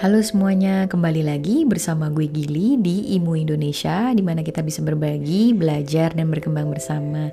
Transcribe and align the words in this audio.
Halo 0.00 0.24
semuanya, 0.24 0.88
kembali 0.88 1.20
lagi 1.20 1.68
bersama 1.68 2.08
gue 2.08 2.24
Gili 2.32 2.80
di 2.80 3.12
Imu 3.20 3.36
Indonesia 3.36 4.08
di 4.16 4.24
mana 4.24 4.40
kita 4.40 4.64
bisa 4.64 4.80
berbagi, 4.80 5.52
belajar, 5.52 6.16
dan 6.16 6.32
berkembang 6.32 6.72
bersama. 6.72 7.28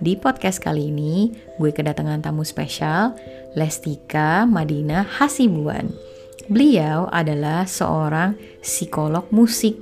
Di 0.00 0.16
podcast 0.16 0.56
kali 0.56 0.88
ini, 0.88 1.36
gue 1.60 1.68
kedatangan 1.68 2.24
tamu 2.24 2.48
spesial, 2.48 3.12
Lestika 3.52 4.48
Madina 4.48 5.04
Hasibuan. 5.04 5.92
Beliau 6.48 7.12
adalah 7.12 7.68
seorang 7.68 8.40
psikolog 8.64 9.28
musik. 9.28 9.76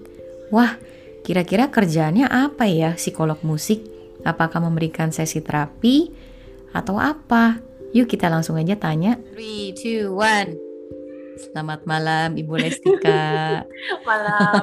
Wah, 0.50 0.74
kira-kira 1.22 1.70
kerjaannya 1.70 2.26
apa 2.26 2.66
ya 2.66 2.98
psikolog 2.98 3.38
musik? 3.46 3.86
Apakah 4.26 4.58
memberikan 4.58 5.14
sesi 5.14 5.38
terapi 5.38 6.10
atau 6.74 6.98
apa? 6.98 7.73
Yuk 7.94 8.10
kita 8.10 8.26
langsung 8.26 8.58
aja 8.58 8.74
tanya. 8.74 9.14
3, 9.38 10.10
2, 10.10 10.10
1 10.10 10.58
Selamat 11.38 11.86
malam 11.86 12.34
Ibu 12.34 12.58
Lestika. 12.58 13.62
malam. 14.08 14.62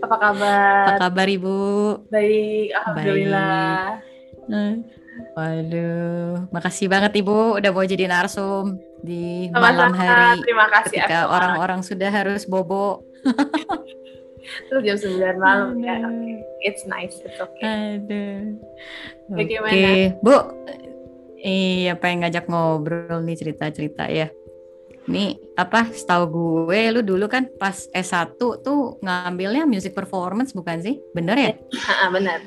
Apa 0.00 0.16
kabar? 0.16 0.84
Apa 0.88 0.92
kabar 1.08 1.26
Ibu? 1.28 1.60
Baik, 2.08 2.72
alhamdulillah. 2.80 4.00
Baik. 4.48 4.88
Waduh, 5.36 6.48
makasih 6.48 6.88
banget 6.88 7.12
Ibu 7.20 7.60
udah 7.60 7.70
mau 7.76 7.84
jadi 7.84 8.08
narsum 8.08 8.80
di 9.04 9.52
malam 9.52 9.92
hari. 9.92 10.40
Terima 10.48 10.72
kasih. 10.72 10.96
Ketika 10.96 11.28
orang-orang 11.28 11.84
sudah 11.84 12.08
harus 12.08 12.48
bobo. 12.48 13.04
Terus 14.72 14.82
jam 14.82 14.96
9 14.96 15.36
malam 15.36 15.76
ya. 15.78 16.00
Okay. 16.00 16.40
It's 16.64 16.82
nice, 16.88 17.20
it's 17.20 17.38
okay. 17.38 18.00
Aduh. 18.00 18.56
Oke, 19.36 19.60
okay. 19.60 20.16
Bu. 20.24 20.36
Iya, 21.42 21.98
pengen 21.98 22.22
ngajak 22.22 22.46
ngobrol 22.46 23.18
nih 23.26 23.34
cerita-cerita 23.34 24.06
ya. 24.06 24.30
Nih 25.10 25.34
apa 25.58 25.90
setahu 25.90 26.24
gue 26.30 26.94
lu 26.94 27.02
dulu 27.02 27.26
kan 27.26 27.50
pas 27.58 27.90
S1 27.90 28.38
tuh 28.38 29.02
ngambilnya 29.02 29.66
music 29.66 29.90
performance 29.90 30.54
bukan 30.54 30.78
sih? 30.78 31.02
Bener 31.10 31.34
ya? 31.34 31.52
Iya, 31.74 32.06
bener. 32.14 32.40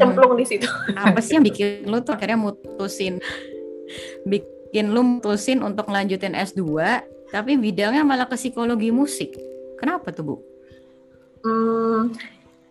Cemplung 0.00 0.32
di 0.40 0.48
situ. 0.48 0.64
Apa 0.96 1.20
sih 1.20 1.36
yang 1.36 1.44
bikin 1.44 1.84
lu 1.84 2.00
tuh 2.00 2.16
akhirnya 2.16 2.40
mutusin 2.40 3.20
bikin 4.24 4.88
lu 4.88 5.04
mutusin 5.04 5.60
untuk 5.60 5.92
ngelanjutin 5.92 6.32
S2 6.32 6.64
tapi 7.28 7.60
bidangnya 7.60 8.04
malah 8.04 8.28
ke 8.28 8.36
psikologi 8.36 8.88
musik. 8.88 9.36
Kenapa 9.76 10.12
tuh, 10.12 10.24
Bu? 10.24 10.34
Hmm, 11.42 12.14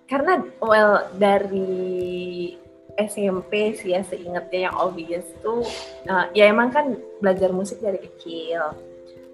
karena 0.08 0.42
well 0.64 1.12
dari 1.18 2.56
SMP 3.00 3.76
sih 3.76 3.96
ya 3.96 4.02
seingatnya 4.04 4.72
yang 4.72 4.76
obvious 4.78 5.26
tuh 5.40 5.64
uh, 6.08 6.26
ya 6.36 6.52
emang 6.52 6.72
kan 6.74 6.98
belajar 7.20 7.52
musik 7.54 7.80
dari 7.80 8.00
kecil. 8.00 8.76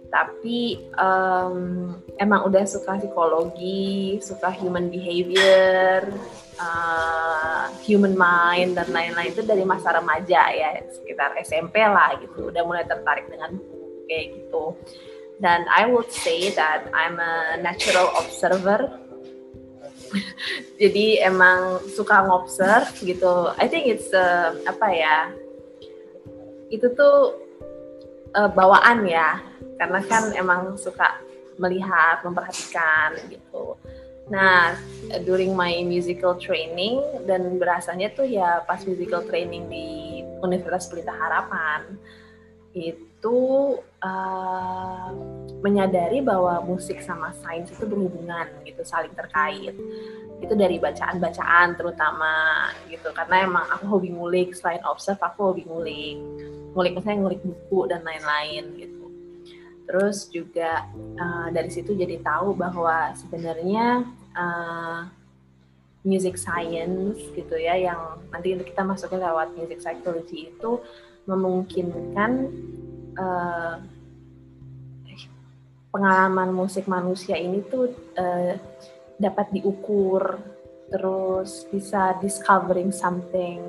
Tapi 0.07 0.87
um, 0.95 1.91
emang 2.15 2.47
udah 2.47 2.63
suka 2.63 2.95
psikologi, 2.95 4.23
suka 4.23 4.55
human 4.55 4.87
behavior, 4.87 6.07
uh, 6.55 7.67
human 7.83 8.15
mind 8.15 8.79
dan 8.79 8.87
lain-lain 8.87 9.35
itu 9.35 9.43
dari 9.43 9.67
masa 9.67 9.99
remaja 9.99 10.47
ya 10.55 10.79
sekitar 10.95 11.35
SMP 11.43 11.83
lah 11.83 12.15
gitu. 12.23 12.47
Udah 12.47 12.63
mulai 12.63 12.87
tertarik 12.87 13.27
dengan 13.27 13.59
buku 13.59 14.07
kayak 14.07 14.25
gitu. 14.31 14.79
Dan 15.37 15.67
I 15.69 15.85
would 15.85 16.09
say 16.09 16.49
that 16.55 16.89
I'm 16.95 17.19
a 17.19 17.61
natural 17.61 18.09
observer 18.17 19.06
jadi 20.81 21.27
emang 21.27 21.83
suka 21.93 22.25
ngobserve 22.25 22.91
gitu. 23.03 23.51
I 23.57 23.65
think 23.67 23.89
it's 23.91 24.09
uh, 24.11 24.55
apa 24.65 24.87
ya 24.91 25.17
itu 26.71 26.87
tuh 26.93 27.37
uh, 28.35 28.49
bawaan 28.51 29.07
ya. 29.07 29.41
Karena 29.77 30.01
kan 30.05 30.33
emang 30.33 30.75
suka 30.77 31.21
melihat 31.57 32.21
memperhatikan 32.25 33.17
gitu. 33.29 33.77
Nah 34.27 34.75
during 35.23 35.55
my 35.55 35.81
musical 35.85 36.35
training 36.35 36.99
dan 37.23 37.55
berasanya 37.55 38.11
tuh 38.11 38.27
ya 38.27 38.61
pas 38.65 38.83
musical 38.83 39.23
training 39.25 39.69
di 39.71 39.87
Universitas 40.43 40.89
Pelita 40.91 41.13
Harapan 41.15 41.97
itu 42.77 43.37
uh, 43.81 45.09
menyadari 45.65 46.21
bahwa 46.21 46.61
musik 46.61 47.01
sama 47.01 47.33
sains 47.41 47.73
itu 47.73 47.83
berhubungan 47.89 48.45
gitu 48.63 48.85
saling 48.85 49.13
terkait. 49.17 49.73
Itu 50.37 50.53
dari 50.53 50.77
bacaan-bacaan 50.77 51.75
terutama 51.75 52.33
gitu 52.93 53.09
karena 53.11 53.49
emang 53.49 53.65
aku 53.73 53.85
hobi 53.89 54.13
ngulik 54.13 54.53
selain 54.53 54.83
observe 54.85 55.19
aku 55.19 55.51
hobi 55.53 55.65
ngulik. 55.65 56.17
Ngulik 56.77 56.93
misalnya 56.93 57.19
ngulik 57.25 57.41
buku 57.41 57.89
dan 57.89 58.05
lain-lain 58.05 58.63
gitu. 58.77 59.05
Terus 59.89 60.29
juga 60.29 60.85
uh, 61.17 61.47
dari 61.49 61.73
situ 61.73 61.97
jadi 61.97 62.21
tahu 62.21 62.53
bahwa 62.53 63.17
sebenarnya 63.17 64.05
uh, 64.37 65.09
music 66.07 66.39
science 66.39 67.19
gitu 67.35 67.55
ya 67.59 67.75
yang 67.75 67.99
nanti 68.31 68.55
kita 68.55 68.85
masuknya 68.85 69.27
lewat 69.27 69.51
music 69.59 69.83
psychology 69.83 70.53
itu 70.53 70.79
memungkinkan 71.27 72.31
uh, 73.19 73.75
pengalaman 75.91 76.55
musik 76.55 76.87
manusia 76.87 77.35
ini 77.35 77.59
tuh 77.67 77.91
uh, 78.15 78.55
dapat 79.19 79.51
diukur 79.51 80.39
terus 80.87 81.67
bisa 81.67 82.15
discovering 82.23 82.95
something 82.95 83.59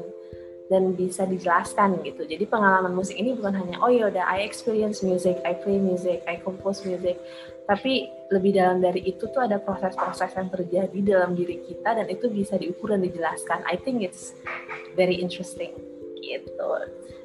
dan 0.68 0.92
bisa 0.94 1.24
dijelaskan 1.24 1.98
gitu. 2.04 2.28
Jadi 2.28 2.44
pengalaman 2.46 2.94
musik 2.94 3.16
ini 3.18 3.34
bukan 3.34 3.56
hanya 3.58 3.82
oh 3.82 3.90
ya 3.90 4.06
udah 4.06 4.22
I 4.22 4.46
experience 4.46 5.02
music, 5.02 5.42
I 5.42 5.58
play 5.58 5.82
music, 5.82 6.22
I 6.30 6.38
compose 6.38 6.86
music, 6.86 7.18
tapi 7.66 8.06
lebih 8.30 8.54
dalam 8.54 8.78
dari 8.78 9.02
itu 9.02 9.26
tuh 9.32 9.48
ada 9.48 9.58
proses-proses 9.58 10.30
yang 10.36 10.52
terjadi 10.52 10.98
dalam 11.02 11.32
diri 11.34 11.64
kita 11.64 11.96
dan 11.96 12.06
itu 12.06 12.30
bisa 12.30 12.54
diukur 12.60 12.94
dan 12.94 13.02
dijelaskan. 13.02 13.64
I 13.66 13.80
think 13.80 14.04
it's 14.04 14.36
very 14.94 15.18
interesting 15.18 15.97
gitu. 16.28 16.68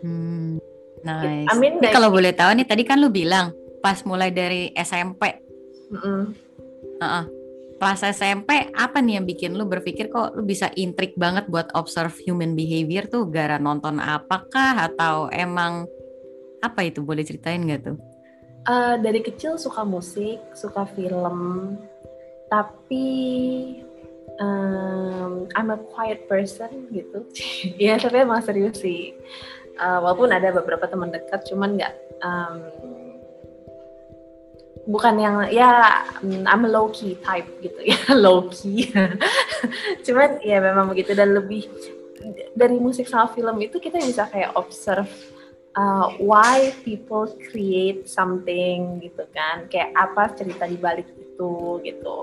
Hmm, 0.04 0.60
nice. 1.04 1.50
I 1.52 1.54
mean, 1.60 1.84
kalau 1.92 2.12
boleh 2.12 2.32
tahu 2.32 2.56
nih 2.56 2.68
tadi 2.68 2.84
kan 2.88 3.00
lu 3.00 3.12
bilang 3.12 3.52
pas 3.84 4.00
mulai 4.08 4.32
dari 4.32 4.72
SMP. 4.76 5.44
Mm 5.92 6.00
-mm. 6.00 6.22
Uh 7.00 7.06
-uh. 7.06 7.26
Pas 7.82 8.00
SMP 8.00 8.72
apa 8.72 9.04
nih 9.04 9.20
yang 9.20 9.28
bikin 9.28 9.60
lu 9.60 9.68
berpikir 9.68 10.08
kok 10.08 10.40
lu 10.40 10.48
bisa 10.48 10.72
intrik 10.80 11.20
banget 11.20 11.52
buat 11.52 11.68
observe 11.76 12.16
human 12.24 12.56
behavior 12.56 13.04
tuh 13.12 13.28
gara 13.28 13.60
nonton 13.60 14.00
apakah 14.00 14.88
atau 14.88 15.28
emang 15.36 15.84
apa 16.64 16.88
itu 16.88 17.04
boleh 17.04 17.28
ceritain 17.28 17.68
gak 17.68 17.92
tuh? 17.92 17.98
Uh, 18.64 18.96
dari 19.04 19.20
kecil 19.20 19.60
suka 19.60 19.84
musik, 19.84 20.40
suka 20.56 20.88
film, 20.96 21.76
tapi 22.48 23.04
um, 24.40 25.50
I'm 25.54 25.70
a 25.70 25.78
quiet 25.78 26.26
person 26.30 26.90
gitu. 26.90 27.28
ya 27.84 28.00
tapi 28.00 28.24
emang 28.24 28.42
serius 28.42 28.82
sih. 28.82 29.14
Uh, 29.74 29.98
walaupun 30.06 30.30
ada 30.30 30.54
beberapa 30.54 30.86
teman 30.86 31.10
dekat, 31.10 31.50
cuman 31.50 31.82
nggak 31.82 31.94
um, 32.22 32.56
bukan 34.86 35.16
yang 35.18 35.36
ya 35.50 36.04
I'm 36.24 36.68
a 36.68 36.70
low 36.70 36.94
key 36.94 37.18
type 37.26 37.50
gitu 37.64 37.82
ya 37.82 37.98
low 38.24 38.48
key. 38.54 38.94
cuman 40.06 40.44
ya 40.46 40.62
memang 40.62 40.94
begitu 40.94 41.18
dan 41.18 41.34
lebih 41.34 41.66
dari 42.56 42.78
musik 42.80 43.10
sama 43.10 43.32
film 43.34 43.60
itu 43.60 43.82
kita 43.82 44.00
bisa 44.00 44.30
kayak 44.32 44.56
observe 44.56 45.10
uh, 45.76 46.14
why 46.22 46.72
people 46.86 47.28
create 47.50 48.08
something 48.08 49.02
gitu 49.02 49.24
kan 49.34 49.68
kayak 49.68 49.92
apa 49.98 50.32
cerita 50.38 50.64
di 50.70 50.78
balik 50.78 51.10
itu 51.34 51.82
gitu. 51.82 52.16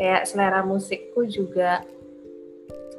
Kayak 0.00 0.24
selera 0.24 0.64
musikku 0.64 1.28
juga 1.28 1.84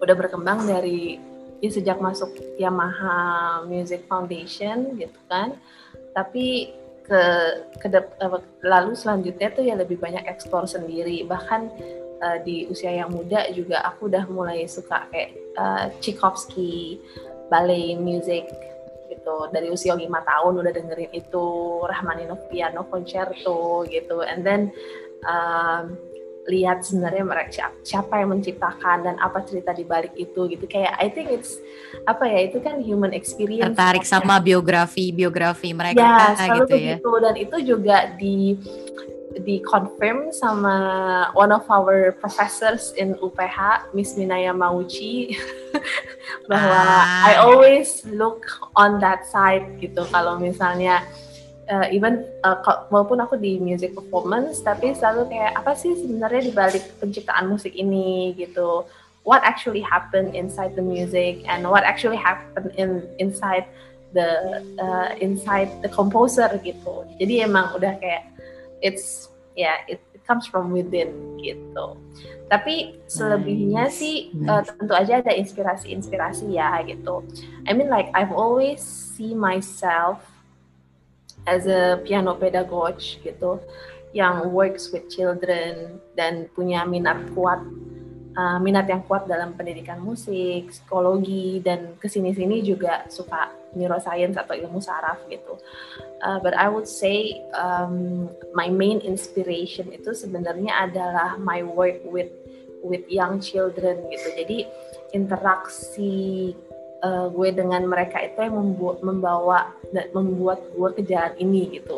udah 0.02 0.16
berkembang 0.18 0.66
dari 0.70 1.18
ya 1.62 1.70
sejak 1.70 2.02
masuk 2.02 2.34
Yamaha 2.58 3.62
Music 3.66 4.06
Foundation 4.06 4.98
gitu 4.98 5.20
kan. 5.26 5.58
Tapi 6.14 6.78
ke 7.06 7.24
ke 7.82 7.88
lalu 8.62 8.94
selanjutnya 8.94 9.50
tuh 9.52 9.66
ya 9.66 9.74
lebih 9.78 9.98
banyak 9.98 10.26
ekspor 10.30 10.70
sendiri. 10.70 11.26
Bahkan 11.26 11.62
uh, 12.22 12.38
di 12.46 12.70
usia 12.70 12.94
yang 12.94 13.14
muda 13.14 13.50
juga 13.54 13.82
aku 13.86 14.10
udah 14.10 14.26
mulai 14.30 14.66
suka 14.70 15.10
kayak 15.10 15.38
uh, 15.58 15.90
Tchaikovsky 16.02 17.02
ballet 17.50 17.98
music 17.98 18.50
gitu. 19.12 19.52
Dari 19.54 19.70
usia 19.70 19.94
lima 19.94 20.24
tahun 20.24 20.66
udah 20.66 20.72
dengerin 20.72 21.12
itu 21.14 21.46
Rahmaninov 21.86 22.48
piano 22.50 22.88
concerto 22.90 23.86
gitu. 23.90 24.24
And 24.26 24.42
then 24.42 24.74
um, 25.26 25.98
lihat 26.50 26.82
sebenarnya 26.82 27.22
mereka 27.22 27.70
siapa 27.86 28.18
yang 28.18 28.34
menciptakan 28.34 29.06
dan 29.06 29.16
apa 29.22 29.46
cerita 29.46 29.78
di 29.78 29.86
balik 29.86 30.18
itu 30.18 30.50
gitu 30.50 30.66
kayak 30.66 30.98
I 30.98 31.14
think 31.14 31.30
it's 31.30 31.62
apa 32.10 32.26
ya 32.26 32.50
itu 32.50 32.58
kan 32.66 32.82
human 32.82 33.14
experience 33.14 33.78
tertarik 33.78 34.02
sama 34.02 34.42
biografi 34.42 35.14
biografi 35.14 35.70
mereka 35.70 36.02
ya 36.02 36.34
selalu 36.34 36.66
gitu 36.66 36.74
begitu 36.74 37.10
ya 37.14 37.22
dan 37.22 37.36
itu 37.38 37.58
juga 37.62 37.98
di 38.18 38.58
di 39.40 39.64
confirm 39.64 40.36
sama 40.36 40.76
one 41.32 41.56
of 41.56 41.64
our 41.72 42.12
professors 42.20 42.92
in 43.00 43.16
UPH, 43.24 43.88
Miss 43.96 44.20
Minaya 44.20 44.52
Mauchi, 44.52 45.32
bahwa 46.52 46.84
ah. 46.84 47.32
I 47.32 47.40
always 47.40 48.04
look 48.12 48.44
on 48.76 49.00
that 49.00 49.24
side 49.32 49.80
gitu. 49.80 50.04
Kalau 50.12 50.36
misalnya 50.36 51.08
uh, 51.72 51.88
even 51.90 52.28
uh, 52.44 52.60
walaupun 52.92 53.24
aku 53.24 53.40
di 53.40 53.58
music 53.58 53.96
performance, 53.96 54.60
tapi 54.60 54.92
selalu 54.92 55.32
kayak 55.32 55.56
apa 55.56 55.72
sih 55.74 55.96
sebenarnya 55.96 56.42
di 56.44 56.54
balik 56.54 56.84
penciptaan 57.00 57.48
musik 57.48 57.72
ini 57.72 58.36
gitu. 58.36 58.84
What 59.24 59.46
actually 59.48 59.86
happened 59.86 60.36
inside 60.36 60.76
the 60.76 60.84
music 60.84 61.46
and 61.48 61.64
what 61.70 61.88
actually 61.88 62.20
happened 62.20 62.74
in 62.76 63.06
inside 63.22 63.70
the 64.12 64.60
uh, 64.82 65.16
inside 65.22 65.70
the 65.86 65.90
composer 65.94 66.52
gitu. 66.66 67.08
Jadi 67.22 67.48
emang 67.48 67.72
udah 67.78 67.96
kayak 68.02 68.28
it's 68.82 69.32
ya 69.54 69.78
yeah, 69.86 69.96
it, 69.96 70.00
it 70.18 70.22
comes 70.26 70.50
from 70.50 70.74
within 70.74 71.14
gitu. 71.38 71.96
Tapi 72.50 73.00
selebihnya 73.08 73.88
nice. 73.88 73.96
sih 74.02 74.16
nice. 74.34 74.50
Uh, 74.50 74.62
tentu 74.66 74.94
aja 74.98 75.14
ada 75.22 75.32
inspirasi-inspirasi 75.38 76.52
ya 76.52 76.82
gitu. 76.84 77.22
I 77.70 77.78
mean 77.78 77.94
like 77.94 78.10
I've 78.18 78.34
always 78.34 78.82
see 78.82 79.38
myself 79.38 80.31
as 81.48 81.66
a 81.66 81.98
piano 82.06 82.38
pedagogue 82.38 83.02
gitu 83.02 83.62
yang 84.12 84.52
works 84.52 84.92
with 84.92 85.08
children 85.08 85.98
dan 86.20 86.52
punya 86.52 86.84
minat 86.84 87.18
kuat 87.32 87.64
uh, 88.36 88.60
minat 88.60 88.88
yang 88.88 89.04
kuat 89.08 89.28
dalam 89.28 89.56
pendidikan 89.56 90.00
musik, 90.00 90.72
psikologi 90.72 91.60
dan 91.64 91.96
ke 92.00 92.08
sini-sini 92.08 92.64
juga 92.64 93.08
suka 93.08 93.52
neuroscience 93.76 94.36
atau 94.36 94.52
ilmu 94.56 94.84
saraf 94.84 95.24
gitu. 95.32 95.56
Uh, 96.20 96.38
but 96.44 96.52
I 96.56 96.68
would 96.68 96.88
say 96.88 97.40
um, 97.56 98.28
my 98.52 98.68
main 98.68 99.00
inspiration 99.00 99.90
itu 99.96 100.12
sebenarnya 100.12 100.92
adalah 100.92 101.40
my 101.40 101.64
work 101.64 102.04
with 102.08 102.32
with 102.84 103.08
young 103.08 103.40
children 103.40 104.12
gitu. 104.12 104.28
Jadi 104.36 104.58
interaksi 105.16 106.52
uh, 107.02 107.28
gue 107.34 107.50
dengan 107.52 107.84
mereka 107.90 108.22
itu 108.22 108.40
yang 108.40 108.56
membuat 108.56 109.02
membawa 109.02 109.60
dan 109.92 110.08
membuat 110.14 110.62
gue 110.72 110.90
ke 110.96 111.02
jalan 111.06 111.34
ini 111.38 111.82
gitu. 111.82 111.98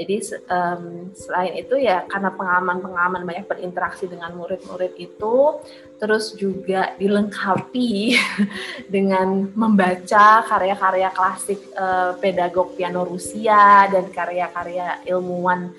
Jadi 0.00 0.16
um, 0.48 1.12
selain 1.12 1.60
itu 1.60 1.76
ya 1.76 2.08
karena 2.08 2.32
pengalaman-pengalaman 2.32 3.26
banyak 3.26 3.44
berinteraksi 3.50 4.08
dengan 4.08 4.32
murid-murid 4.32 4.96
itu, 4.96 5.60
terus 6.00 6.32
juga 6.38 6.96
dilengkapi 6.96 8.16
dengan 8.94 9.50
membaca 9.52 10.46
karya-karya 10.46 11.10
klasik 11.12 11.60
uh, 11.76 12.16
pedagog 12.16 12.78
piano 12.78 13.04
Rusia 13.04 13.90
dan 13.92 14.08
karya-karya 14.08 15.04
ilmuwan 15.04 15.74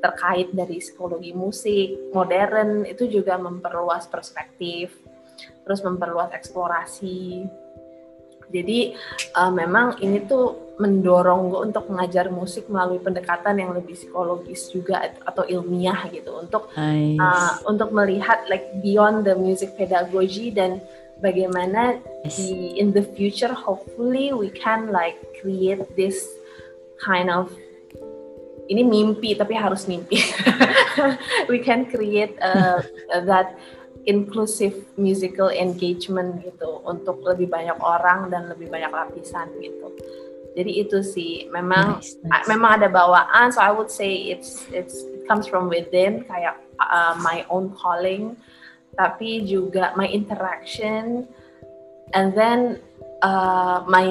terkait 0.00 0.54
dari 0.54 0.78
psikologi 0.78 1.34
musik 1.34 2.14
modern 2.14 2.86
itu 2.86 3.10
juga 3.10 3.34
memperluas 3.36 4.06
perspektif, 4.06 4.94
terus 5.66 5.82
memperluas 5.82 6.30
eksplorasi 6.32 7.44
jadi 8.50 8.94
uh, 9.34 9.52
memang 9.52 9.98
ini 10.02 10.22
tuh 10.24 10.66
mendorong 10.76 11.48
gue 11.48 11.60
untuk 11.72 11.88
mengajar 11.88 12.28
musik 12.28 12.68
melalui 12.68 13.00
pendekatan 13.00 13.56
yang 13.56 13.72
lebih 13.72 13.96
psikologis 13.96 14.68
juga 14.68 15.08
atau 15.24 15.48
ilmiah 15.48 16.04
gitu 16.12 16.36
untuk 16.36 16.68
nice. 16.76 17.16
uh, 17.16 17.64
untuk 17.64 17.96
melihat 17.96 18.44
like 18.52 18.68
beyond 18.84 19.24
the 19.24 19.32
music 19.32 19.72
pedagogy 19.80 20.52
dan 20.52 20.84
bagaimana 21.24 21.96
yes. 22.28 22.36
di 22.36 22.76
in 22.76 22.92
the 22.92 23.00
future 23.16 23.52
hopefully 23.56 24.36
we 24.36 24.52
can 24.52 24.92
like 24.92 25.16
create 25.40 25.80
this 25.96 26.20
kind 27.00 27.32
of 27.32 27.48
ini 28.68 28.82
mimpi 28.84 29.32
tapi 29.32 29.56
harus 29.56 29.88
mimpi 29.88 30.20
we 31.50 31.56
can 31.62 31.88
create 31.88 32.36
uh, 32.44 32.84
that 33.24 33.56
inclusive 34.06 34.86
musical 34.94 35.50
engagement 35.50 36.38
gitu 36.46 36.80
untuk 36.86 37.20
lebih 37.26 37.50
banyak 37.50 37.76
orang 37.82 38.30
dan 38.30 38.46
lebih 38.46 38.70
banyak 38.70 38.90
lapisan 38.90 39.50
gitu. 39.58 39.90
Jadi 40.56 40.72
itu 40.80 41.04
sih 41.04 41.52
memang 41.52 42.00
nice, 42.00 42.16
nice. 42.24 42.46
memang 42.48 42.80
ada 42.80 42.88
bawaan 42.88 43.52
so 43.52 43.60
I 43.60 43.68
would 43.74 43.92
say 43.92 44.32
it's 44.32 44.64
it's 44.72 45.04
it 45.04 45.28
comes 45.28 45.44
from 45.44 45.68
within 45.68 46.24
kayak 46.24 46.56
uh, 46.80 47.12
my 47.20 47.44
own 47.52 47.76
calling 47.76 48.40
tapi 48.96 49.44
juga 49.44 49.92
my 50.00 50.08
interaction 50.08 51.28
and 52.16 52.32
then 52.32 52.80
uh, 53.20 53.84
my 53.84 54.08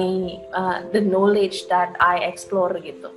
uh, 0.54 0.86
the 0.94 1.02
knowledge 1.02 1.66
that 1.66 1.98
I 1.98 2.22
explore 2.22 2.78
gitu. 2.78 3.10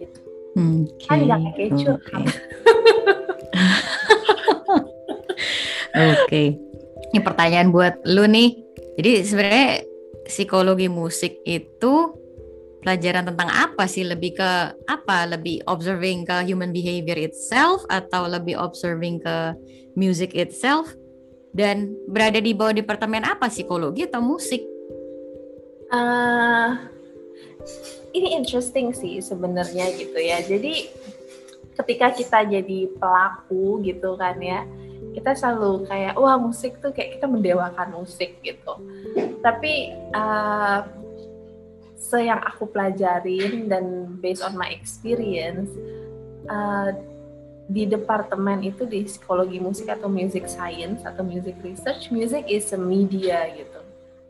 Gitu. 0.00 0.20
Okay. 0.56 1.04
Kan 1.04 1.18
nggak 1.28 1.52
kecoh. 1.52 2.00
Okay. 2.00 2.24
Oke. 5.94 6.26
Okay. 6.28 6.48
Ini 7.14 7.20
pertanyaan 7.24 7.72
buat 7.72 8.04
lu 8.04 8.28
nih. 8.28 8.58
Jadi 9.00 9.12
sebenarnya 9.24 9.68
psikologi 10.28 10.88
musik 10.90 11.40
itu 11.48 12.12
pelajaran 12.84 13.32
tentang 13.32 13.48
apa 13.48 13.88
sih? 13.88 14.04
Lebih 14.04 14.36
ke 14.36 14.50
apa? 14.84 15.24
Lebih 15.24 15.64
observing 15.64 16.28
ke 16.28 16.44
human 16.44 16.74
behavior 16.74 17.16
itself 17.16 17.86
atau 17.88 18.28
lebih 18.28 18.58
observing 18.60 19.22
ke 19.24 19.56
music 19.96 20.36
itself? 20.36 20.92
Dan 21.56 21.96
berada 22.12 22.38
di 22.38 22.52
bawah 22.52 22.76
departemen 22.76 23.24
apa? 23.24 23.48
Psikologi 23.48 24.04
atau 24.04 24.20
musik? 24.20 24.60
Uh, 25.88 26.76
ini 28.12 28.36
interesting 28.36 28.92
sih 28.92 29.24
sebenarnya 29.24 29.88
gitu 29.96 30.20
ya. 30.20 30.44
Jadi 30.44 30.92
ketika 31.78 32.12
kita 32.12 32.38
jadi 32.44 32.92
pelaku 33.00 33.80
gitu 33.80 34.18
kan 34.20 34.36
ya, 34.42 34.68
kita 35.18 35.34
selalu 35.34 35.82
kayak 35.90 36.14
wah 36.14 36.38
musik 36.38 36.78
tuh 36.78 36.94
kayak 36.94 37.18
kita 37.18 37.26
mendewakan 37.26 37.98
musik 37.98 38.38
gitu. 38.46 38.78
Tapi 39.42 39.90
uh, 40.14 40.86
se 41.98 42.22
yang 42.22 42.38
aku 42.38 42.70
pelajarin 42.70 43.66
dan 43.66 44.14
based 44.22 44.46
on 44.46 44.54
my 44.54 44.70
experience 44.70 45.66
uh, 46.46 46.94
di 47.68 47.84
departemen 47.84 48.62
itu 48.64 48.86
di 48.86 49.04
psikologi 49.04 49.58
musik 49.58 49.90
atau 49.90 50.06
music 50.08 50.46
science 50.46 51.04
atau 51.04 51.20
music 51.20 51.58
research 51.60 52.08
music 52.14 52.46
is 52.46 52.70
a 52.70 52.80
media 52.80 53.50
gitu. 53.52 53.82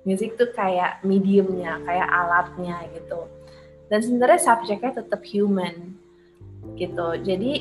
Music 0.08 0.40
tuh 0.40 0.48
kayak 0.56 1.04
mediumnya 1.04 1.76
kayak 1.84 2.08
alatnya 2.08 2.80
gitu. 2.96 3.28
Dan 3.92 4.00
sebenarnya 4.00 4.40
subjeknya 4.40 5.04
tetap 5.04 5.20
human 5.28 5.92
gitu. 6.80 7.08
Jadi 7.20 7.52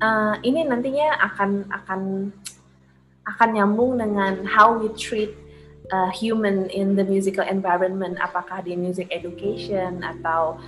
uh, 0.00 0.34
ini 0.46 0.64
nantinya 0.64 1.18
akan 1.20 1.50
akan 1.68 2.00
akan 3.36 3.48
nyambung 3.56 3.98
dengan 4.00 4.42
how 4.46 4.74
we 4.74 4.90
treat 4.98 5.30
uh, 5.92 6.10
human 6.10 6.70
in 6.70 6.94
the 6.94 7.04
musical 7.04 7.44
environment 7.46 8.18
apakah 8.22 8.62
di 8.62 8.74
music 8.78 9.10
education 9.10 10.02
atau 10.02 10.58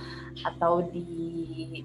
atau 0.41 0.81
di 0.89 1.05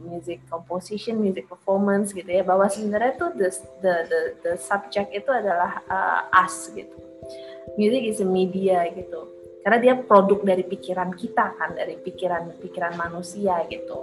music 0.00 0.40
composition, 0.48 1.20
music 1.20 1.44
performance 1.46 2.16
gitu 2.16 2.28
ya 2.28 2.40
bahwa 2.40 2.64
sebenarnya 2.64 3.12
tuh 3.20 3.30
the 3.36 3.48
the 3.84 3.94
the, 4.08 4.20
the 4.40 4.52
subject 4.56 5.12
itu 5.12 5.28
adalah 5.28 5.84
uh, 5.86 6.20
us 6.32 6.72
gitu. 6.72 6.96
Music 7.76 8.08
is 8.08 8.18
a 8.24 8.28
media 8.28 8.88
gitu. 8.96 9.28
Karena 9.60 9.78
dia 9.84 9.94
produk 10.00 10.40
dari 10.40 10.64
pikiran 10.64 11.12
kita 11.12 11.52
kan, 11.60 11.76
dari 11.76 12.00
pikiran-pikiran 12.00 12.96
manusia 12.96 13.60
gitu. 13.68 14.00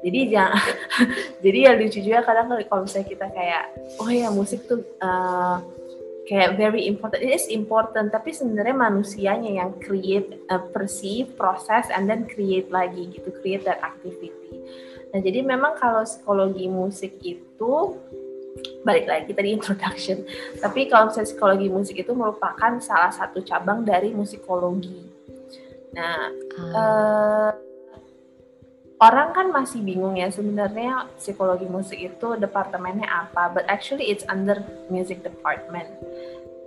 Jadi 0.00 0.32
jangan 0.32 0.64
jadi 1.44 1.58
ya 1.68 1.72
lucu 1.76 2.00
juga 2.00 2.24
kadang 2.24 2.56
kalau 2.68 2.88
misalnya 2.88 3.08
kita 3.08 3.26
kayak 3.32 3.64
oh 4.00 4.08
ya 4.08 4.32
musik 4.32 4.64
tuh 4.64 4.80
uh, 5.04 5.60
kayak 6.24 6.56
very 6.56 6.88
important. 6.88 7.20
It 7.20 7.32
is 7.36 7.46
important, 7.52 8.12
tapi 8.12 8.32
sebenarnya 8.32 8.76
manusianya 8.76 9.50
yang 9.60 9.76
create, 9.80 10.40
uh, 10.48 10.64
perceive, 10.72 11.36
proses, 11.36 11.88
and 11.92 12.08
then 12.08 12.24
create 12.24 12.72
lagi 12.72 13.12
gitu, 13.12 13.28
create 13.40 13.64
that 13.68 13.80
activity. 13.84 14.32
Nah, 15.12 15.20
jadi 15.22 15.46
memang 15.46 15.78
kalau 15.78 16.02
psikologi 16.02 16.66
musik 16.66 17.20
itu 17.22 18.00
balik 18.82 19.06
lagi 19.06 19.30
tadi 19.34 19.52
introduction. 19.52 20.24
Tapi 20.58 20.88
kalau 20.88 21.10
misalnya 21.10 21.28
psikologi 21.28 21.68
musik 21.68 21.96
itu 22.00 22.12
merupakan 22.16 22.72
salah 22.80 23.12
satu 23.12 23.44
cabang 23.44 23.84
dari 23.84 24.10
musikologi. 24.14 25.04
Nah, 25.94 26.30
hmm. 26.32 26.72
uh, 26.74 27.50
orang 29.04 29.28
kan 29.36 29.46
masih 29.52 29.84
bingung 29.84 30.16
ya 30.16 30.32
sebenarnya 30.32 31.12
psikologi 31.20 31.68
musik 31.68 32.00
itu 32.00 32.28
departemennya 32.40 33.04
apa, 33.04 33.52
but 33.52 33.68
actually 33.68 34.08
it's 34.08 34.24
under 34.32 34.64
music 34.88 35.20
department. 35.20 35.92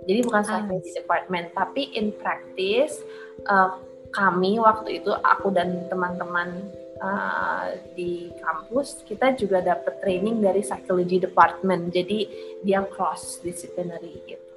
Jadi 0.06 0.24
bukan 0.24 0.42
psychology 0.46 0.94
ah. 0.94 0.96
department, 1.04 1.46
tapi 1.52 1.82
in 1.98 2.14
practice 2.16 3.02
uh, 3.50 3.76
kami 4.14 4.56
waktu 4.56 5.02
itu 5.02 5.12
aku 5.12 5.52
dan 5.52 5.84
teman-teman 5.92 6.64
uh, 7.02 7.76
di 7.92 8.32
kampus 8.40 9.04
kita 9.04 9.36
juga 9.36 9.60
dapat 9.60 10.00
training 10.00 10.40
dari 10.40 10.64
psychology 10.64 11.20
department. 11.20 11.92
Jadi 11.92 12.24
dia 12.64 12.86
cross 12.88 13.42
disciplinary 13.44 14.16
gitu. 14.24 14.48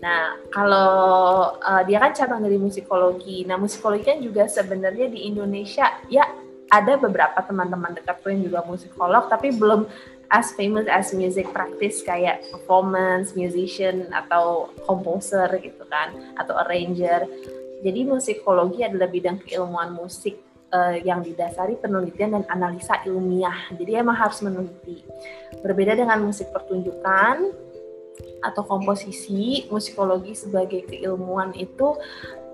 Nah, 0.00 0.36
kalau 0.48 1.56
uh, 1.60 1.82
dia 1.84 2.00
kan 2.00 2.12
cabang 2.12 2.40
dari 2.44 2.56
musikologi. 2.56 3.44
Nah, 3.44 3.56
musikologi 3.60 4.04
kan 4.08 4.20
juga 4.20 4.48
sebenarnya 4.48 5.12
di 5.12 5.28
Indonesia 5.28 5.88
ya 6.08 6.24
ada 6.70 6.94
beberapa 6.96 7.38
teman-teman 7.42 7.98
dekatku 7.98 8.30
yang 8.30 8.46
juga 8.46 8.62
musikolog 8.64 9.26
tapi 9.26 9.50
belum 9.50 9.90
as 10.30 10.54
famous 10.54 10.86
as 10.86 11.10
music 11.10 11.50
practice 11.50 12.06
kayak 12.06 12.46
performance, 12.54 13.34
musician 13.34 14.06
atau 14.14 14.70
composer 14.86 15.50
gitu 15.58 15.82
kan 15.90 16.14
atau 16.38 16.54
arranger. 16.62 17.26
Jadi 17.82 18.00
musikologi 18.06 18.86
adalah 18.86 19.10
bidang 19.10 19.42
keilmuan 19.42 19.90
musik 19.90 20.38
uh, 20.70 20.94
yang 20.94 21.26
didasari 21.26 21.76
penelitian 21.82 22.38
dan 22.38 22.44
analisa 22.46 23.02
ilmiah. 23.04 23.74
Jadi 23.74 23.98
emang 23.98 24.14
harus 24.14 24.38
meneliti. 24.40 25.02
Berbeda 25.60 25.98
dengan 25.98 26.22
musik 26.22 26.54
pertunjukan 26.54 27.50
atau 28.40 28.62
komposisi, 28.64 29.68
musikologi 29.68 30.32
sebagai 30.32 30.88
keilmuan 30.88 31.52
itu 31.56 31.96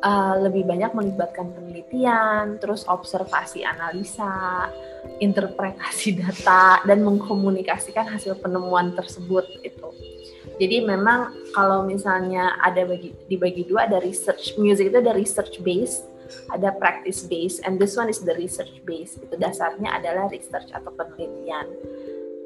uh, 0.03 0.35
lebih 0.41 0.67
banyak 0.67 0.93
melibatkan 0.93 1.53
penelitian, 1.53 2.61
terus 2.61 2.85
observasi 2.89 3.63
analisa, 3.63 4.69
interpretasi 5.23 6.17
data 6.21 6.83
dan 6.85 7.05
mengkomunikasikan 7.07 8.09
hasil 8.11 8.41
penemuan 8.41 8.93
tersebut 8.97 9.47
itu. 9.63 9.89
Jadi 10.57 10.89
memang 10.89 11.37
kalau 11.53 11.85
misalnya 11.85 12.57
ada 12.65 12.89
bagi 12.89 13.13
dibagi 13.29 13.69
dua 13.69 13.85
ada 13.85 14.01
research 14.01 14.57
music 14.57 14.89
itu 14.89 14.99
ada 15.05 15.13
research 15.13 15.61
base 15.61 16.01
ada 16.51 16.75
practice 16.75 17.27
base 17.27 17.63
and 17.63 17.79
this 17.79 17.95
one 17.95 18.11
is 18.11 18.23
the 18.23 18.35
research 18.35 18.83
base 18.83 19.19
itu 19.19 19.35
dasarnya 19.39 19.95
adalah 19.95 20.27
research 20.31 20.71
atau 20.75 20.91
penelitian 20.95 21.67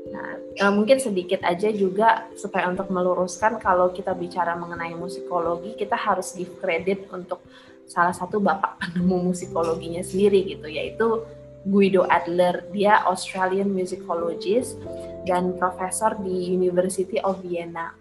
nah 0.09 0.41
eh, 0.57 0.73
mungkin 0.73 0.97
sedikit 0.97 1.45
aja 1.45 1.69
juga 1.69 2.33
supaya 2.33 2.73
untuk 2.73 2.89
meluruskan 2.89 3.61
kalau 3.61 3.93
kita 3.93 4.17
bicara 4.17 4.57
mengenai 4.57 4.97
musikologi 4.97 5.77
kita 5.77 5.93
harus 5.93 6.33
give 6.33 6.57
credit 6.57 7.05
untuk 7.13 7.45
salah 7.85 8.17
satu 8.17 8.41
bapak 8.41 8.81
penemu 8.81 9.35
musikologinya 9.35 10.01
sendiri 10.01 10.57
gitu 10.57 10.71
yaitu 10.71 11.29
Guido 11.61 12.09
Adler 12.09 12.65
dia 12.73 13.05
Australian 13.05 13.69
musicologist 13.69 14.81
dan 15.29 15.53
profesor 15.61 16.17
di 16.17 16.57
University 16.57 17.21
of 17.21 17.45
Vienna 17.45 17.93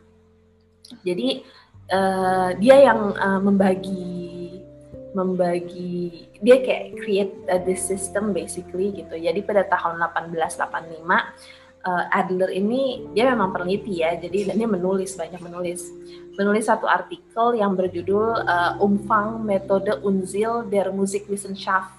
jadi 1.03 1.43
uh, 1.91 2.49
dia 2.57 2.75
yang 2.89 3.13
uh, 3.13 3.41
membagi 3.41 4.29
membagi 5.13 6.29
dia 6.39 6.61
kayak 6.61 7.01
create 7.01 7.33
uh, 7.49 7.59
this 7.65 7.81
system 7.81 8.31
basically 8.31 8.93
gitu. 8.93 9.17
Jadi 9.17 9.41
pada 9.41 9.65
tahun 9.65 9.97
1885 10.13 11.58
uh, 11.89 12.05
Adler 12.13 12.53
ini 12.53 13.10
dia 13.17 13.34
memang 13.34 13.50
peneliti 13.50 14.05
ya. 14.05 14.13
Jadi 14.13 14.53
dia 14.53 14.67
menulis 14.69 15.17
banyak 15.17 15.41
menulis. 15.41 15.89
Menulis 16.38 16.69
satu 16.69 16.86
artikel 16.86 17.58
yang 17.58 17.74
berjudul 17.74 18.46
uh, 18.46 18.77
Umfang 18.79 19.41
Methode 19.41 20.00
Unzil 20.05 20.69
der 20.69 20.93
Musikwissenschaft 20.93 21.98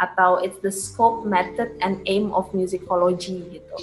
atau 0.00 0.40
It's 0.40 0.58
the 0.64 0.72
Scope, 0.72 1.26
Method, 1.28 1.76
and 1.84 2.00
Aim 2.08 2.32
of 2.32 2.50
Musicology 2.56 3.44
gitu. 3.52 3.76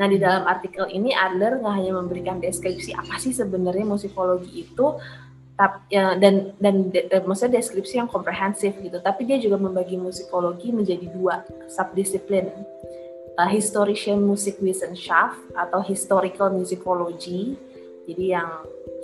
Nah 0.00 0.08
di 0.08 0.16
dalam 0.16 0.48
artikel 0.48 0.88
ini 0.88 1.12
Adler 1.12 1.60
nggak 1.60 1.74
hanya 1.76 1.92
memberikan 2.00 2.36
deskripsi 2.40 2.96
apa 2.96 3.20
sih 3.20 3.36
sebenarnya 3.36 3.84
musikologi 3.84 4.64
itu, 4.64 4.96
ya, 5.92 6.16
dan 6.16 6.56
dan 6.56 6.88
de, 6.88 7.04
maksudnya 7.28 7.60
deskripsi 7.60 8.00
yang 8.00 8.08
komprehensif 8.08 8.72
gitu 8.80 8.96
tapi 9.04 9.28
dia 9.28 9.36
juga 9.36 9.60
membagi 9.60 10.00
musikologi 10.00 10.72
menjadi 10.72 11.04
dua 11.12 11.44
subdisiplin 11.68 12.48
uh, 13.40 13.48
historischen 13.48 14.20
Musikwissenschaft 14.20 15.40
atau 15.56 15.80
historical 15.80 16.52
musicology 16.52 17.56
jadi 18.04 18.36
yang 18.36 18.50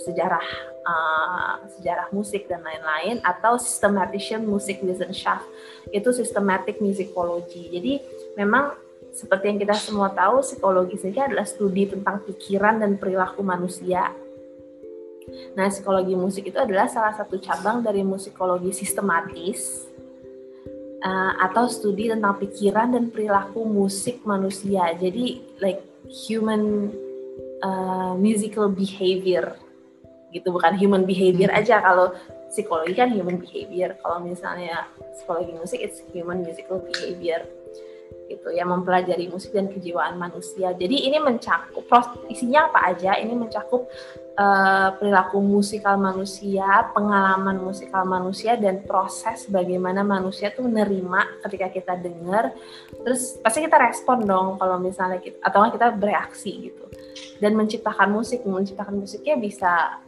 sejarah 0.02 0.47
uh, 0.83 1.62
sejarah 1.78 2.11
musik 2.11 2.50
dan 2.50 2.61
lain-lain 2.61 3.23
atau 3.23 3.57
systematischen 3.57 4.43
Musikwissenschaft 4.45 5.47
itu 5.95 6.11
systematic 6.11 6.83
musicology. 6.83 7.71
Jadi 7.71 7.93
memang 8.35 8.75
seperti 9.14 9.49
yang 9.49 9.59
kita 9.62 9.76
semua 9.78 10.11
tahu 10.11 10.43
psikologi 10.43 10.99
saja 10.99 11.31
adalah 11.31 11.47
studi 11.47 11.88
tentang 11.88 12.21
pikiran 12.26 12.83
dan 12.83 12.99
perilaku 12.99 13.40
manusia. 13.47 14.11
Nah, 15.55 15.66
psikologi 15.71 16.14
musik 16.14 16.50
itu 16.50 16.59
adalah 16.59 16.87
salah 16.87 17.14
satu 17.14 17.38
cabang 17.38 17.83
dari 17.83 18.02
musikologi 18.02 18.71
sistematis 18.71 19.86
uh, 21.06 21.32
atau 21.38 21.70
studi 21.70 22.10
tentang 22.10 22.34
pikiran 22.42 22.98
dan 22.98 23.14
perilaku 23.14 23.62
musik 23.62 24.26
manusia. 24.26 24.90
Jadi, 24.98 25.38
like 25.62 25.78
human 26.10 26.90
uh, 27.62 28.18
musical 28.18 28.66
behavior 28.66 29.54
gitu, 30.34 30.50
bukan 30.50 30.75
human 30.75 31.06
behavior 31.06 31.54
hmm. 31.54 31.60
aja. 31.62 31.78
Kalau 31.78 32.10
psikologi 32.50 32.98
kan 32.98 33.14
human 33.14 33.38
behavior. 33.38 33.94
Kalau 34.02 34.18
misalnya 34.26 34.90
psikologi 35.14 35.54
musik, 35.54 35.78
it's 35.78 36.02
human 36.10 36.42
musical 36.42 36.82
behavior 36.82 37.46
gitu 38.26 38.50
ya 38.50 38.66
mempelajari 38.66 39.30
musik 39.30 39.54
dan 39.54 39.70
kejiwaan 39.70 40.18
manusia. 40.18 40.75
Jadi 40.75 41.06
ini 41.06 41.18
mencakup 41.22 41.86
isinya 42.26 42.66
apa 42.70 42.90
aja? 42.90 43.14
Ini 43.14 43.30
mencakup 43.38 43.86
uh, 44.34 44.88
perilaku 44.98 45.38
musikal 45.38 45.94
manusia, 45.94 46.90
pengalaman 46.90 47.62
musikal 47.62 48.02
manusia 48.02 48.58
dan 48.58 48.82
proses 48.82 49.46
bagaimana 49.46 50.02
manusia 50.02 50.50
tuh 50.50 50.66
menerima 50.66 51.46
ketika 51.46 51.66
kita 51.70 51.94
dengar. 52.02 52.50
Terus 52.90 53.38
pasti 53.38 53.62
kita 53.62 53.78
respon 53.78 54.26
dong 54.26 54.58
kalau 54.58 54.82
misalnya 54.82 55.22
kita 55.22 55.38
atau 55.38 55.70
kita 55.70 55.94
bereaksi 55.94 56.70
gitu. 56.70 56.84
Dan 57.38 57.54
menciptakan 57.54 58.10
musik, 58.10 58.42
menciptakan 58.42 59.06
musiknya 59.06 59.38
bisa 59.38 60.02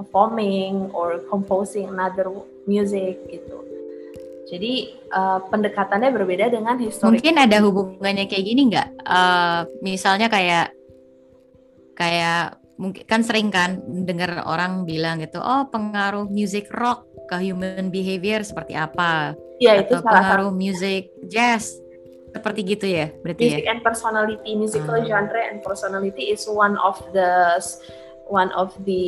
performing 0.00 0.90
or 0.96 1.22
composing 1.28 1.92
another 1.92 2.26
music 2.66 3.20
gitu 3.30 3.73
jadi 4.44 4.72
uh, 5.08 5.40
pendekatannya 5.48 6.10
berbeda 6.12 6.52
dengan 6.52 6.76
historik. 6.76 7.20
Mungkin 7.20 7.36
ada 7.40 7.58
hubungannya 7.64 8.28
kayak 8.28 8.44
gini 8.44 8.62
nggak? 8.68 8.88
Uh, 9.04 9.64
misalnya 9.80 10.28
kayak 10.28 10.72
kayak 11.96 12.60
mungkin 12.76 13.04
kan 13.06 13.22
sering 13.22 13.48
kan 13.48 13.80
dengar 14.04 14.44
orang 14.44 14.84
bilang 14.84 15.22
gitu, 15.22 15.40
oh 15.40 15.64
pengaruh 15.72 16.28
music 16.28 16.68
rock 16.74 17.08
ke 17.30 17.40
human 17.40 17.88
behavior 17.88 18.44
seperti 18.44 18.76
apa? 18.76 19.32
Iya 19.62 19.86
itu 19.86 19.96
salah 19.96 20.04
pengaruh 20.04 20.50
satu. 20.52 20.60
music 20.60 21.02
jazz 21.30 21.80
seperti 22.34 22.60
gitu 22.66 22.90
ya 22.90 23.14
berarti 23.22 23.46
music 23.46 23.64
ya? 23.64 23.70
and 23.70 23.80
personality, 23.86 24.50
musical 24.58 24.98
hmm. 24.98 25.06
genre 25.06 25.40
and 25.40 25.58
personality 25.62 26.34
is 26.34 26.42
one 26.50 26.74
of 26.82 26.98
the 27.14 27.62
one 28.26 28.50
of 28.58 28.74
the 28.82 29.04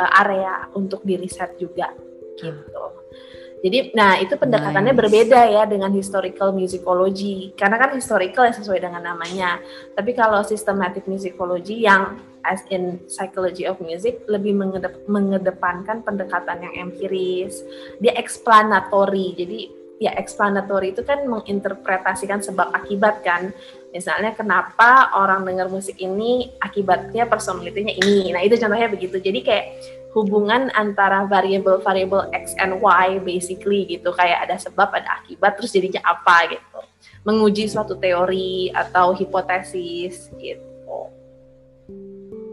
uh, 0.00 0.10
area 0.24 0.66
untuk 0.72 1.04
di 1.04 1.20
riset 1.20 1.54
juga 1.60 1.92
gitu. 2.40 3.03
Jadi, 3.64 3.96
nah 3.96 4.20
itu 4.20 4.36
pendekatannya 4.36 4.92
nice. 4.92 5.00
berbeda 5.00 5.40
ya 5.48 5.64
dengan 5.64 5.88
historical 5.96 6.52
musicology. 6.52 7.56
Karena 7.56 7.80
kan 7.80 7.96
historical 7.96 8.44
ya 8.44 8.52
sesuai 8.52 8.76
dengan 8.76 9.00
namanya. 9.00 9.56
Tapi 9.96 10.12
kalau 10.12 10.44
systematic 10.44 11.08
musicology 11.08 11.80
yang 11.80 12.20
as 12.44 12.60
in 12.68 13.00
psychology 13.08 13.64
of 13.64 13.80
music 13.80 14.20
lebih 14.28 14.52
mengedep, 14.52 15.08
mengedepankan 15.08 16.04
pendekatan 16.04 16.60
yang 16.60 16.92
empiris. 16.92 17.64
Dia 18.04 18.12
explanatory. 18.20 19.32
Jadi 19.32 19.83
ya 20.04 20.12
explanatory 20.20 20.92
itu 20.92 21.00
kan 21.00 21.24
menginterpretasikan 21.24 22.44
sebab 22.44 22.68
akibat 22.76 23.24
kan. 23.24 23.56
Misalnya 23.94 24.36
kenapa 24.36 25.14
orang 25.16 25.46
dengar 25.48 25.70
musik 25.70 25.96
ini 25.96 26.52
akibatnya 26.60 27.24
personalitinya 27.30 27.94
ini. 27.94 28.34
Nah, 28.34 28.42
itu 28.42 28.58
contohnya 28.58 28.90
begitu. 28.90 29.16
Jadi 29.22 29.40
kayak 29.40 29.66
hubungan 30.14 30.70
antara 30.78 31.26
variabel-variabel 31.26 32.30
x 32.30 32.54
and 32.62 32.78
y 32.78 33.18
basically 33.26 33.82
gitu 33.90 34.14
kayak 34.14 34.46
ada 34.46 34.56
sebab 34.56 34.94
ada 34.94 35.18
akibat 35.20 35.58
terus 35.58 35.74
jadinya 35.74 36.00
apa 36.06 36.54
gitu 36.54 36.80
menguji 37.26 37.66
suatu 37.66 37.98
teori 37.98 38.70
atau 38.70 39.10
hipotesis 39.10 40.30
gitu 40.38 41.10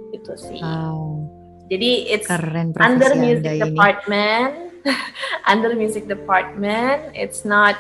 itu 0.10 0.34
sih 0.41 0.58
wow. 0.58 1.22
jadi 1.70 1.91
it's 2.17 2.25
Keren 2.25 2.74
under 2.81 3.13
music 3.13 3.62
department 3.62 4.71
under 5.52 5.74
music 5.74 6.08
department 6.08 7.14
it's 7.16 7.44
not 7.44 7.76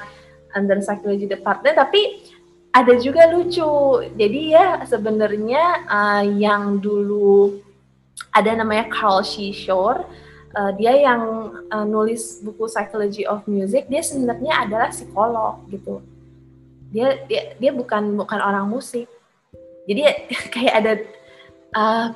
under 0.53 0.77
psychology 0.83 1.25
department 1.25 1.77
tapi 1.77 2.23
ada 2.71 2.95
juga 2.99 3.27
lucu 3.27 4.05
jadi 4.15 4.41
ya 4.55 4.67
sebenarnya 4.87 5.63
uh, 5.91 6.23
yang 6.23 6.79
dulu 6.79 7.59
ada 8.31 8.51
namanya 8.55 8.87
Carl 8.91 9.25
Shore. 9.25 10.05
Uh, 10.51 10.75
dia 10.75 10.91
yang 10.91 11.23
uh, 11.71 11.87
nulis 11.87 12.43
buku 12.43 12.67
Psychology 12.67 13.23
of 13.23 13.47
Music. 13.47 13.87
Dia 13.87 14.03
sebenarnya 14.03 14.67
adalah 14.67 14.91
psikolog 14.91 15.63
gitu. 15.71 16.03
Dia 16.91 17.23
dia 17.23 17.55
dia 17.55 17.71
bukan 17.71 18.19
bukan 18.19 18.39
orang 18.39 18.67
musik. 18.67 19.07
Jadi 19.87 20.01
kayak 20.53 20.73
ada 20.83 20.93
uh, 21.71 22.07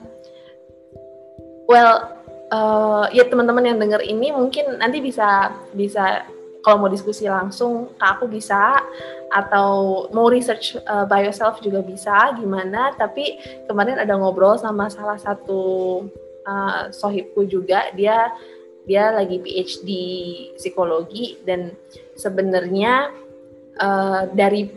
well 1.71 2.14
uh, 2.51 3.05
ya 3.09 3.25
teman-teman 3.25 3.65
yang 3.73 3.77
dengar 3.79 4.01
ini 4.03 4.29
mungkin 4.33 4.77
nanti 4.77 5.01
bisa 5.01 5.53
bisa 5.73 6.25
kalau 6.65 6.81
mau 6.81 6.89
diskusi 6.89 7.29
langsung 7.29 7.93
ke 7.93 8.05
aku 8.05 8.25
bisa. 8.25 8.81
Atau 9.29 10.07
mau 10.15 10.31
research 10.31 10.79
uh, 10.87 11.03
by 11.05 11.27
yourself 11.29 11.61
juga 11.61 11.85
bisa 11.85 12.33
gimana. 12.39 12.95
Tapi 12.97 13.37
kemarin 13.69 14.01
ada 14.01 14.17
ngobrol 14.17 14.57
sama 14.57 14.89
salah 14.89 15.21
satu 15.21 15.61
uh, 16.49 16.89
sohibku 16.89 17.45
juga. 17.45 17.93
Dia 17.93 18.33
dia 18.85 19.13
lagi 19.13 19.41
PhD 19.41 19.89
psikologi 20.57 21.41
dan 21.45 21.73
sebenarnya 22.17 23.13
uh, 23.81 24.29
dari 24.33 24.69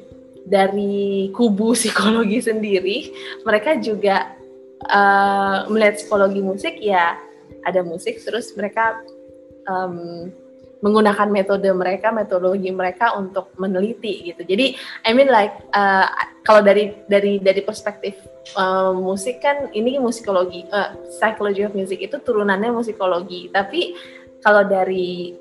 dari 0.48 1.28
kubu 1.32 1.72
psikologi 1.78 2.40
sendiri 2.40 3.12
mereka 3.44 3.76
juga 3.76 4.32
uh, 4.88 5.68
melihat 5.68 6.00
psikologi 6.00 6.40
musik 6.40 6.80
ya 6.80 7.20
ada 7.68 7.84
musik 7.84 8.18
terus 8.24 8.56
mereka 8.56 8.98
um, 9.68 10.32
menggunakan 10.78 11.26
metode 11.26 11.66
mereka 11.74 12.14
metodologi 12.14 12.70
mereka 12.70 13.18
untuk 13.18 13.50
meneliti 13.58 14.30
gitu. 14.30 14.46
Jadi 14.46 14.78
I 15.02 15.10
mean 15.10 15.26
like 15.26 15.54
uh, 15.74 16.06
kalau 16.46 16.62
dari 16.62 16.94
dari 17.10 17.42
dari 17.42 17.60
perspektif 17.66 18.14
uh, 18.54 18.94
musik 18.94 19.42
kan 19.42 19.74
ini 19.74 19.98
musikologi 19.98 20.64
uh, 20.70 20.94
psychology 21.18 21.66
of 21.66 21.74
music 21.74 21.98
itu 21.98 22.22
turunannya 22.22 22.70
musikologi. 22.70 23.50
Tapi 23.50 23.98
kalau 24.38 24.62
dari 24.70 25.34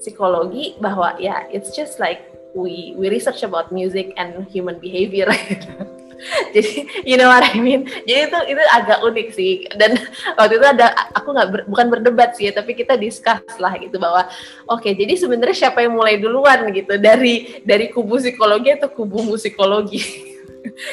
psikologi 0.00 0.80
bahwa 0.80 1.12
ya 1.20 1.44
yeah, 1.44 1.52
it's 1.52 1.76
just 1.76 2.00
like 2.00 2.24
we 2.56 2.96
we 2.96 3.12
research 3.12 3.44
about 3.44 3.68
music 3.68 4.16
and 4.16 4.48
human 4.48 4.80
behavior 4.80 5.28
jadi 6.54 6.72
you 7.04 7.16
know 7.16 7.28
what 7.28 7.44
I 7.44 7.56
mean? 7.56 7.88
Jadi 8.04 8.20
itu 8.28 8.38
itu 8.56 8.62
agak 8.72 8.98
unik 9.04 9.28
sih. 9.32 9.52
Dan 9.76 9.96
waktu 10.36 10.60
itu 10.60 10.66
ada 10.66 10.92
aku 11.16 11.32
nggak 11.32 11.48
ber, 11.48 11.60
bukan 11.68 11.86
berdebat 11.88 12.36
sih 12.36 12.48
ya, 12.48 12.52
tapi 12.52 12.76
kita 12.76 12.96
discuss 12.96 13.42
lah 13.56 13.72
gitu 13.80 13.96
bahwa 13.96 14.28
oke 14.68 14.84
okay, 14.84 14.92
jadi 14.96 15.16
sebenarnya 15.16 15.68
siapa 15.68 15.84
yang 15.84 15.96
mulai 15.96 16.20
duluan 16.20 16.68
gitu? 16.72 17.00
Dari 17.00 17.64
dari 17.64 17.88
kubu 17.88 18.20
psikologi 18.20 18.76
atau 18.76 18.88
kubu 18.92 19.24
musikologi? 19.24 20.00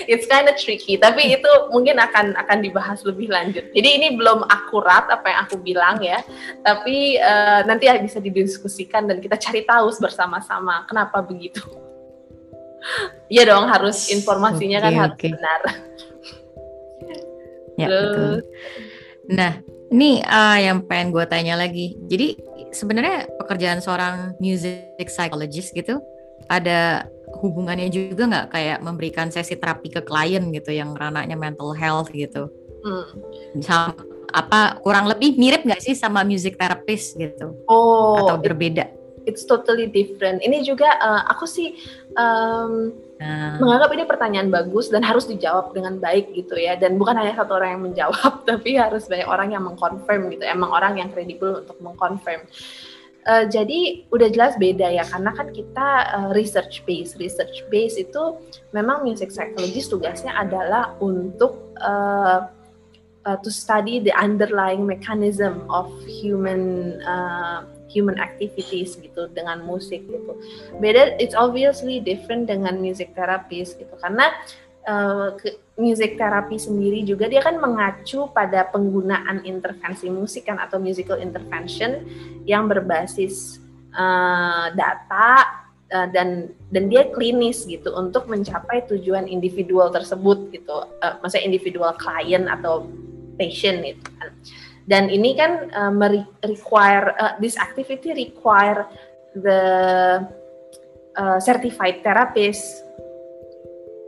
It's 0.07 0.23
kind 0.31 0.47
of 0.47 0.55
tricky 0.55 0.95
tapi 0.95 1.27
itu 1.27 1.51
mungkin 1.75 1.99
akan 1.99 2.39
akan 2.39 2.57
dibahas 2.63 3.03
lebih 3.03 3.27
lanjut. 3.27 3.67
Jadi 3.75 3.89
ini 3.99 4.15
belum 4.15 4.47
akurat 4.47 5.11
apa 5.11 5.27
yang 5.27 5.39
aku 5.43 5.59
bilang 5.59 5.99
ya 5.99 6.23
tapi 6.63 7.19
uh, 7.19 7.67
nanti 7.67 7.91
bisa 7.99 8.23
didiskusikan 8.23 9.11
dan 9.11 9.19
kita 9.19 9.35
cari 9.35 9.67
tahu 9.67 9.91
bersama-sama 9.99 10.87
kenapa 10.87 11.19
begitu 11.19 11.86
Iya 13.33 13.43
dong 13.51 13.67
harus 13.67 14.07
informasinya 14.07 14.79
okay, 14.79 14.85
kan 14.87 14.93
harus 14.95 15.17
okay. 15.19 15.31
benar. 15.35 15.61
Ya 17.75 17.87
betul. 17.91 18.35
Nah 19.27 19.51
ini 19.91 20.23
uh, 20.23 20.57
yang 20.57 20.87
pengen 20.87 21.11
gue 21.11 21.25
tanya 21.27 21.59
lagi. 21.59 21.99
Jadi 22.07 22.39
sebenarnya 22.71 23.27
pekerjaan 23.35 23.83
seorang 23.83 24.39
music 24.39 25.11
psychologist 25.11 25.75
gitu 25.75 25.99
ada 26.47 27.07
hubungannya 27.43 27.91
juga 27.91 28.23
nggak 28.31 28.47
kayak 28.55 28.77
memberikan 28.79 29.27
sesi 29.27 29.59
terapi 29.59 29.91
ke 29.91 30.01
klien 30.07 30.47
gitu 30.55 30.71
yang 30.71 30.95
ranahnya 30.95 31.35
mental 31.35 31.75
health 31.75 32.07
gitu. 32.15 32.47
Hmm. 32.87 33.05
Sama, 33.59 33.91
apa 34.31 34.79
kurang 34.79 35.11
lebih 35.11 35.35
mirip 35.35 35.67
nggak 35.67 35.83
sih 35.83 35.95
sama 35.99 36.23
music 36.23 36.55
therapist 36.55 37.19
gitu? 37.19 37.59
Oh, 37.67 38.23
atau 38.23 38.39
berbeda? 38.39 38.97
it's 39.27 39.43
totally 39.43 39.91
different. 39.91 40.39
Ini 40.39 40.63
juga 40.63 40.87
uh, 40.97 41.27
aku 41.27 41.43
sih 41.43 41.75
um, 42.17 42.91
nah. 43.21 43.55
menganggap 43.61 43.89
ini 43.93 44.03
pertanyaan 44.09 44.49
bagus 44.49 44.89
dan 44.89 45.05
harus 45.05 45.29
dijawab 45.29 45.71
dengan 45.71 46.01
baik 46.01 46.33
gitu 46.33 46.57
ya. 46.57 46.75
Dan 46.75 46.97
bukan 46.97 47.15
hanya 47.15 47.37
satu 47.37 47.55
orang 47.55 47.77
yang 47.77 47.83
menjawab, 47.93 48.41
tapi 48.49 48.75
harus 48.75 49.05
banyak 49.05 49.29
orang 49.29 49.53
yang 49.53 49.63
mengkonfirm 49.63 50.33
gitu. 50.33 50.43
Emang 50.43 50.73
orang 50.73 50.97
yang 50.97 51.09
kredibel 51.13 51.63
untuk 51.63 51.77
mengkonfirm. 51.79 52.43
Uh, 53.27 53.43
jadi 53.43 54.07
udah 54.07 54.31
jelas 54.31 54.55
beda 54.55 54.87
ya 54.87 55.03
karena 55.03 55.35
kan 55.35 55.51
kita 55.51 55.87
uh, 56.15 56.29
research 56.31 56.79
base 56.87 57.11
research 57.19 57.59
base 57.67 57.99
itu 57.99 58.39
memang 58.71 59.03
music 59.03 59.35
psychologist 59.35 59.91
tugasnya 59.91 60.31
adalah 60.31 60.95
untuk 61.03 61.75
uh, 61.83 62.47
uh, 63.27 63.37
to 63.43 63.51
study 63.51 63.99
the 63.99 64.15
underlying 64.15 64.87
mechanism 64.87 65.67
of 65.67 65.91
human 66.07 66.95
uh, 67.03 67.67
human 67.97 68.21
activities 68.21 68.93
gitu 69.01 69.25
dengan 69.33 69.65
musik 69.65 70.05
gitu. 70.05 70.37
Beda 70.77 71.17
it's 71.17 71.33
obviously 71.33 71.97
different 71.97 72.45
dengan 72.45 72.77
music 72.77 73.17
therapist 73.17 73.81
gitu 73.81 73.97
karena 73.97 74.29
uh, 74.85 75.33
music 75.77 76.17
therapy 76.17 76.57
sendiri 76.57 77.01
juga 77.01 77.25
dia 77.29 77.41
kan 77.41 77.57
mengacu 77.57 78.29
pada 78.29 78.69
penggunaan 78.69 79.41
intervensi 79.45 80.09
musik 80.09 80.45
kan 80.49 80.57
atau 80.57 80.77
musical 80.77 81.17
intervention 81.17 82.05
yang 82.45 82.69
berbasis 82.69 83.61
uh, 83.93 84.73
data 84.73 85.45
uh, 85.93 86.07
dan 86.09 86.49
dan 86.71 86.89
dia 86.89 87.09
klinis 87.11 87.67
gitu 87.67 87.93
untuk 87.93 88.25
mencapai 88.25 88.87
tujuan 88.89 89.27
individual 89.27 89.91
tersebut 89.91 90.49
gitu. 90.55 90.87
Uh, 91.03 91.19
maksudnya 91.21 91.45
individual 91.45 91.91
klien 91.99 92.47
atau 92.47 92.87
patient 93.37 93.85
itu 93.85 94.07
kan 94.17 94.29
dan 94.87 95.11
ini 95.11 95.35
kan 95.35 95.67
uh, 95.75 95.91
require 96.47 97.11
uh, 97.19 97.35
this 97.43 97.59
activity 97.59 98.15
require 98.15 98.87
the 99.35 99.61
uh, 101.19 101.37
certified 101.43 101.99
therapist. 102.01 102.87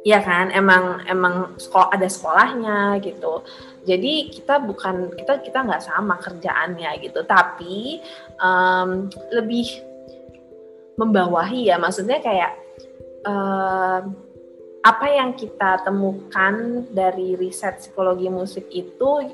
Ya 0.08 0.24
kan? 0.24 0.56
Emang 0.56 1.04
emang 1.12 1.60
sekolah 1.60 1.92
ada 1.92 2.08
sekolahnya 2.08 3.04
gitu. 3.04 3.44
Jadi 3.84 4.32
kita 4.32 4.64
bukan 4.64 5.12
kita 5.20 5.44
kita 5.44 5.68
nggak 5.68 5.84
sama 5.84 6.16
kerjaannya 6.16 6.96
gitu. 7.04 7.28
Tapi 7.28 8.00
um, 8.40 9.12
lebih 9.36 9.68
membawahi 10.96 11.68
ya. 11.68 11.76
Maksudnya 11.76 12.24
kayak 12.24 12.56
uh, 13.28 14.08
apa 14.80 15.08
yang 15.12 15.36
kita 15.36 15.84
temukan 15.84 16.88
dari 16.96 17.36
riset 17.36 17.84
psikologi 17.84 18.32
musik 18.32 18.72
itu 18.72 19.28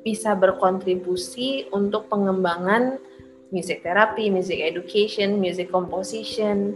bisa 0.00 0.32
berkontribusi 0.36 1.68
untuk 1.70 2.08
pengembangan 2.08 2.98
music 3.50 3.82
therapy, 3.82 4.30
music 4.30 4.62
education, 4.62 5.38
music 5.38 5.68
composition. 5.68 6.72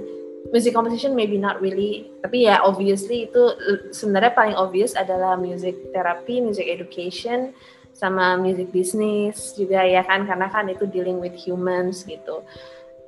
Music 0.53 0.77
composition 0.77 1.17
maybe 1.17 1.41
not 1.41 1.57
really, 1.65 2.13
tapi 2.21 2.45
ya 2.45 2.61
obviously 2.61 3.25
itu 3.25 3.57
sebenarnya 3.97 4.37
paling 4.37 4.53
obvious 4.53 4.93
adalah 4.93 5.41
music 5.41 5.73
therapy, 5.97 6.37
music 6.37 6.69
education, 6.69 7.57
sama 7.97 8.37
music 8.37 8.69
business 8.69 9.57
juga 9.57 9.87
ya 9.87 10.05
kan 10.05 10.29
karena 10.29 10.53
kan 10.53 10.69
itu 10.69 10.85
dealing 10.85 11.17
with 11.17 11.33
humans 11.33 12.05
gitu. 12.05 12.45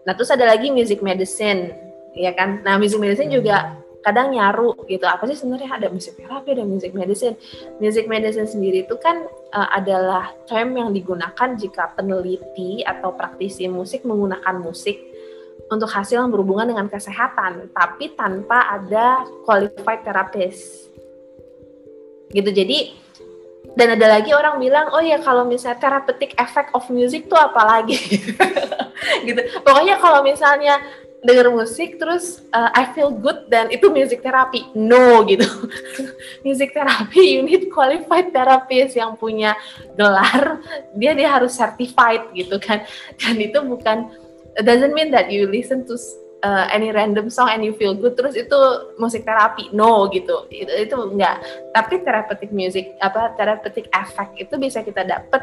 Nah 0.08 0.16
terus 0.16 0.32
ada 0.32 0.48
lagi 0.48 0.72
music 0.72 1.04
medicine 1.04 1.76
ya 2.16 2.32
kan. 2.32 2.64
Nah 2.64 2.80
music 2.80 2.96
medicine 3.02 3.28
juga 3.28 3.84
kadang 4.06 4.30
nyaru 4.30 4.78
gitu. 4.86 5.02
Apa 5.02 5.26
sih 5.26 5.34
sebenarnya 5.34 5.74
ada 5.74 5.90
musik 5.90 6.14
terapi 6.14 6.54
ada 6.54 6.62
music 6.62 6.94
medicine. 6.94 7.34
Music 7.82 8.06
medicine 8.06 8.46
sendiri 8.46 8.86
itu 8.86 8.94
kan 9.02 9.26
uh, 9.50 9.68
adalah 9.74 10.30
term 10.46 10.78
yang 10.78 10.94
digunakan 10.94 11.58
jika 11.58 11.90
peneliti 11.98 12.86
atau 12.86 13.10
praktisi 13.18 13.66
musik 13.66 14.06
menggunakan 14.06 14.62
musik 14.62 14.94
untuk 15.66 15.90
hasil 15.90 16.22
yang 16.22 16.30
berhubungan 16.30 16.70
dengan 16.70 16.86
kesehatan 16.86 17.74
tapi 17.74 18.14
tanpa 18.14 18.78
ada 18.78 19.26
qualified 19.42 20.06
therapist. 20.06 20.86
Gitu. 22.30 22.50
Jadi 22.54 22.78
dan 23.74 23.98
ada 23.98 24.06
lagi 24.06 24.30
orang 24.30 24.62
bilang 24.62 24.94
oh 24.94 25.02
ya 25.02 25.18
kalau 25.18 25.42
misalnya 25.42 25.82
therapeutic 25.82 26.32
effect 26.38 26.70
of 26.78 26.86
music 26.94 27.26
tuh 27.26 27.34
apa 27.34 27.62
lagi? 27.66 27.98
Gitu. 29.26 29.40
Pokoknya 29.60 30.00
kalau 30.00 30.24
misalnya 30.24 30.80
denger 31.26 31.50
musik 31.50 31.98
terus 31.98 32.46
uh, 32.54 32.70
I 32.70 32.94
feel 32.94 33.10
good 33.10 33.50
dan 33.50 33.68
itu 33.74 33.90
music 33.90 34.22
therapy. 34.22 34.64
No 34.78 35.26
gitu. 35.26 35.44
Music 36.46 36.70
therapy 36.70 37.36
you 37.36 37.42
need 37.42 37.66
qualified 37.74 38.30
therapist 38.30 38.94
yang 38.94 39.18
punya 39.18 39.58
gelar. 39.98 40.62
Dia 40.94 41.12
dia 41.18 41.28
harus 41.28 41.58
certified 41.58 42.30
gitu 42.32 42.62
kan. 42.62 42.86
Dan 43.20 43.42
itu 43.42 43.58
bukan 43.58 44.14
doesn't 44.62 44.94
mean 44.94 45.10
that 45.10 45.26
you 45.28 45.50
listen 45.50 45.82
to 45.84 45.98
uh, 46.46 46.70
any 46.70 46.94
random 46.94 47.26
song 47.26 47.50
and 47.50 47.66
you 47.66 47.74
feel 47.74 47.98
good. 47.98 48.14
Terus 48.14 48.38
itu 48.38 48.58
musik 48.96 49.26
terapi 49.26 49.74
no 49.74 50.06
gitu. 50.14 50.46
Itu, 50.48 50.70
itu 50.70 50.96
enggak. 50.96 51.42
Tapi 51.74 52.06
therapeutic 52.06 52.54
music 52.54 52.94
apa 53.02 53.34
therapeutic 53.34 53.90
effect 53.90 54.38
itu 54.38 54.54
bisa 54.54 54.86
kita 54.86 55.02
dapat 55.02 55.42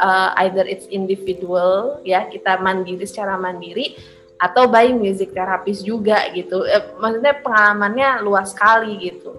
uh, 0.00 0.36
either 0.46 0.64
it's 0.64 0.88
individual 0.88 2.00
ya 2.06 2.24
kita 2.30 2.56
mandiri 2.62 3.04
secara 3.04 3.36
mandiri 3.36 3.98
atau 4.42 4.66
by 4.66 4.90
music 4.90 5.30
therapist 5.30 5.86
juga 5.86 6.26
gitu. 6.34 6.66
Eh, 6.66 6.98
maksudnya 6.98 7.38
pengalamannya 7.38 8.26
luas 8.26 8.50
sekali 8.50 8.98
gitu. 8.98 9.30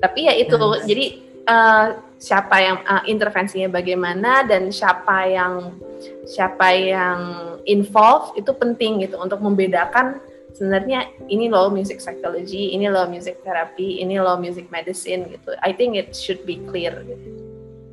Tapi 0.00 0.24
ya 0.24 0.32
itu 0.32 0.56
yes. 0.56 0.84
jadi 0.88 1.06
uh, 1.44 1.86
siapa 2.16 2.56
yang 2.64 2.76
uh, 2.88 3.04
intervensinya 3.04 3.68
bagaimana 3.68 4.40
dan 4.48 4.72
siapa 4.72 5.28
yang 5.28 5.76
siapa 6.24 6.72
yang 6.72 7.20
involve 7.68 8.32
itu 8.40 8.56
penting 8.56 9.04
gitu 9.04 9.20
untuk 9.20 9.40
membedakan 9.44 10.16
sebenarnya 10.56 11.12
ini 11.28 11.52
loh 11.52 11.68
music 11.68 12.00
psychology, 12.00 12.72
ini 12.72 12.88
loh 12.88 13.04
music 13.04 13.44
therapy, 13.44 14.00
ini 14.00 14.16
loh 14.16 14.40
music 14.40 14.72
medicine 14.72 15.28
gitu. 15.28 15.52
I 15.60 15.76
think 15.76 16.00
it 16.00 16.16
should 16.16 16.40
be 16.48 16.56
clear 16.64 16.96
gitu. 17.04 17.28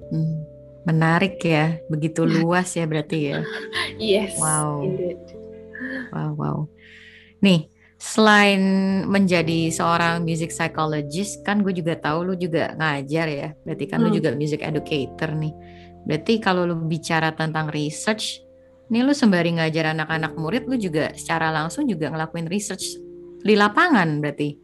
Hmm, 0.08 0.48
menarik 0.88 1.44
ya, 1.44 1.84
begitu 1.92 2.24
luas 2.40 2.72
ya 2.72 2.88
berarti 2.88 3.36
ya. 3.36 3.44
yes. 4.00 4.40
Wow. 4.40 4.88
Indeed. 4.88 5.43
Wow, 6.12 6.32
wow. 6.38 6.58
Nih, 7.44 7.68
selain 8.00 8.62
menjadi 9.08 9.72
seorang 9.72 10.28
music 10.28 10.52
psychologist, 10.52 11.40
kan 11.48 11.64
gue 11.64 11.72
juga 11.72 11.96
tahu 11.96 12.32
lu 12.32 12.36
juga 12.36 12.76
ngajar 12.76 13.28
ya. 13.32 13.50
Berarti 13.64 13.86
kan 13.88 14.04
hmm. 14.04 14.06
lu 14.06 14.10
juga 14.12 14.30
music 14.36 14.60
educator 14.60 15.32
nih. 15.32 15.54
Berarti 16.04 16.34
kalau 16.44 16.68
lu 16.68 16.76
bicara 16.84 17.32
tentang 17.32 17.72
research, 17.72 18.44
nih 18.92 19.08
lu 19.08 19.16
sembari 19.16 19.56
ngajar 19.56 19.96
anak-anak 19.96 20.36
murid, 20.36 20.68
lu 20.68 20.76
juga 20.76 21.16
secara 21.16 21.48
langsung 21.50 21.88
juga 21.88 22.12
ngelakuin 22.12 22.52
research 22.52 23.00
di 23.44 23.56
lapangan 23.56 24.20
berarti. 24.20 24.60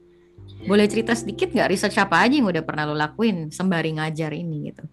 Boleh 0.68 0.92
cerita 0.92 1.16
sedikit 1.16 1.56
nggak 1.56 1.72
research 1.72 1.96
apa 1.96 2.28
aja 2.28 2.36
yang 2.36 2.52
udah 2.52 2.64
pernah 2.68 2.84
lo 2.84 2.92
lakuin 2.92 3.48
sembari 3.48 3.96
ngajar 3.96 4.36
ini 4.36 4.72
gitu? 4.72 4.84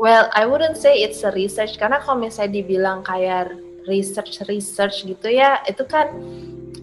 Well, 0.00 0.32
I 0.32 0.48
wouldn't 0.48 0.80
say 0.80 1.04
it's 1.04 1.20
a 1.22 1.30
research 1.30 1.76
karena 1.76 2.00
kalau 2.00 2.24
misalnya 2.24 2.64
dibilang 2.64 3.04
kayak 3.04 3.52
research 3.88 4.42
research 4.46 5.06
gitu 5.06 5.28
ya, 5.28 5.62
itu 5.66 5.82
kan 5.86 6.12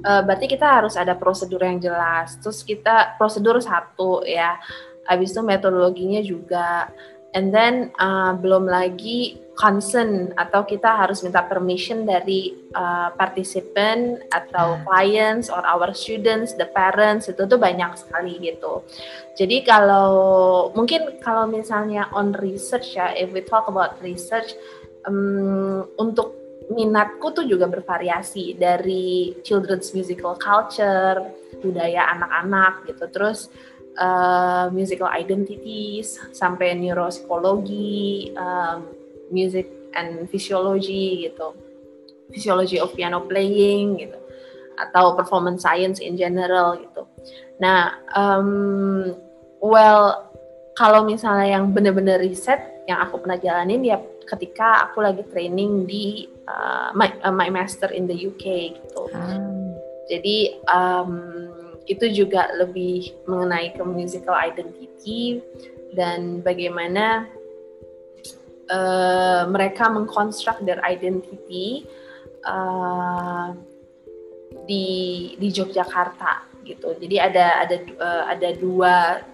uh, 0.03 0.21
berarti 0.23 0.47
kita 0.51 0.67
harus 0.67 0.95
ada 0.99 1.15
prosedur 1.15 1.63
yang 1.63 1.79
jelas. 1.79 2.39
Terus 2.39 2.63
kita 2.63 3.15
prosedur 3.19 3.59
satu 3.59 4.23
ya, 4.23 4.59
habis 5.07 5.33
itu 5.33 5.41
metodologinya 5.41 6.21
juga 6.21 6.89
and 7.33 7.53
then 7.53 7.93
uh, 8.01 8.33
belum 8.33 8.65
lagi 8.65 9.37
consent 9.59 10.31
atau 10.39 10.63
kita 10.63 10.87
harus 10.87 11.19
minta 11.19 11.43
permission 11.43 12.07
dari 12.07 12.55
uh, 12.71 13.11
participant 13.19 14.23
atau 14.31 14.79
hmm. 14.79 14.83
clients 14.87 15.51
or 15.51 15.59
our 15.67 15.91
students, 15.91 16.55
the 16.55 16.63
parents 16.71 17.27
itu 17.27 17.43
tuh 17.43 17.59
banyak 17.59 17.91
sekali 17.99 18.39
gitu. 18.39 18.87
Jadi 19.35 19.67
kalau 19.67 20.71
mungkin 20.71 21.19
kalau 21.19 21.43
misalnya 21.43 22.07
on 22.15 22.31
research 22.39 22.95
ya, 22.95 23.11
if 23.11 23.35
we 23.35 23.43
talk 23.43 23.67
about 23.67 23.99
research 23.99 24.55
um, 25.03 25.83
untuk 25.99 26.38
minatku 26.69 27.33
tuh 27.33 27.45
juga 27.49 27.65
bervariasi 27.65 28.53
dari 28.53 29.33
children's 29.41 29.89
musical 29.97 30.37
culture, 30.37 31.33
budaya 31.59 32.13
anak-anak 32.13 32.85
gitu. 32.85 33.05
Terus 33.09 33.49
uh, 33.97 34.69
musical 34.69 35.09
identities 35.09 36.21
sampai 36.31 36.77
neuropsikologi, 36.77 38.31
um, 38.37 38.85
music 39.33 39.65
and 39.97 40.29
physiology 40.29 41.25
gitu, 41.25 41.57
physiology 42.29 42.77
of 42.77 42.93
piano 42.93 43.25
playing 43.25 43.97
gitu, 44.05 44.19
atau 44.77 45.17
performance 45.17 45.65
science 45.65 45.97
in 45.97 46.13
general 46.13 46.77
gitu. 46.77 47.09
Nah, 47.57 47.97
um, 48.13 49.17
well 49.57 50.29
kalau 50.77 51.03
misalnya 51.03 51.59
yang 51.59 51.75
benar-benar 51.75 52.23
riset 52.23 52.85
yang 52.87 53.03
aku 53.03 53.19
pernah 53.19 53.35
jalanin 53.35 53.83
ya 53.83 53.99
ketika 54.23 54.87
aku 54.87 55.03
lagi 55.03 55.27
training 55.27 55.83
di 55.83 56.23
uh, 56.49 56.89
my, 56.97 57.13
uh, 57.21 57.31
my 57.31 57.49
master 57.53 57.93
in 57.93 58.09
the 58.09 58.17
UK 58.17 58.73
gitu. 58.81 59.03
Hmm. 59.13 59.77
Jadi 60.09 60.57
um, 60.65 61.13
itu 61.85 62.05
juga 62.09 62.49
lebih 62.57 63.13
mengenai 63.29 63.77
ke 63.77 63.81
musical 63.85 64.33
identity 64.33 65.41
dan 65.93 66.41
bagaimana 66.41 67.29
uh, 68.69 69.45
mereka 69.49 69.89
mengkonstruk 69.89 70.61
their 70.65 70.81
identity 70.85 71.85
uh, 72.45 73.53
di 74.65 74.85
di 75.37 75.47
Yogyakarta 75.49 76.61
gitu. 76.65 76.93
Jadi 76.97 77.15
ada 77.17 77.65
ada 77.65 77.77
uh, 77.97 78.23
ada 78.29 78.49
dua 78.57 79.25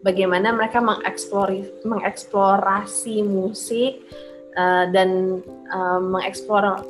bagaimana 0.00 0.52
mereka 0.56 0.80
mengeksplorasi 0.80 1.84
mengeksplorasi 1.84 3.16
musik 3.24 4.00
uh, 4.58 4.84
dan 4.90 5.40
uh, 5.70 6.02
mengeksplor 6.02 6.82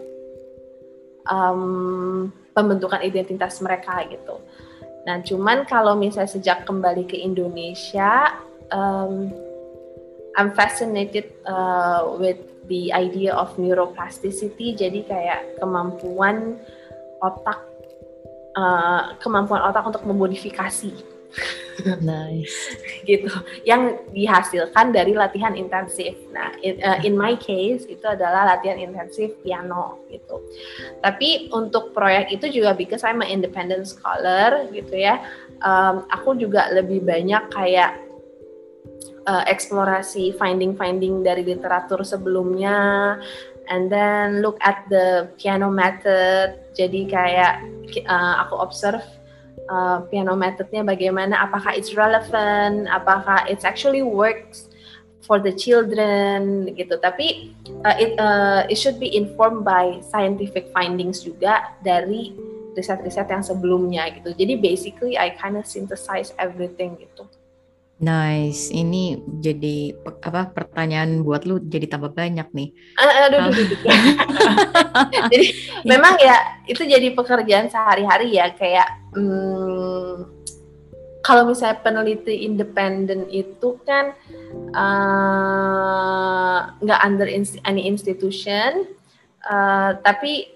um, 1.28 2.33
pembentukan 2.57 3.04
identitas 3.04 3.61
mereka 3.61 4.02
gitu. 4.09 4.40
Nah, 5.04 5.20
cuman 5.22 5.68
kalau 5.68 5.94
misalnya 5.94 6.33
sejak 6.33 6.64
kembali 6.64 7.04
ke 7.07 7.16
Indonesia, 7.20 8.40
um, 8.72 9.31
I'm 10.35 10.52
fascinated 10.57 11.33
uh, 11.44 12.16
with 12.18 12.40
the 12.68 12.92
idea 12.92 13.33
of 13.33 13.57
neuroplasticity. 13.57 14.76
Jadi 14.76 15.07
kayak 15.09 15.59
kemampuan 15.62 16.61
otak, 17.24 17.59
uh, 18.59 19.16
kemampuan 19.22 19.64
otak 19.64 19.87
untuk 19.88 20.04
memodifikasi 20.04 21.17
Nice. 22.03 22.75
gitu. 23.07 23.31
Yang 23.62 24.03
dihasilkan 24.11 24.91
dari 24.91 25.14
latihan 25.14 25.55
intensif. 25.55 26.17
Nah, 26.35 26.51
in, 26.64 26.81
uh, 26.83 26.99
in 27.07 27.14
my 27.14 27.38
case 27.38 27.87
itu 27.87 28.03
adalah 28.03 28.57
latihan 28.57 28.79
intensif 28.81 29.38
piano 29.45 30.03
gitu. 30.11 30.43
Tapi 30.99 31.53
untuk 31.55 31.95
proyek 31.95 32.35
itu 32.35 32.51
juga 32.51 32.75
because 32.75 33.07
I'm 33.07 33.23
an 33.23 33.31
independent 33.31 33.87
scholar 33.87 34.67
gitu 34.75 34.95
ya. 34.99 35.23
Um, 35.62 36.07
aku 36.11 36.38
juga 36.38 36.71
lebih 36.71 37.03
banyak 37.03 37.51
kayak 37.51 37.99
uh, 39.27 39.45
eksplorasi 39.47 40.35
finding-finding 40.38 41.23
dari 41.23 41.43
literatur 41.43 42.03
sebelumnya 42.03 43.19
and 43.69 43.93
then 43.93 44.41
look 44.41 44.57
at 44.64 44.88
the 44.88 45.29
piano 45.37 45.69
method. 45.69 46.57
Jadi 46.73 47.11
kayak 47.11 47.62
uh, 48.09 48.35
aku 48.47 48.55
observe 48.59 49.05
uh, 49.68 50.04
piano 50.09 50.35
methodnya 50.35 50.83
bagaimana 50.83 51.44
apakah 51.44 51.76
it's 51.76 51.94
relevant 51.94 52.88
apakah 52.90 53.44
it's 53.46 53.64
actually 53.64 54.02
works 54.02 54.68
for 55.22 55.38
the 55.38 55.52
children 55.52 56.68
gitu 56.72 56.96
tapi 56.98 57.52
uh, 57.85 57.96
it 58.00 58.16
uh, 58.16 58.64
it 58.66 58.81
should 58.81 58.96
be 58.96 59.12
informed 59.12 59.62
by 59.62 60.00
scientific 60.09 60.72
findings 60.72 61.20
juga 61.20 61.76
dari 61.85 62.33
riset-riset 62.72 63.28
yang 63.28 63.44
sebelumnya 63.44 64.09
gitu 64.16 64.33
jadi 64.33 64.57
basically 64.57 65.20
I 65.20 65.37
kind 65.37 65.61
of 65.61 65.68
synthesize 65.68 66.33
everything 66.40 66.96
gitu 66.96 67.28
Nice, 67.98 68.70
ini 68.70 69.18
jadi 69.42 69.90
apa 70.22 70.54
pertanyaan 70.54 71.26
buat 71.26 71.42
lu 71.42 71.59
jadi 71.59 71.90
tambah 71.90 72.14
banyak 72.14 72.46
nih. 72.54 72.70
Aduh, 72.94 73.14
aduh, 73.26 73.38
aduh. 73.50 73.66
jadi 75.35 75.46
memang 75.83 76.14
ya 76.22 76.62
itu 76.70 76.87
jadi 76.87 77.11
pekerjaan 77.11 77.66
sehari-hari 77.66 78.38
ya 78.38 78.54
kayak 78.54 78.97
hmm, 79.14 80.38
kalau 81.29 81.44
misalnya 81.44 81.85
peneliti 81.85 82.49
independen 82.49 83.29
itu 83.29 83.77
kan 83.85 84.16
eh, 84.73 86.59
nggak 86.81 87.01
uh, 87.05 87.07
under 87.07 87.29
any 87.68 87.85
institution, 87.85 88.88
uh, 89.44 90.01
tapi 90.01 90.49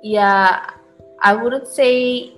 ya 0.00 0.64
I 1.20 1.32
would 1.36 1.68
say 1.68 2.32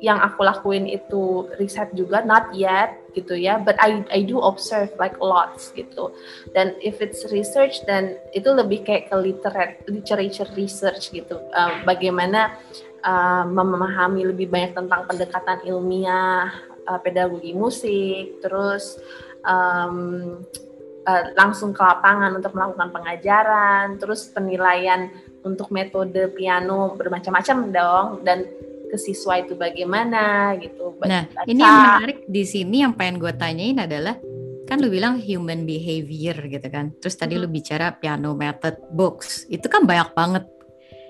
yang 0.00 0.16
aku 0.16 0.40
lakuin 0.46 0.88
itu 0.88 1.50
riset 1.60 1.92
juga 1.92 2.24
not 2.24 2.54
yet 2.56 2.96
gitu 3.12 3.36
ya. 3.36 3.60
But 3.60 3.76
I 3.82 4.06
I 4.08 4.24
do 4.24 4.40
observe 4.40 4.94
like 4.96 5.20
lots 5.20 5.74
gitu. 5.76 6.14
Dan 6.56 6.78
if 6.80 7.04
it's 7.04 7.28
research 7.28 7.84
dan 7.84 8.16
itu 8.32 8.48
lebih 8.48 8.86
kayak 8.86 9.12
ke 9.12 9.16
literate 9.18 9.84
literature 9.90 10.48
research 10.56 11.12
gitu. 11.12 11.36
Uh, 11.52 11.84
bagaimana 11.84 12.56
uh, 13.04 13.44
memahami 13.48 14.28
lebih 14.28 14.48
banyak 14.48 14.76
tentang 14.76 15.04
pendekatan 15.08 15.64
ilmiah 15.66 16.50
uh, 16.88 17.00
pedagogi 17.00 17.52
musik 17.52 18.40
terus 18.40 19.00
um, 19.44 20.40
uh, 21.04 21.24
langsung 21.36 21.72
ke 21.76 21.80
lapangan 21.80 22.36
untuk 22.36 22.52
melakukan 22.56 22.90
pengajaran 22.92 23.96
terus 24.00 24.28
penilaian 24.30 25.12
untuk 25.40 25.72
metode 25.72 26.32
piano 26.36 26.96
bermacam-macam 26.96 27.56
dong 27.72 28.06
dan 28.24 28.44
ke 28.90 28.98
siswa 28.98 29.38
itu 29.38 29.54
bagaimana 29.54 30.52
gitu. 30.58 30.98
Nah, 31.06 31.30
ini 31.46 31.62
yang 31.62 32.02
menarik 32.02 32.26
di 32.26 32.42
sini 32.42 32.82
yang 32.82 32.92
pengen 32.98 33.22
gue 33.22 33.32
tanyain 33.38 33.78
adalah 33.78 34.18
kan 34.66 34.82
lu 34.82 34.90
bilang 34.90 35.18
human 35.22 35.62
behavior 35.62 36.34
gitu 36.50 36.66
kan. 36.66 36.90
Terus 36.98 37.14
tadi 37.14 37.38
hmm. 37.38 37.42
lu 37.42 37.48
bicara 37.48 37.94
piano 37.94 38.34
method 38.34 38.78
books. 38.90 39.46
Itu 39.46 39.70
kan 39.70 39.86
banyak 39.86 40.10
banget. 40.14 40.44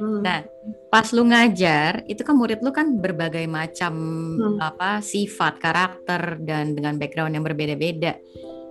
Hmm. 0.00 0.24
Nah, 0.24 0.40
pas 0.88 1.04
lu 1.12 1.28
ngajar, 1.28 2.08
itu 2.08 2.24
kan 2.24 2.32
murid 2.32 2.64
lu 2.64 2.72
kan 2.72 2.96
berbagai 2.96 3.44
macam 3.44 3.92
hmm. 4.40 4.56
apa 4.56 5.04
sifat, 5.04 5.60
karakter 5.60 6.40
dan 6.40 6.72
dengan 6.72 6.96
background 6.96 7.36
yang 7.36 7.44
berbeda-beda. 7.44 8.16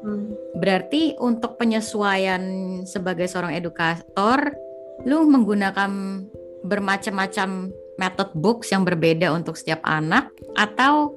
Hmm. 0.01 0.33
Berarti 0.57 1.13
untuk 1.21 1.61
penyesuaian 1.61 2.41
sebagai 2.89 3.29
seorang 3.29 3.53
edukator, 3.53 4.57
lu 5.05 5.29
menggunakan 5.29 5.91
bermacam-macam 6.65 7.71
method 7.99 8.29
books 8.33 8.73
yang 8.73 8.83
berbeda 8.83 9.29
untuk 9.29 9.53
setiap 9.53 9.85
anak 9.85 10.33
atau 10.57 11.13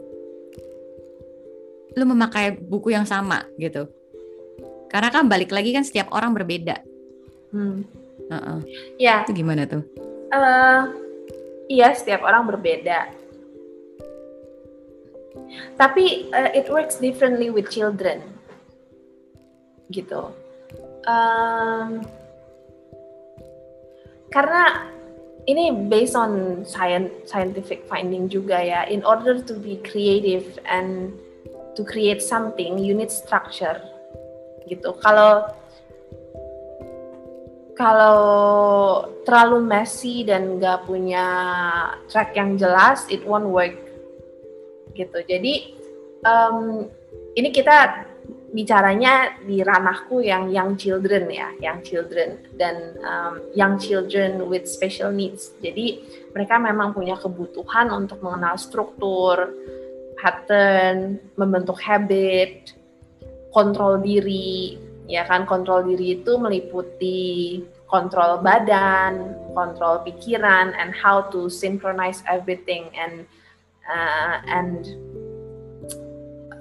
lu 1.97 2.05
memakai 2.09 2.57
buku 2.57 2.93
yang 2.93 3.05
sama 3.05 3.45
gitu 3.61 3.89
karena 4.89 5.09
kan 5.09 5.25
balik 5.29 5.53
lagi 5.53 5.73
kan 5.73 5.85
setiap 5.85 6.09
orang 6.13 6.33
berbeda 6.33 6.81
hmm. 7.53 8.02
Uh 8.33 8.41
-uh. 8.41 8.59
ya 8.97 9.29
itu 9.29 9.37
gimana 9.37 9.69
tuh 9.69 9.85
uh, 10.33 10.89
iya 11.69 11.93
setiap 11.93 12.25
orang 12.25 12.49
berbeda 12.49 13.13
tapi 15.77 16.33
uh, 16.33 16.51
it 16.57 16.73
works 16.73 16.97
differently 16.97 17.53
with 17.53 17.69
children 17.69 18.25
gitu 19.93 20.33
um, 21.05 22.01
karena 24.33 24.89
ini 25.47 25.75
based 25.91 26.15
on 26.15 26.63
science 26.63 27.11
scientific 27.27 27.83
finding 27.91 28.31
juga 28.31 28.63
ya. 28.63 28.87
In 28.87 29.03
order 29.03 29.43
to 29.43 29.55
be 29.59 29.83
creative 29.83 30.59
and 30.67 31.13
to 31.75 31.83
create 31.83 32.23
something, 32.23 32.79
you 32.79 32.95
need 32.95 33.11
structure. 33.11 33.83
Gitu. 34.71 34.95
Kalau 35.03 35.51
kalau 37.73 38.21
terlalu 39.25 39.65
messy 39.65 40.29
dan 40.29 40.61
nggak 40.61 40.85
punya 40.85 41.27
track 42.09 42.37
yang 42.37 42.61
jelas, 42.61 43.09
it 43.09 43.25
won't 43.25 43.49
work. 43.49 43.75
Gitu. 44.93 45.19
Jadi 45.25 45.55
um, 46.27 46.85
ini 47.33 47.49
kita 47.49 48.09
bicaranya 48.53 49.41
di 49.41 49.65
ranahku 49.65 50.21
yang 50.21 50.53
young 50.53 50.77
children 50.77 51.33
ya, 51.33 51.49
young 51.65 51.81
children 51.81 52.37
dan 52.61 53.01
um, 53.01 53.41
young 53.57 53.81
children 53.81 54.45
with 54.53 54.69
special 54.69 55.09
needs. 55.09 55.57
Jadi 55.65 56.05
mereka 56.37 56.61
memang 56.61 56.93
punya 56.93 57.17
kebutuhan 57.17 57.89
untuk 57.89 58.21
mengenal 58.21 58.61
struktur, 58.61 59.57
pattern, 60.21 61.17
membentuk 61.41 61.81
habit, 61.81 62.77
kontrol 63.57 63.97
diri, 64.05 64.77
ya 65.13 65.29
kan 65.29 65.45
kontrol 65.45 65.85
diri 65.85 66.25
itu 66.25 66.41
meliputi 66.41 67.61
kontrol 67.85 68.41
badan, 68.41 69.37
kontrol 69.53 70.01
pikiran, 70.01 70.73
and 70.73 70.97
how 70.97 71.29
to 71.29 71.53
synchronize 71.53 72.25
everything 72.25 72.89
and 72.97 73.29
uh, 73.85 74.41
and 74.49 74.89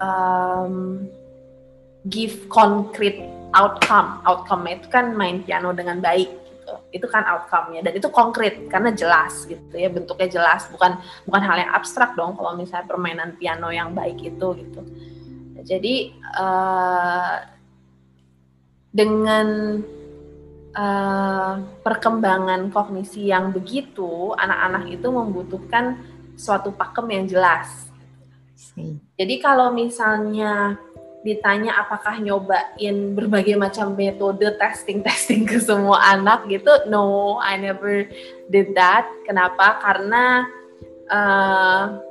um, 0.03 1.07
give 2.11 2.51
concrete 2.51 3.23
outcome. 3.55 4.19
Outcome 4.27 4.67
itu 4.67 4.91
kan 4.91 5.15
main 5.15 5.39
piano 5.47 5.71
dengan 5.71 6.03
baik 6.03 6.27
gitu. 6.27 6.75
Itu 6.91 7.07
kan 7.07 7.23
outcome-nya 7.23 7.87
dan 7.87 7.95
itu 7.95 8.11
konkret 8.11 8.67
karena 8.67 8.91
jelas 8.91 9.47
gitu 9.47 9.71
ya 9.71 9.87
bentuknya 9.87 10.27
jelas 10.27 10.67
bukan 10.67 10.99
bukan 11.23 11.41
hal 11.47 11.55
yang 11.63 11.71
abstrak 11.71 12.11
dong 12.19 12.35
kalau 12.35 12.59
misalnya 12.59 12.91
permainan 12.91 13.39
piano 13.39 13.71
yang 13.71 13.95
baik 13.95 14.19
itu 14.19 14.47
gitu. 14.59 14.83
Jadi 15.63 16.11
uh, 16.35 17.60
dengan 18.91 19.79
uh, 20.75 21.53
perkembangan 21.79 22.67
kognisi 22.71 23.31
yang 23.31 23.55
begitu, 23.55 24.35
anak-anak 24.35 24.91
itu 24.91 25.07
membutuhkan 25.07 25.99
suatu 26.35 26.75
pakem 26.75 27.07
yang 27.11 27.25
jelas. 27.27 27.91
Jadi 29.17 29.35
kalau 29.41 29.73
misalnya 29.73 30.79
ditanya 31.21 31.77
apakah 31.85 32.17
nyobain 32.17 33.13
berbagai 33.13 33.53
macam 33.53 33.93
metode 33.93 34.57
testing-testing 34.57 35.45
ke 35.45 35.61
semua 35.61 36.01
anak 36.17 36.49
gitu, 36.49 36.71
no, 36.89 37.37
I 37.37 37.61
never 37.61 38.09
did 38.49 38.73
that. 38.73 39.05
Kenapa? 39.27 39.77
Karena 39.81 40.49
uh, 41.11 42.01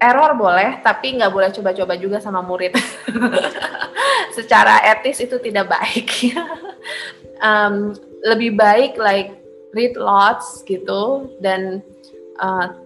error 0.00 0.32
boleh, 0.36 0.80
tapi 0.84 1.16
nggak 1.16 1.32
boleh 1.32 1.50
coba-coba 1.52 1.94
juga 1.96 2.18
sama 2.20 2.44
murid. 2.44 2.76
secara 4.36 4.84
etis 4.84 5.24
itu 5.24 5.40
tidak 5.40 5.72
baik. 5.72 6.36
um, 7.48 7.96
lebih 8.28 8.60
baik 8.60 9.00
like 9.00 9.32
read 9.72 9.96
lots 9.96 10.60
gitu 10.68 11.32
dan 11.40 11.80
uh, 12.44 12.76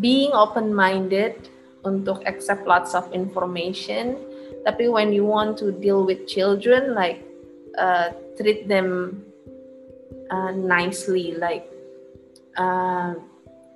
being 0.00 0.32
open 0.32 0.72
minded 0.72 1.36
untuk 1.84 2.24
accept 2.24 2.64
lots 2.64 2.96
of 2.96 3.04
information. 3.12 4.16
Tapi 4.64 4.88
when 4.88 5.12
you 5.12 5.28
want 5.28 5.60
to 5.60 5.72
deal 5.72 6.04
with 6.04 6.24
children, 6.24 6.96
like 6.96 7.20
uh, 7.76 8.12
treat 8.36 8.68
them 8.68 9.20
uh, 10.32 10.52
nicely, 10.52 11.36
like 11.36 11.68
uh, 12.56 13.16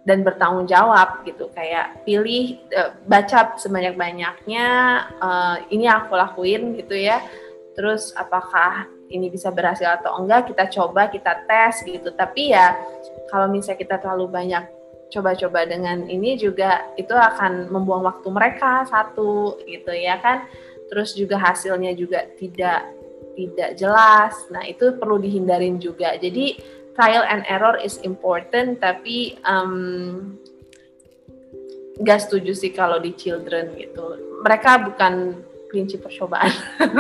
dan 0.03 0.27
bertanggung 0.27 0.67
jawab 0.67 1.23
gitu. 1.23 1.51
Kayak 1.55 2.03
pilih 2.03 2.59
uh, 2.75 2.95
baca 3.07 3.55
sebanyak 3.59 3.95
banyaknya 3.95 4.67
uh, 5.23 5.57
ini 5.71 5.87
aku 5.87 6.19
lakuin 6.19 6.75
gitu 6.79 6.95
ya. 6.99 7.23
Terus 7.73 8.13
apakah 8.19 8.91
ini 9.09 9.29
bisa 9.29 9.53
berhasil 9.53 9.89
atau 10.01 10.19
enggak 10.21 10.53
kita 10.53 10.69
coba 10.73 11.09
kita 11.09 11.47
tes 11.47 11.85
gitu. 11.87 12.13
Tapi 12.13 12.53
ya 12.53 12.77
kalau 13.31 13.49
misalnya 13.49 13.81
kita 13.81 13.97
terlalu 14.03 14.27
banyak 14.29 14.65
coba-coba 15.13 15.69
dengan 15.69 16.09
ini 16.09 16.41
juga 16.41 16.89
itu 16.97 17.13
akan 17.13 17.69
membuang 17.69 18.09
waktu 18.09 18.29
mereka 18.33 18.89
satu 18.89 19.61
gitu 19.69 19.93
ya 19.93 20.19
kan. 20.19 20.49
Terus 20.91 21.17
juga 21.17 21.41
hasilnya 21.41 21.97
juga 21.97 22.29
tidak 22.37 22.85
tidak 23.33 23.71
jelas. 23.81 24.35
Nah 24.53 24.65
itu 24.69 24.97
perlu 24.97 25.17
dihindarin 25.17 25.81
juga. 25.81 26.17
Jadi 26.21 26.61
trial 26.97 27.25
and 27.25 27.45
error 27.49 27.77
is 27.81 27.97
important 28.05 28.81
tapi 28.81 29.41
um, 29.49 30.37
gak 32.01 32.25
setuju 32.25 32.53
sih 32.57 32.73
kalau 32.73 33.01
di 33.01 33.13
children 33.17 33.77
gitu 33.77 34.17
mereka 34.41 34.81
bukan 34.81 35.45
kelinci 35.73 36.01
percobaan 36.01 36.53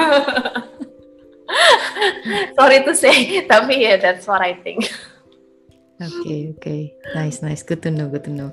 sorry 2.57 2.81
to 2.85 2.92
say 2.96 3.44
tapi 3.44 3.85
ya 3.85 3.94
yeah, 3.94 3.96
that's 4.00 4.24
what 4.24 4.40
I 4.40 4.57
think 4.61 4.88
oke 6.00 6.12
okay, 6.24 6.52
oke 6.52 6.61
okay. 6.61 6.81
nice 7.12 7.44
nice 7.44 7.64
good 7.64 7.85
to 7.85 7.92
know 7.92 8.09
good 8.09 8.24
to 8.24 8.33
know 8.33 8.52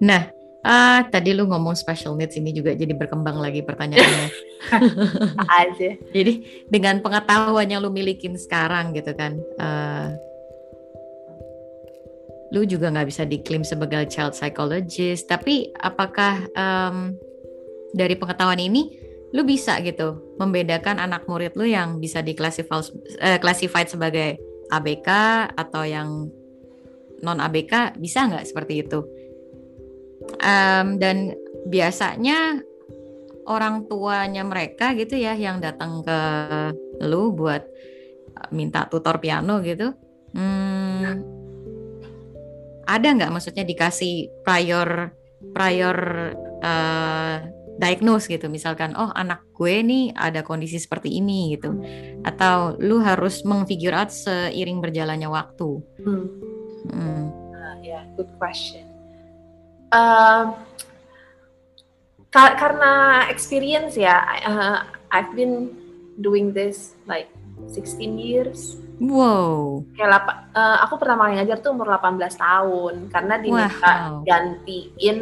nah 0.00 0.28
Ah, 0.64 1.04
tadi 1.12 1.36
lu 1.36 1.44
ngomong 1.44 1.76
special 1.76 2.16
needs 2.16 2.40
ini 2.40 2.48
juga 2.48 2.72
jadi 2.72 2.96
berkembang 2.96 3.36
lagi 3.36 3.60
pertanyaannya. 3.60 4.28
aja. 5.60 5.90
jadi 6.08 6.32
dengan 6.72 7.04
pengetahuan 7.04 7.68
yang 7.68 7.84
lu 7.84 7.92
milikin 7.92 8.32
sekarang 8.32 8.96
gitu 8.96 9.12
kan, 9.12 9.36
uh, 9.60 10.16
lu 12.54 12.62
juga 12.62 12.86
nggak 12.94 13.08
bisa 13.10 13.26
diklaim 13.26 13.66
sebagai 13.66 14.06
child 14.06 14.38
psychologist. 14.38 15.26
Tapi 15.26 15.74
apakah 15.74 16.46
um, 16.54 17.18
dari 17.90 18.14
pengetahuan 18.14 18.62
ini 18.62 18.94
lu 19.34 19.42
bisa 19.42 19.82
gitu 19.82 20.38
membedakan 20.38 21.02
anak 21.02 21.26
murid 21.26 21.58
lu 21.58 21.66
yang 21.66 21.98
bisa 21.98 22.22
diklasifikasi 22.22 23.74
uh, 23.74 23.90
sebagai 23.90 24.38
ABK 24.70 25.08
atau 25.58 25.82
yang 25.82 26.30
non 27.26 27.42
ABK 27.42 27.98
bisa 27.98 28.30
nggak 28.30 28.46
seperti 28.46 28.86
itu? 28.86 29.02
Um, 30.38 31.02
dan 31.02 31.34
biasanya 31.66 32.62
orang 33.50 33.90
tuanya 33.90 34.46
mereka 34.46 34.94
gitu 34.94 35.18
ya 35.18 35.34
yang 35.34 35.58
datang 35.60 36.00
ke 36.06 36.18
lu 37.04 37.34
buat 37.34 37.66
minta 38.50 38.88
tutor 38.88 39.20
piano 39.20 39.60
gitu 39.60 39.92
hmm, 40.32 41.33
ada 42.84 43.08
nggak 43.10 43.32
maksudnya 43.32 43.64
dikasih 43.66 44.30
prior 44.44 45.12
prior 45.52 45.98
uh, 46.64 47.36
diagnose 47.74 48.30
gitu 48.30 48.46
misalkan 48.46 48.94
oh 48.94 49.10
anak 49.12 49.42
gue 49.50 49.82
nih 49.82 50.14
ada 50.14 50.46
kondisi 50.46 50.78
seperti 50.78 51.18
ini 51.18 51.58
gitu 51.58 51.74
atau 52.22 52.78
lu 52.78 53.02
harus 53.02 53.42
mengfigure 53.42 53.94
out 53.94 54.14
seiring 54.14 54.78
berjalannya 54.78 55.26
waktu 55.26 55.82
hmm. 56.06 56.26
Hmm. 56.94 57.24
Uh, 57.50 57.74
ya 57.82 57.98
yeah, 57.98 58.02
good 58.14 58.30
question 58.38 58.86
uh, 59.90 60.54
karena 62.34 63.26
experience 63.30 63.98
ya 63.98 64.22
uh, 64.46 64.86
I've 65.10 65.34
been 65.34 65.74
doing 66.18 66.54
this 66.54 66.94
like 67.10 67.26
16 67.70 68.18
years 68.18 68.84
Wow. 69.02 69.82
Kayak 69.98 70.54
uh, 70.54 70.78
aku 70.86 71.02
pertama 71.02 71.26
kali 71.26 71.42
ngajar 71.42 71.58
tuh 71.58 71.74
umur 71.74 71.98
18 71.98 72.30
tahun 72.38 72.94
karena 73.10 73.34
diminta 73.42 73.90
wow. 73.90 74.22
gantiin 74.22 75.18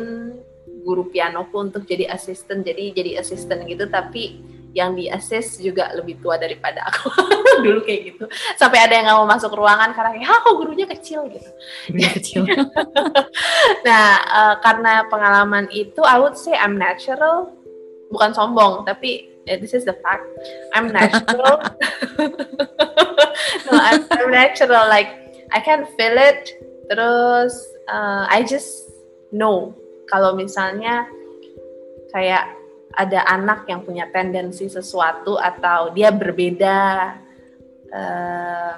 guru 0.85 1.09
pianoku 1.09 1.57
untuk 1.57 1.89
jadi 1.89 2.13
asisten. 2.13 2.61
Jadi 2.61 2.93
jadi 2.93 3.25
asisten 3.25 3.65
gitu 3.65 3.89
tapi 3.89 4.45
yang 4.73 4.97
di 4.97 5.09
assist 5.09 5.61
juga 5.61 5.93
lebih 5.93 6.17
tua 6.25 6.41
daripada 6.41 6.81
aku 6.89 7.13
dulu 7.65 7.85
kayak 7.85 8.01
gitu 8.09 8.25
sampai 8.57 8.81
ada 8.81 8.97
yang 8.97 9.05
nggak 9.05 9.19
mau 9.21 9.29
masuk 9.29 9.53
ruangan 9.53 9.93
karena 9.93 10.17
kayak 10.17 10.33
kok 10.33 10.57
gurunya 10.57 10.87
kecil 10.89 11.29
gitu 11.29 11.51
gurunya 11.93 12.11
kecil 12.17 12.41
nah 13.87 14.09
uh, 14.33 14.55
karena 14.65 15.05
pengalaman 15.13 15.69
itu 15.77 16.01
I 16.01 16.17
would 16.17 16.41
say 16.41 16.57
I'm 16.57 16.81
natural 16.81 17.53
bukan 18.09 18.33
sombong 18.33 18.89
tapi 18.89 19.32
this 19.47 19.75
is 19.75 19.85
the 19.85 19.97
fact. 20.03 20.27
I'm 20.75 20.93
natural. 20.93 21.63
No 23.67 23.79
I'm, 23.79 24.05
I'm 24.11 24.31
natural 24.31 24.87
like 24.89 25.09
I 25.51 25.61
can 25.61 25.87
feel 25.99 26.15
it. 26.15 26.53
Terus 26.91 27.55
uh, 27.89 28.27
I 28.29 28.45
just 28.47 28.91
know 29.35 29.75
kalau 30.07 30.37
misalnya 30.37 31.09
kayak 32.13 32.53
ada 32.93 33.25
anak 33.25 33.65
yang 33.67 33.83
punya 33.83 34.09
tendensi 34.13 34.69
sesuatu 34.69 35.41
atau 35.41 35.91
dia 35.97 36.13
berbeda 36.13 36.81
uh, 37.89 38.75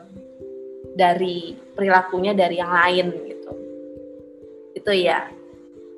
dari 0.95 1.59
perilakunya 1.75 2.33
dari 2.33 2.63
yang 2.63 2.71
lain 2.71 3.07
gitu. 3.27 3.53
Itu 4.79 4.93
ya. 4.95 5.27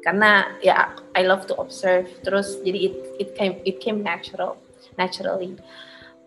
Karena 0.01 0.57
ya 0.65 0.97
I 1.17 1.25
love 1.25 1.49
to 1.49 1.57
observe. 1.57 2.13
Terus 2.21 2.61
jadi 2.61 2.93
it 2.93 2.95
it 3.17 3.29
came 3.33 3.57
it 3.65 3.81
came 3.81 4.05
natural 4.05 4.61
naturally. 5.01 5.57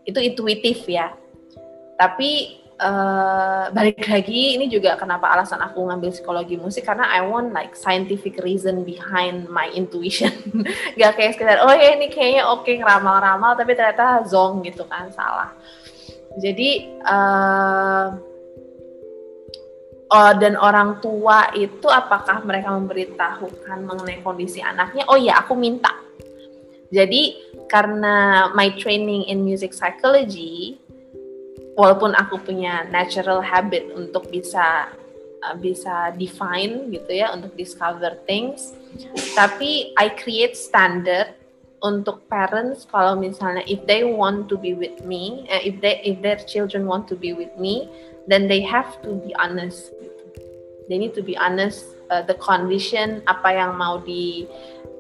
Itu 0.09 0.17
intuitif 0.17 0.89
ya. 0.89 1.13
Tapi 2.01 2.59
uh, 2.81 3.69
balik 3.69 4.01
lagi 4.09 4.57
ini 4.57 4.65
juga 4.65 4.97
kenapa 4.97 5.29
alasan 5.29 5.61
aku 5.61 5.85
ngambil 5.85 6.09
psikologi 6.09 6.57
musik 6.57 6.89
karena 6.89 7.05
I 7.05 7.21
want 7.21 7.53
like 7.53 7.77
scientific 7.77 8.41
reason 8.41 8.81
behind 8.81 9.45
my 9.51 9.69
intuition. 9.69 10.33
Gak 10.99 11.13
kayak 11.19 11.37
sekedar 11.37 11.61
oh 11.61 11.75
ya 11.75 11.93
ini 11.93 12.09
kayaknya 12.09 12.49
oke 12.49 12.65
okay, 12.65 12.81
ngeramal-ramal 12.81 13.53
tapi 13.53 13.77
ternyata 13.77 14.25
zong 14.25 14.65
gitu 14.65 14.87
kan 14.89 15.13
salah. 15.13 15.53
Jadi 16.39 16.97
uh, 17.05 18.28
oh, 20.09 20.31
dan 20.37 20.57
orang 20.57 20.97
tua 20.99 21.53
itu 21.53 21.85
apakah 21.85 22.41
mereka 22.45 22.73
memberitahukan 22.73 23.79
mengenai 23.85 24.19
kondisi 24.25 24.59
anaknya? 24.59 25.05
Oh 25.09 25.17
ya 25.17 25.41
aku 25.41 25.53
minta. 25.53 25.93
Jadi 26.89 27.37
karena 27.69 28.49
my 28.57 28.73
training 28.81 29.29
in 29.29 29.45
music 29.45 29.77
psychology 29.77 30.81
walaupun 31.77 32.17
aku 32.17 32.41
punya 32.41 32.83
natural 32.89 33.39
habit 33.39 33.93
untuk 33.93 34.27
bisa 34.33 34.89
uh, 35.45 35.55
bisa 35.55 36.11
define 36.17 36.89
gitu 36.91 37.13
ya 37.13 37.31
untuk 37.31 37.53
discover 37.55 38.19
things 38.25 38.75
tapi 39.37 39.95
I 39.95 40.11
create 40.17 40.59
standard 40.59 41.37
untuk 41.79 42.27
parents 42.27 42.83
kalau 42.89 43.15
misalnya 43.15 43.63
if 43.63 43.79
they 43.87 44.03
want 44.03 44.51
to 44.51 44.59
be 44.59 44.75
with 44.75 44.99
me 45.07 45.47
uh, 45.47 45.63
if 45.63 45.79
they 45.79 46.03
if 46.03 46.19
their 46.19 46.41
children 46.43 46.83
want 46.83 47.07
to 47.07 47.15
be 47.15 47.31
with 47.31 47.53
me 47.55 47.87
then 48.29 48.45
they 48.45 48.61
have 48.61 49.01
to 49.01 49.17
be 49.25 49.33
honest. 49.35 49.89
They 50.87 51.01
need 51.01 51.17
to 51.17 51.25
be 51.25 51.33
honest 51.35 51.85
uh, 52.13 52.21
the 52.21 52.37
condition 52.37 53.25
apa 53.25 53.49
yang 53.57 53.73
mau 53.73 53.97
di 53.97 54.45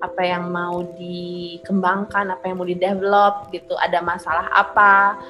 apa 0.01 0.21
yang 0.25 0.49
mau 0.49 0.81
dikembangkan 0.97 2.33
apa 2.33 2.43
yang 2.49 2.57
mau 2.57 2.67
di 2.67 2.77
develop 2.77 3.53
gitu. 3.53 3.77
Ada 3.77 4.01
masalah 4.01 4.49
apa? 4.49 5.21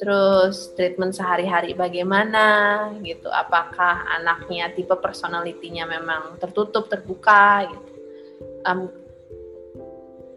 Terus 0.00 0.74
treatment 0.74 1.14
sehari-hari 1.14 1.76
bagaimana 1.76 2.90
gitu? 3.04 3.28
Apakah 3.30 4.02
anaknya 4.18 4.72
tipe 4.72 4.96
personalitinya 4.98 5.86
memang 5.86 6.40
tertutup 6.40 6.88
terbuka 6.90 7.68
gitu? 7.70 7.92
Um, 8.66 8.90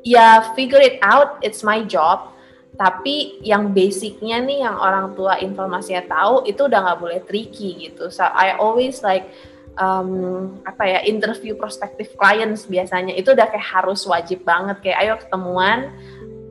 ya 0.06 0.54
figure 0.54 0.84
it 0.84 1.00
out. 1.02 1.42
It's 1.42 1.66
my 1.66 1.82
job 1.82 2.35
tapi 2.76 3.40
yang 3.40 3.72
basicnya 3.72 4.44
nih 4.44 4.68
yang 4.68 4.76
orang 4.76 5.16
tua 5.16 5.40
informasinya 5.40 6.04
tahu 6.12 6.44
itu 6.44 6.68
udah 6.68 6.80
nggak 6.84 7.00
boleh 7.00 7.20
tricky 7.24 7.88
gitu. 7.88 8.12
So 8.12 8.28
I 8.28 8.60
always 8.60 9.00
like 9.00 9.32
um, 9.80 10.60
apa 10.68 10.84
ya 10.84 11.00
interview 11.08 11.56
prospective 11.56 12.12
clients 12.20 12.68
biasanya. 12.68 13.16
Itu 13.16 13.32
udah 13.32 13.48
kayak 13.48 13.64
harus 13.64 14.04
wajib 14.04 14.44
banget. 14.44 14.84
Kayak 14.84 14.98
ayo 15.04 15.14
ketemuan. 15.24 15.92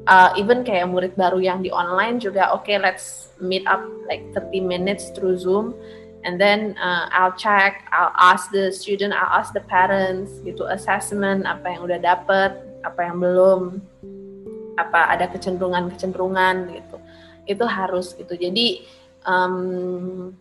Uh, 0.05 0.29
even 0.37 0.61
kayak 0.61 0.85
murid 0.85 1.17
baru 1.17 1.41
yang 1.41 1.65
di 1.65 1.73
online 1.73 2.21
juga 2.21 2.53
oke 2.53 2.69
okay, 2.69 2.77
let's 2.77 3.33
meet 3.41 3.65
up 3.65 3.81
like 4.05 4.21
30 4.37 4.61
minutes 4.61 5.13
through 5.13 5.37
Zoom. 5.37 5.77
And 6.25 6.41
then 6.41 6.77
uh, 6.81 7.09
I'll 7.13 7.37
check 7.37 7.85
I'll 7.93 8.17
ask 8.17 8.49
the 8.49 8.73
student 8.73 9.13
I'll 9.13 9.33
ask 9.41 9.53
the 9.53 9.65
parents 9.65 10.41
gitu. 10.41 10.65
Assessment 10.69 11.45
apa 11.45 11.77
yang 11.77 11.85
udah 11.85 12.01
dapet 12.01 12.53
apa 12.85 13.01
yang 13.01 13.21
belum 13.21 13.81
apa 14.77 15.15
ada 15.15 15.31
kecenderungan-kecenderungan 15.31 16.75
gitu. 16.75 16.97
Itu 17.45 17.65
harus 17.69 18.17
gitu. 18.17 18.35
Jadi 18.35 18.85
um, 19.27 20.33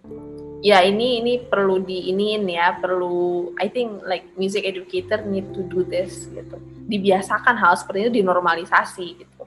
ya 0.63 0.81
ini 0.83 1.19
ini 1.21 1.33
perlu 1.43 1.83
di 1.83 2.11
iniin 2.11 2.47
ya 2.47 2.79
perlu 2.79 3.51
I 3.59 3.67
think 3.69 4.03
like 4.07 4.25
music 4.39 4.63
educator 4.63 5.21
need 5.25 5.51
to 5.53 5.65
do 5.67 5.83
this 5.85 6.27
gitu. 6.31 6.57
Dibiasakan 6.87 7.59
hal 7.59 7.77
seperti 7.77 8.09
itu 8.09 8.11
dinormalisasi 8.23 9.05
gitu. 9.19 9.43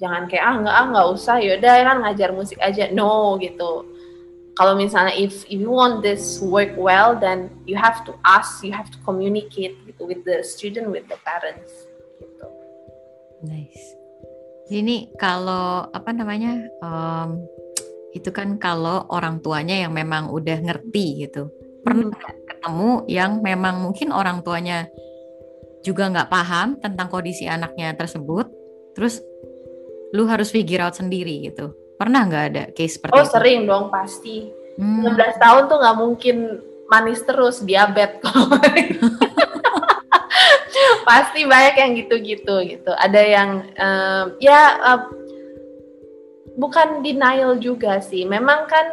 Jangan 0.00 0.28
kayak 0.28 0.44
ah 0.44 0.54
nggak 0.64 0.76
ah 0.76 0.86
nggak 0.96 1.08
usah 1.12 1.36
yaudah 1.44 1.74
kan 1.84 1.98
ngajar 2.04 2.30
musik 2.32 2.58
aja. 2.60 2.88
No 2.92 3.36
gitu. 3.40 3.86
Kalau 4.58 4.76
misalnya 4.76 5.16
if, 5.16 5.48
if 5.48 5.56
you 5.56 5.72
want 5.72 6.04
this 6.04 6.36
work 6.42 6.76
well 6.76 7.16
then 7.16 7.48
you 7.64 7.80
have 7.80 8.04
to 8.04 8.12
ask 8.28 8.60
you 8.60 8.76
have 8.76 8.92
to 8.92 9.00
communicate 9.08 9.72
gitu 9.88 10.04
with 10.04 10.20
the 10.28 10.44
student 10.44 10.92
with 10.92 11.06
the 11.08 11.16
parents 11.24 11.88
Nice. 13.42 13.99
Ini 14.70 15.18
kalau 15.18 15.90
apa 15.90 16.14
namanya 16.14 16.62
um, 16.78 17.42
itu 18.14 18.30
kan 18.30 18.54
kalau 18.62 19.02
orang 19.10 19.42
tuanya 19.42 19.82
yang 19.82 19.90
memang 19.90 20.30
udah 20.30 20.62
ngerti 20.62 21.26
gitu. 21.26 21.50
Pernah 21.82 22.14
hmm. 22.14 22.46
ketemu 22.46 22.90
yang 23.10 23.42
memang 23.42 23.82
mungkin 23.82 24.14
orang 24.14 24.46
tuanya 24.46 24.86
juga 25.82 26.06
nggak 26.06 26.30
paham 26.30 26.78
tentang 26.78 27.10
kondisi 27.10 27.50
anaknya 27.50 27.98
tersebut, 27.98 28.46
terus 28.94 29.18
lu 30.14 30.30
harus 30.30 30.54
figure 30.54 30.86
out 30.86 30.94
sendiri 30.94 31.50
gitu. 31.50 31.74
Pernah 31.98 32.30
nggak 32.30 32.44
ada 32.54 32.64
case 32.70 32.94
seperti 32.94 33.18
oh, 33.18 33.26
itu? 33.26 33.26
Oh 33.26 33.34
sering 33.34 33.60
dong 33.66 33.90
pasti. 33.90 34.54
Hmm. 34.78 35.02
16 35.02 35.42
tahun 35.42 35.62
tuh 35.66 35.78
nggak 35.82 35.98
mungkin 35.98 36.36
manis 36.86 37.22
terus 37.26 37.62
diabetes 37.66 38.22
pasti 41.04 41.46
banyak 41.46 41.74
yang 41.76 41.92
gitu-gitu 41.96 42.54
gitu. 42.66 42.92
Ada 42.94 43.20
yang 43.22 43.50
um, 43.76 44.24
ya 44.42 44.60
uh, 44.80 45.02
bukan 46.56 47.00
denial 47.04 47.56
juga 47.60 48.00
sih. 48.00 48.26
Memang 48.28 48.66
kan 48.68 48.86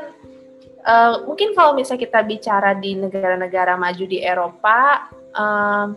uh, 0.87 1.27
mungkin 1.27 1.51
kalau 1.53 1.75
misalnya 1.75 2.05
kita 2.07 2.19
bicara 2.23 2.71
di 2.77 2.95
negara-negara 2.95 3.75
maju 3.75 4.05
di 4.07 4.19
Eropa 4.23 5.11
uh, 5.35 5.87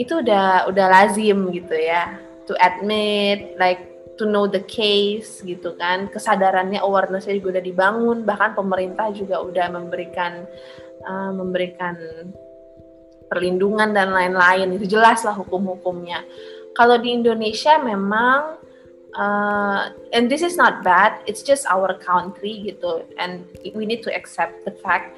itu 0.00 0.24
udah 0.24 0.64
udah 0.72 0.86
lazim 0.88 1.52
gitu 1.52 1.76
ya 1.76 2.16
to 2.48 2.56
admit 2.56 3.52
like 3.60 3.90
to 4.20 4.28
know 4.28 4.44
the 4.44 4.60
case 4.68 5.40
gitu 5.40 5.72
kan. 5.80 6.12
Kesadarannya 6.12 6.84
awarenessnya 6.84 7.40
juga 7.40 7.56
udah 7.56 7.64
dibangun. 7.64 8.18
Bahkan 8.28 8.52
pemerintah 8.52 9.08
juga 9.16 9.40
udah 9.40 9.66
memberikan 9.72 10.44
uh, 11.08 11.32
memberikan 11.32 11.96
perlindungan 13.30 13.94
dan 13.94 14.10
lain-lain 14.10 14.74
itu 14.74 14.98
jelas 14.98 15.22
lah 15.22 15.38
hukum-hukumnya. 15.38 16.26
Kalau 16.74 16.98
di 16.98 17.14
Indonesia 17.14 17.78
memang 17.78 18.58
uh, 19.14 19.94
and 20.10 20.26
this 20.26 20.42
is 20.42 20.58
not 20.58 20.82
bad, 20.82 21.22
it's 21.30 21.46
just 21.46 21.62
our 21.70 21.94
country 22.02 22.58
gitu 22.66 23.06
and 23.14 23.46
we 23.78 23.86
need 23.86 24.02
to 24.02 24.10
accept 24.10 24.66
the 24.66 24.74
fact 24.82 25.14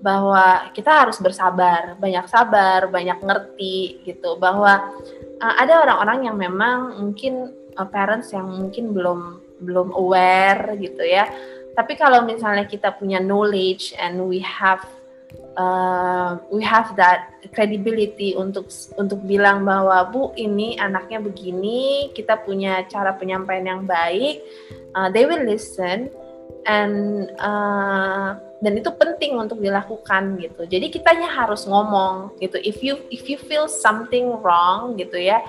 bahwa 0.00 0.72
kita 0.72 0.88
harus 0.88 1.20
bersabar, 1.20 2.00
banyak 2.00 2.24
sabar, 2.24 2.88
banyak 2.88 3.20
ngerti 3.20 4.00
gitu 4.08 4.40
bahwa 4.40 4.96
uh, 5.44 5.54
ada 5.60 5.84
orang-orang 5.84 6.32
yang 6.32 6.36
memang 6.40 6.96
mungkin 6.96 7.52
uh, 7.76 7.84
parents 7.84 8.32
yang 8.32 8.48
mungkin 8.48 8.96
belum 8.96 9.20
belum 9.60 9.92
aware 9.92 10.72
gitu 10.80 11.04
ya. 11.04 11.28
Tapi 11.76 11.94
kalau 12.00 12.24
misalnya 12.24 12.64
kita 12.64 12.96
punya 12.96 13.20
knowledge 13.20 13.92
and 14.00 14.24
we 14.24 14.40
have 14.40 14.80
uh, 15.56 16.38
we 16.52 16.62
have 16.62 16.94
that 16.94 17.32
credibility 17.50 18.36
untuk 18.36 18.68
untuk 19.00 19.22
bilang 19.24 19.64
bahwa 19.64 20.06
bu 20.10 20.30
ini 20.38 20.76
anaknya 20.78 21.18
begini 21.18 22.10
kita 22.14 22.38
punya 22.42 22.84
cara 22.86 23.16
penyampaian 23.16 23.66
yang 23.66 23.82
baik 23.88 24.44
uh, 24.94 25.08
they 25.10 25.24
will 25.26 25.42
listen 25.42 26.10
and 26.68 27.30
uh, 27.40 28.36
dan 28.60 28.76
itu 28.76 28.92
penting 28.92 29.40
untuk 29.40 29.56
dilakukan 29.56 30.36
gitu. 30.36 30.68
Jadi 30.68 30.92
kitanya 30.92 31.32
harus 31.32 31.64
ngomong 31.64 32.36
gitu. 32.44 32.60
If 32.60 32.84
you 32.84 33.00
if 33.08 33.24
you 33.24 33.40
feel 33.40 33.64
something 33.64 34.36
wrong 34.44 35.00
gitu 35.00 35.16
ya 35.16 35.40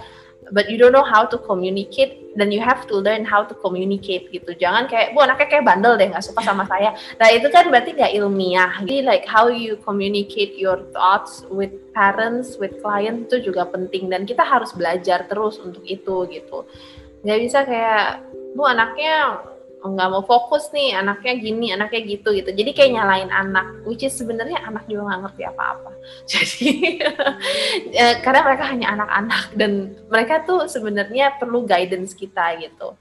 but 0.51 0.69
you 0.69 0.77
don't 0.77 0.93
know 0.93 1.07
how 1.07 1.23
to 1.25 1.39
communicate 1.39 2.21
then 2.35 2.51
you 2.51 2.61
have 2.61 2.87
to 2.87 2.95
learn 2.95 3.25
how 3.25 3.43
to 3.43 3.53
communicate 3.59 4.31
gitu. 4.31 4.55
Jangan 4.55 4.87
kayak 4.87 5.11
bu 5.11 5.23
anaknya 5.23 5.47
kayak 5.51 5.65
bandel 5.67 5.99
deh 5.99 6.07
nggak 6.07 6.23
suka 6.23 6.39
sama 6.43 6.63
saya. 6.67 6.95
Nah 7.19 7.27
itu 7.31 7.47
kan 7.51 7.67
berarti 7.67 7.91
nggak 7.95 8.13
ilmiah. 8.15 8.71
Jadi 8.83 9.03
like 9.03 9.25
how 9.27 9.51
you 9.51 9.75
communicate 9.83 10.55
your 10.55 10.79
thoughts 10.95 11.43
with 11.51 11.71
parents 11.91 12.55
with 12.55 12.79
client 12.79 13.27
itu 13.27 13.51
juga 13.51 13.67
penting. 13.67 14.07
Dan 14.07 14.23
kita 14.23 14.47
harus 14.47 14.71
belajar 14.71 15.27
terus 15.27 15.59
untuk 15.59 15.83
itu 15.83 16.27
gitu. 16.31 16.63
Nggak 17.27 17.39
bisa 17.43 17.59
kayak 17.67 18.23
bu 18.55 18.63
anaknya 18.63 19.43
nggak 19.81 20.09
mau 20.13 20.21
fokus 20.21 20.69
nih 20.69 20.93
anaknya 20.93 21.33
gini 21.41 21.67
anaknya 21.73 22.01
gitu 22.05 22.29
gitu. 22.37 22.53
Jadi 22.53 22.71
kayak 22.77 23.01
nyalain 23.01 23.31
anak 23.33 23.81
which 23.89 24.05
is 24.05 24.13
sebenarnya 24.13 24.61
anak 24.61 24.85
juga 24.85 25.09
nggak 25.09 25.21
ngerti 25.25 25.43
apa-apa. 25.49 25.89
Jadi 26.31 26.69
ya, 27.89 28.21
karena 28.21 28.45
mereka 28.45 28.65
hanya 28.69 28.87
anak-anak 28.93 29.43
dan 29.57 29.97
mereka 30.05 30.45
tuh 30.45 30.69
sebenarnya 30.69 31.33
perlu 31.41 31.65
guidance 31.65 32.13
kita 32.13 32.61
gitu. 32.61 32.93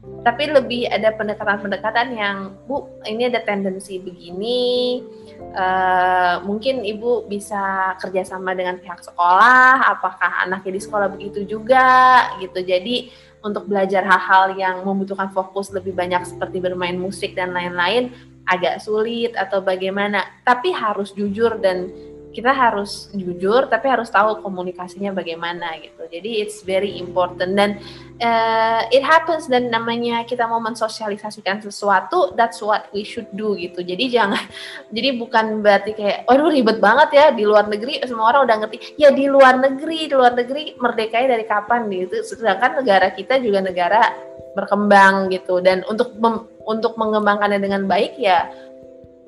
Tapi 0.00 0.48
lebih 0.48 0.88
ada 0.88 1.12
pendekatan-pendekatan 1.12 2.08
yang 2.16 2.56
bu 2.64 2.88
ini 3.04 3.28
ada 3.28 3.44
tendensi 3.44 4.00
begini 4.00 5.04
uh, 5.52 6.40
mungkin 6.40 6.88
ibu 6.88 7.28
bisa 7.28 7.92
kerjasama 8.00 8.56
dengan 8.56 8.80
pihak 8.80 9.04
sekolah 9.04 9.92
apakah 9.92 10.46
anaknya 10.48 10.80
di 10.80 10.82
sekolah 10.82 11.12
begitu 11.12 11.44
juga? 11.44 12.32
Gitu. 12.40 12.64
Jadi 12.64 12.96
untuk 13.40 13.68
belajar 13.68 14.04
hal-hal 14.04 14.56
yang 14.56 14.76
membutuhkan 14.84 15.32
fokus 15.32 15.72
lebih 15.72 15.96
banyak 15.96 16.20
seperti 16.28 16.60
bermain 16.60 16.96
musik 16.96 17.32
dan 17.32 17.56
lain-lain 17.56 18.12
agak 18.48 18.82
sulit 18.82 19.32
atau 19.36 19.62
bagaimana. 19.64 20.24
Tapi 20.44 20.72
harus 20.74 21.12
jujur 21.14 21.56
dan 21.60 21.88
kita 22.30 22.54
harus 22.54 23.10
jujur 23.10 23.66
tapi 23.66 23.90
harus 23.90 24.06
tahu 24.06 24.38
komunikasinya 24.42 25.10
bagaimana 25.10 25.74
gitu. 25.82 26.06
Jadi 26.06 26.30
it's 26.42 26.62
very 26.62 26.98
important. 27.02 27.58
Dan 27.58 27.82
uh, 28.22 28.86
it 28.94 29.02
happens. 29.02 29.50
Dan 29.50 29.68
namanya 29.68 30.22
kita 30.22 30.46
mau 30.46 30.62
mensosialisasikan 30.62 31.58
sesuatu 31.62 32.34
that's 32.38 32.62
what 32.62 32.86
we 32.94 33.02
should 33.02 33.26
do 33.34 33.58
gitu. 33.58 33.82
Jadi 33.82 34.14
jangan 34.14 34.42
jadi 34.94 35.18
bukan 35.18 35.60
berarti 35.60 35.92
kayak 35.98 36.18
waduh 36.30 36.50
ribet 36.50 36.78
banget 36.78 37.08
ya 37.14 37.26
di 37.34 37.42
luar 37.42 37.66
negeri. 37.66 37.98
Semua 38.06 38.30
orang 38.30 38.46
udah 38.46 38.56
ngerti 38.66 38.76
ya 38.94 39.10
di 39.10 39.26
luar 39.26 39.58
negeri 39.58 39.98
di 40.06 40.14
luar 40.14 40.32
negeri 40.38 40.78
merdeka 40.78 41.18
dari 41.26 41.44
kapan? 41.44 41.90
Gitu. 41.90 42.22
Sedangkan 42.22 42.78
negara 42.78 43.10
kita 43.10 43.42
juga 43.42 43.58
negara 43.58 44.14
berkembang 44.54 45.30
gitu. 45.34 45.58
Dan 45.58 45.82
untuk 45.90 46.14
mem, 46.14 46.46
untuk 46.62 46.94
mengembangkannya 46.94 47.58
dengan 47.58 47.90
baik 47.90 48.14
ya 48.18 48.46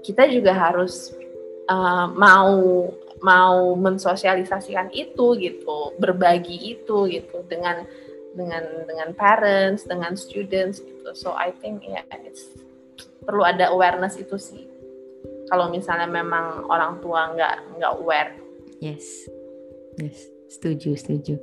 kita 0.02 0.26
juga 0.26 0.50
harus 0.50 1.14
uh, 1.72 2.06
mau 2.12 2.52
mau 3.22 3.72
mensosialisasikan 3.78 4.92
itu 4.92 5.38
gitu, 5.40 5.96
berbagi 5.96 6.76
itu 6.76 7.08
gitu 7.08 7.40
dengan 7.48 7.88
dengan 8.36 8.84
dengan 8.84 9.08
parents, 9.16 9.88
dengan 9.88 10.12
students 10.18 10.82
gitu. 10.84 11.16
So 11.16 11.32
I 11.32 11.54
think 11.56 11.86
ya 11.88 12.04
yeah, 12.04 12.28
it's 12.28 12.52
perlu 13.24 13.46
ada 13.46 13.72
awareness 13.72 14.18
itu 14.20 14.36
sih. 14.36 14.68
Kalau 15.48 15.70
misalnya 15.70 16.08
memang 16.08 16.66
orang 16.68 16.98
tua 17.00 17.32
nggak 17.32 17.56
nggak 17.78 17.92
aware. 18.02 18.32
Yes, 18.82 19.04
yes, 20.00 20.26
setuju 20.50 20.98
setuju. 20.98 21.38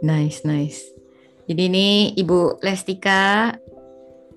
Nice 0.00 0.46
nice. 0.48 0.88
Jadi 1.48 1.62
ini 1.68 1.88
Ibu 2.16 2.62
Lestika 2.64 3.52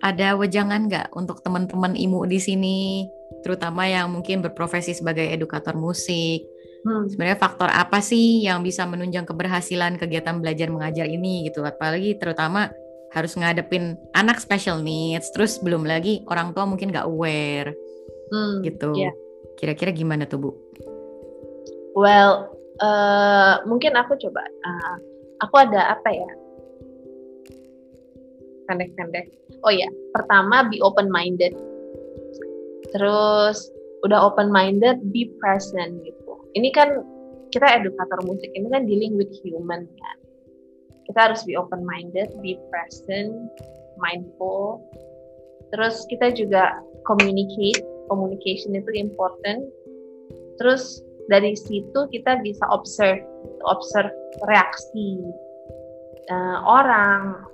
ada 0.01 0.33
wejangan 0.35 0.89
nggak 0.89 1.07
untuk 1.13 1.45
teman-teman 1.45 1.93
imu 1.93 2.25
di 2.25 2.39
sini 2.41 3.05
terutama 3.41 3.89
yang 3.89 4.09
mungkin 4.09 4.39
berprofesi 4.41 4.95
sebagai 4.95 5.25
edukator 5.27 5.73
musik. 5.77 6.45
Hmm. 6.81 7.05
Sebenarnya 7.05 7.37
faktor 7.37 7.69
apa 7.69 8.01
sih 8.01 8.41
yang 8.41 8.65
bisa 8.65 8.89
menunjang 8.89 9.25
keberhasilan 9.29 10.01
kegiatan 10.01 10.41
belajar 10.41 10.69
mengajar 10.73 11.05
ini 11.05 11.45
gitu? 11.45 11.61
Apalagi 11.61 12.17
terutama 12.17 12.73
harus 13.11 13.35
ngadepin 13.35 13.99
anak 14.15 14.39
special 14.39 14.79
needs, 14.81 15.29
terus 15.35 15.59
belum 15.59 15.83
lagi 15.83 16.23
orang 16.31 16.55
tua 16.55 16.65
mungkin 16.65 16.89
nggak 16.89 17.05
aware 17.05 17.75
hmm, 18.31 18.65
gitu. 18.65 18.95
Yeah. 18.95 19.13
Kira-kira 19.59 19.93
gimana 19.93 20.25
tuh 20.25 20.39
bu? 20.41 20.51
Well, 21.93 22.49
uh, 22.79 23.61
mungkin 23.67 23.93
aku 23.99 24.15
coba. 24.17 24.41
Uh, 24.63 24.95
aku 25.43 25.55
ada 25.59 25.91
apa 25.93 26.09
ya? 26.09 26.31
Pendek-pendek. 28.65 29.27
Oh 29.61 29.69
ya, 29.69 29.91
pertama 30.15 30.65
be 30.65 30.81
open 30.81 31.11
minded 31.11 31.53
terus 32.91 33.71
udah 34.03 34.19
open 34.31 34.49
minded 34.49 34.99
be 35.13 35.29
present 35.39 36.01
gitu. 36.03 36.33
Ini 36.57 36.69
kan 36.73 37.01
kita 37.51 37.67
edukator 37.67 38.19
musik 38.25 38.49
ini 38.55 38.67
kan 38.71 38.87
dealing 38.87 39.15
with 39.15 39.31
human 39.43 39.85
kan. 39.99 40.17
Kita 41.07 41.31
harus 41.31 41.43
be 41.43 41.59
open 41.59 41.83
minded 41.83 42.31
be 42.39 42.57
present 42.71 43.35
mindful. 43.99 44.81
Terus 45.71 46.03
kita 46.07 46.35
juga 46.35 46.79
communicate 47.07 47.83
communication 48.11 48.75
itu 48.75 48.91
important. 48.95 49.67
Terus 50.59 50.99
dari 51.29 51.55
situ 51.55 52.07
kita 52.11 52.43
bisa 52.43 52.63
observe 52.71 53.23
observe 53.67 54.11
reaksi 54.49 55.21
uh, 56.31 56.59
orang. 56.65 57.47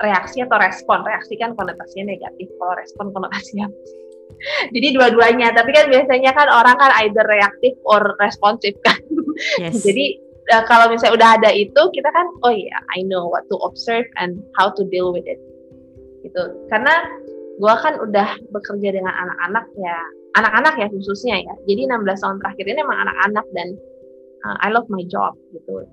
Reaksi 0.00 0.44
atau 0.44 0.60
respon 0.60 1.04
reaksi 1.04 1.36
kan 1.40 1.56
konotasinya 1.56 2.12
negatif. 2.12 2.48
Kalau 2.56 2.74
respon 2.76 3.12
konotasinya 3.16 3.68
jadi 4.74 4.88
dua-duanya. 4.96 5.52
Tapi 5.52 5.70
kan 5.72 5.86
biasanya 5.88 6.30
kan 6.32 6.48
orang 6.48 6.76
kan 6.76 6.90
either 7.04 7.24
reaktif 7.28 7.76
or 7.84 8.16
responsif 8.18 8.74
kan. 8.84 8.98
Yes. 9.60 9.80
jadi 9.86 10.20
uh, 10.52 10.64
kalau 10.66 10.90
misalnya 10.90 11.16
udah 11.16 11.30
ada 11.40 11.50
itu 11.54 11.82
kita 11.94 12.08
kan 12.12 12.26
oh 12.44 12.52
iya 12.52 12.72
yeah, 12.72 12.80
I 12.96 13.04
know 13.06 13.28
what 13.28 13.46
to 13.48 13.56
observe 13.62 14.06
and 14.18 14.40
how 14.56 14.72
to 14.74 14.82
deal 14.88 15.12
with 15.12 15.24
it. 15.28 15.40
Gitu. 16.24 16.42
Karena 16.68 17.06
gue 17.60 17.74
kan 17.84 18.00
udah 18.00 18.40
bekerja 18.56 18.88
dengan 18.96 19.12
anak-anak 19.12 19.68
ya 19.76 19.96
anak-anak 20.38 20.74
ya 20.78 20.86
khususnya 20.92 21.36
ya. 21.42 21.54
Jadi 21.66 21.90
16 21.90 22.22
tahun 22.22 22.36
terakhir 22.40 22.64
ini 22.70 22.78
emang 22.80 23.00
anak-anak 23.08 23.46
dan 23.52 23.68
uh, 24.46 24.56
I 24.62 24.68
love 24.70 24.86
my 24.88 25.02
job 25.10 25.34
gitu. 25.52 25.84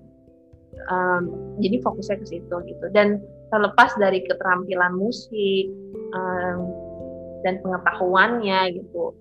Um, 0.93 1.33
jadi 1.57 1.81
fokusnya 1.81 2.21
ke 2.21 2.25
situ 2.37 2.55
gitu. 2.69 2.85
Dan 2.93 3.17
terlepas 3.49 3.95
dari 3.97 4.21
keterampilan 4.27 4.93
musik 4.93 5.65
um, 6.13 6.69
dan 7.45 7.61
pengetahuannya 7.61 8.77
gitu. 8.77 9.13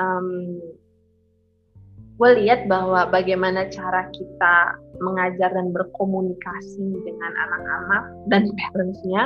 Um, 0.00 0.58
gue 2.14 2.30
lihat 2.44 2.70
bahwa 2.70 3.10
bagaimana 3.10 3.66
cara 3.70 4.06
kita 4.14 4.78
mengajar 5.02 5.50
dan 5.50 5.74
berkomunikasi 5.74 6.86
dengan 7.02 7.32
anak-anak 7.34 8.04
dan 8.30 8.42
parentsnya 8.58 9.22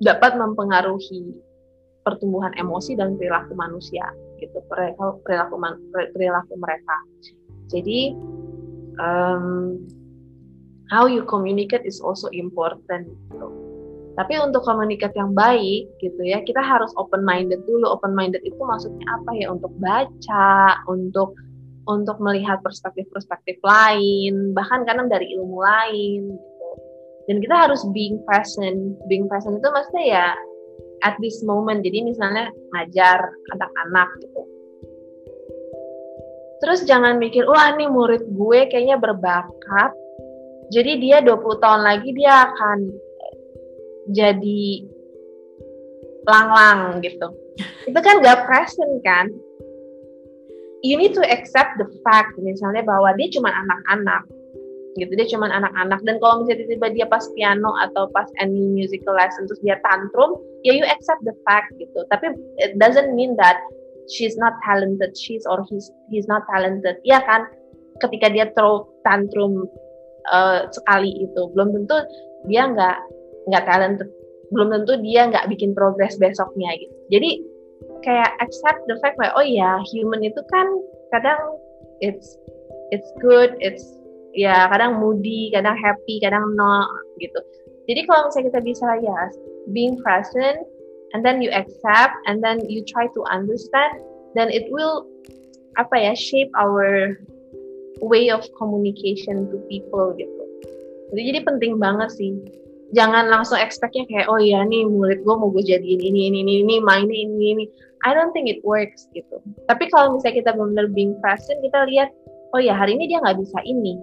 dapat 0.00 0.36
mempengaruhi 0.36 1.40
pertumbuhan 2.04 2.52
emosi 2.56 2.94
dan 2.94 3.18
perilaku 3.18 3.56
manusia 3.56 4.06
gitu 4.38 4.60
perilaku 4.68 5.20
perilaku, 5.24 5.56
perilaku 6.12 6.54
mereka. 6.60 6.96
Jadi 7.72 8.14
um, 9.00 9.80
how 10.92 11.08
you 11.08 11.24
communicate 11.24 11.82
is 11.88 11.98
also 11.98 12.28
important. 12.30 13.08
Gitu 13.32 13.48
tapi 14.16 14.40
untuk 14.40 14.64
komunikat 14.64 15.12
yang 15.12 15.36
baik 15.36 15.92
gitu 16.00 16.20
ya, 16.24 16.40
kita 16.40 16.64
harus 16.64 16.88
open 16.96 17.20
minded 17.20 17.60
dulu. 17.68 17.92
Open 17.92 18.16
minded 18.16 18.40
itu 18.48 18.56
maksudnya 18.56 19.04
apa 19.12 19.30
ya? 19.36 19.52
Untuk 19.52 19.68
baca, 19.76 20.80
untuk 20.88 21.36
untuk 21.86 22.18
melihat 22.18 22.64
perspektif-perspektif 22.64 23.60
lain, 23.62 24.56
bahkan 24.56 24.82
kadang 24.88 25.12
dari 25.12 25.36
ilmu 25.36 25.60
lain 25.60 26.32
gitu. 26.32 26.68
Dan 27.28 27.44
kita 27.44 27.68
harus 27.68 27.84
being 27.92 28.16
present. 28.24 28.96
Being 29.06 29.28
present 29.28 29.60
itu 29.60 29.68
maksudnya 29.68 30.04
ya 30.08 30.28
at 31.04 31.14
this 31.20 31.44
moment. 31.44 31.84
Jadi 31.84 32.08
misalnya 32.08 32.48
ngajar 32.72 33.20
anak-anak 33.52 34.08
gitu. 34.24 34.42
Terus 36.64 36.88
jangan 36.88 37.20
mikir, 37.20 37.44
wah 37.44 37.76
nih 37.76 37.84
murid 37.84 38.32
gue 38.32 38.60
kayaknya 38.72 38.96
berbakat, 38.96 39.92
jadi 40.72 40.98
dia 40.98 41.18
20 41.20 41.62
tahun 41.62 41.84
lagi 41.84 42.10
dia 42.16 42.48
akan 42.48 42.90
jadi 44.10 44.86
lang-lang 46.26 47.02
gitu. 47.02 47.28
Itu 47.86 47.98
kan 48.02 48.20
gak 48.20 48.44
present 48.46 49.00
kan? 49.06 49.30
You 50.84 51.00
need 51.00 51.16
to 51.18 51.24
accept 51.24 51.80
the 51.80 51.88
fact 52.06 52.36
misalnya 52.38 52.86
bahwa 52.86 53.16
dia 53.18 53.32
cuma 53.32 53.50
anak-anak 53.50 54.22
gitu 54.96 55.12
dia 55.12 55.28
cuma 55.28 55.52
anak-anak 55.52 56.00
dan 56.08 56.16
kalau 56.18 56.42
misalnya 56.42 56.64
tiba-tiba 56.64 56.88
dia 56.96 57.06
pas 57.06 57.24
piano 57.36 57.70
atau 57.84 58.08
pas 58.10 58.26
any 58.40 58.72
musical 58.72 59.12
lesson 59.12 59.44
terus 59.44 59.60
dia 59.60 59.76
tantrum 59.84 60.40
ya 60.64 60.72
you 60.72 60.84
accept 60.88 61.20
the 61.28 61.36
fact 61.44 61.68
gitu 61.76 62.00
tapi 62.08 62.32
it 62.60 62.74
doesn't 62.80 63.12
mean 63.12 63.36
that 63.36 63.60
she's 64.08 64.40
not 64.40 64.56
talented 64.64 65.12
she's 65.12 65.44
or 65.44 65.60
he's 65.68 65.92
he's 66.08 66.24
not 66.26 66.42
talented 66.48 66.96
ya 67.04 67.20
kan 67.28 67.44
ketika 68.00 68.32
dia 68.32 68.48
throw 68.56 68.88
tantrum 69.04 69.68
uh, 70.32 70.64
sekali 70.72 71.28
itu 71.28 71.42
belum 71.52 71.76
tentu 71.76 71.96
dia 72.48 72.72
nggak 72.72 72.96
nggak 73.46 73.64
talented 73.66 74.10
belum 74.54 74.70
tentu 74.70 74.98
dia 75.02 75.26
nggak 75.26 75.50
bikin 75.50 75.74
progres 75.74 76.14
besoknya 76.18 76.70
gitu. 76.78 76.94
Jadi 77.10 77.30
kayak 78.06 78.30
accept 78.38 78.78
the 78.86 78.96
fact 79.02 79.18
like 79.18 79.34
oh 79.34 79.42
ya 79.42 79.82
human 79.90 80.22
itu 80.22 80.38
kan 80.54 80.66
kadang 81.10 81.38
it's 81.98 82.38
it's 82.94 83.10
good 83.18 83.54
it's 83.58 83.82
ya 84.36 84.70
kadang 84.70 85.02
moody 85.02 85.50
kadang 85.50 85.74
happy 85.74 86.22
kadang 86.22 86.44
no 86.54 86.86
gitu. 87.18 87.38
Jadi 87.86 88.00
kalau 88.06 88.30
misalnya 88.30 88.46
kita 88.54 88.60
bisa 88.62 88.88
ya 89.02 89.18
being 89.74 89.98
present 90.02 90.62
and 91.14 91.22
then 91.22 91.42
you 91.42 91.50
accept 91.54 92.14
and 92.26 92.42
then 92.42 92.62
you 92.66 92.82
try 92.86 93.06
to 93.14 93.22
understand 93.30 93.98
then 94.38 94.50
it 94.50 94.66
will 94.70 95.06
apa 95.78 95.94
ya 95.94 96.12
shape 96.14 96.50
our 96.54 97.14
way 98.02 98.30
of 98.30 98.42
communication 98.58 99.50
to 99.50 99.58
people 99.70 100.14
gitu. 100.14 100.42
Jadi 101.14 101.46
penting 101.46 101.78
banget 101.78 102.10
sih 102.14 102.34
jangan 102.96 103.28
langsung 103.28 103.60
expectnya 103.60 104.08
kayak 104.08 104.26
oh 104.32 104.40
ya 104.40 104.64
nih 104.64 104.88
murid 104.88 105.20
gue 105.20 105.34
mau 105.36 105.52
gue 105.52 105.60
jadiin 105.60 106.00
ini 106.00 106.32
ini 106.32 106.38
ini 106.40 106.52
ini 106.64 106.74
mainnya 106.80 107.12
ini 107.12 107.46
ini 107.52 107.64
I 108.08 108.16
don't 108.16 108.32
think 108.32 108.48
it 108.48 108.64
works 108.64 109.04
gitu. 109.12 109.36
Tapi 109.68 109.92
kalau 109.92 110.16
misalnya 110.16 110.40
kita 110.40 110.50
benar-benar 110.56 110.88
being 110.96 111.12
present 111.20 111.60
kita 111.60 111.84
lihat 111.92 112.08
oh 112.56 112.60
ya 112.60 112.72
hari 112.72 112.96
ini 112.96 113.12
dia 113.12 113.20
nggak 113.20 113.36
bisa 113.36 113.60
ini. 113.68 114.00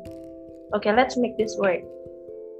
Oke 0.77 0.85
okay, 0.85 0.91
let's 0.93 1.17
make 1.17 1.33
this 1.41 1.57
work. 1.57 1.81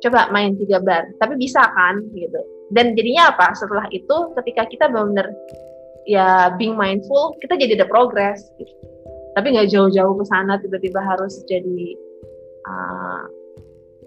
Coba 0.02 0.34
main 0.34 0.58
tiga 0.58 0.82
bar 0.82 1.06
tapi 1.22 1.38
bisa 1.38 1.62
kan 1.78 2.02
gitu. 2.18 2.42
Dan 2.74 2.98
jadinya 2.98 3.30
apa? 3.30 3.54
Setelah 3.54 3.86
itu 3.94 4.34
ketika 4.42 4.66
kita 4.66 4.86
benar-benar 4.90 5.30
ya 6.10 6.50
being 6.58 6.74
mindful 6.74 7.38
kita 7.46 7.54
jadi 7.62 7.78
ada 7.78 7.88
progress 7.88 8.50
gitu. 8.58 8.74
Tapi 9.38 9.54
nggak 9.54 9.70
jauh-jauh 9.70 10.18
ke 10.18 10.26
sana 10.26 10.58
tiba-tiba 10.58 11.02
harus 11.02 11.46
jadi 11.46 11.98
uh, 12.66 13.26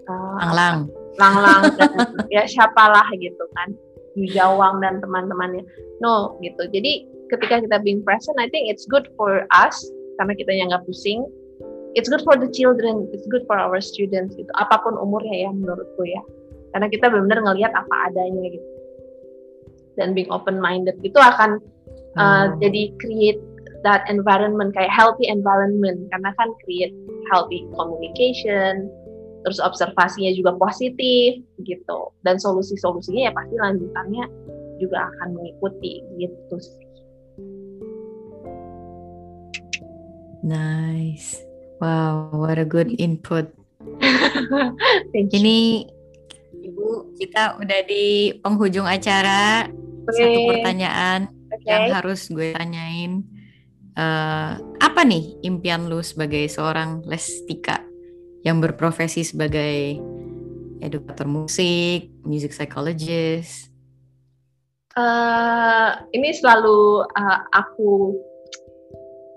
uh, 0.09 0.43
Anglang 0.43 0.89
lang-lang 1.17 1.61
dan 1.81 1.91
ya 2.31 2.45
siapalah 2.45 3.05
gitu 3.17 3.43
kan. 3.57 3.73
Jawang 4.17 4.81
dan 4.81 4.97
teman-temannya. 5.01 5.61
No 6.01 6.37
gitu. 6.41 6.65
Jadi 6.69 7.05
ketika 7.29 7.61
kita 7.61 7.77
being 7.85 8.01
present 8.01 8.37
I 8.41 8.49
think 8.49 8.71
it's 8.71 8.87
good 8.89 9.05
for 9.13 9.45
us 9.53 9.77
karena 10.17 10.33
kita 10.33 10.53
yang 10.53 10.73
nggak 10.73 10.85
pusing. 10.85 11.25
It's 11.97 12.09
good 12.13 12.21
for 12.21 12.37
the 12.37 12.49
children 12.53 13.09
it's 13.09 13.25
good 13.29 13.45
for 13.49 13.57
our 13.57 13.81
students 13.81 14.37
gitu. 14.37 14.49
Apa 14.57 14.81
pun 14.81 14.97
umurnya 14.97 15.49
ya 15.49 15.51
menurutku 15.53 16.05
ya. 16.05 16.21
Karena 16.73 16.87
kita 16.89 17.09
benar-benar 17.09 17.41
ngelihat 17.45 17.73
apa 17.73 17.93
adanya 18.09 18.53
gitu. 18.53 18.67
Dan 19.97 20.13
being 20.13 20.29
open 20.29 20.61
minded 20.61 20.97
itu 21.01 21.17
akan 21.17 21.57
uh, 22.21 22.53
hmm. 22.53 22.61
jadi 22.61 22.93
create 23.01 23.41
that 23.81 24.05
environment 24.09 24.73
kayak 24.73 24.93
healthy 24.93 25.25
environment. 25.29 26.05
Karena 26.13 26.33
kan 26.37 26.53
create 26.65 26.93
healthy 27.33 27.65
communication 27.73 28.89
terus 29.47 29.63
observasinya 29.63 30.35
juga 30.35 30.59
positif 30.59 31.39
gitu 31.63 32.11
dan 32.27 32.35
solusi-solusinya 32.35 33.31
ya 33.31 33.33
pasti 33.33 33.55
lanjutannya 33.55 34.27
juga 34.75 35.07
akan 35.07 35.39
mengikuti 35.39 36.03
gitu 36.19 36.55
sih. 36.59 36.83
Nice. 40.43 41.39
Wow, 41.79 42.35
what 42.35 42.59
a 42.59 42.67
good 42.67 42.91
input. 42.99 43.47
Thank 45.15 45.31
you. 45.31 45.39
Ini 45.39 45.59
Ibu, 46.67 47.15
kita 47.15 47.55
udah 47.63 47.79
di 47.87 48.35
penghujung 48.43 48.83
acara. 48.83 49.71
Satu 50.11 50.27
Oke. 50.27 50.59
pertanyaan 50.59 51.31
Oke. 51.31 51.63
yang 51.63 51.95
harus 51.95 52.27
gue 52.27 52.51
tanyain. 52.51 53.23
Eh, 53.95 54.51
apa 54.59 55.01
nih 55.07 55.39
impian 55.47 55.87
lu 55.87 56.03
sebagai 56.03 56.51
seorang 56.51 57.07
lestika 57.07 57.86
yang 58.47 58.63
berprofesi 58.63 59.27
sebagai 59.27 59.99
edukator 60.79 61.27
musik, 61.27 62.07
music 62.23 62.55
psychologist? 62.55 63.67
Eh, 64.95 65.89
ini 66.15 66.31
selalu 66.31 67.03
eh, 67.11 67.39
aku 67.51 68.15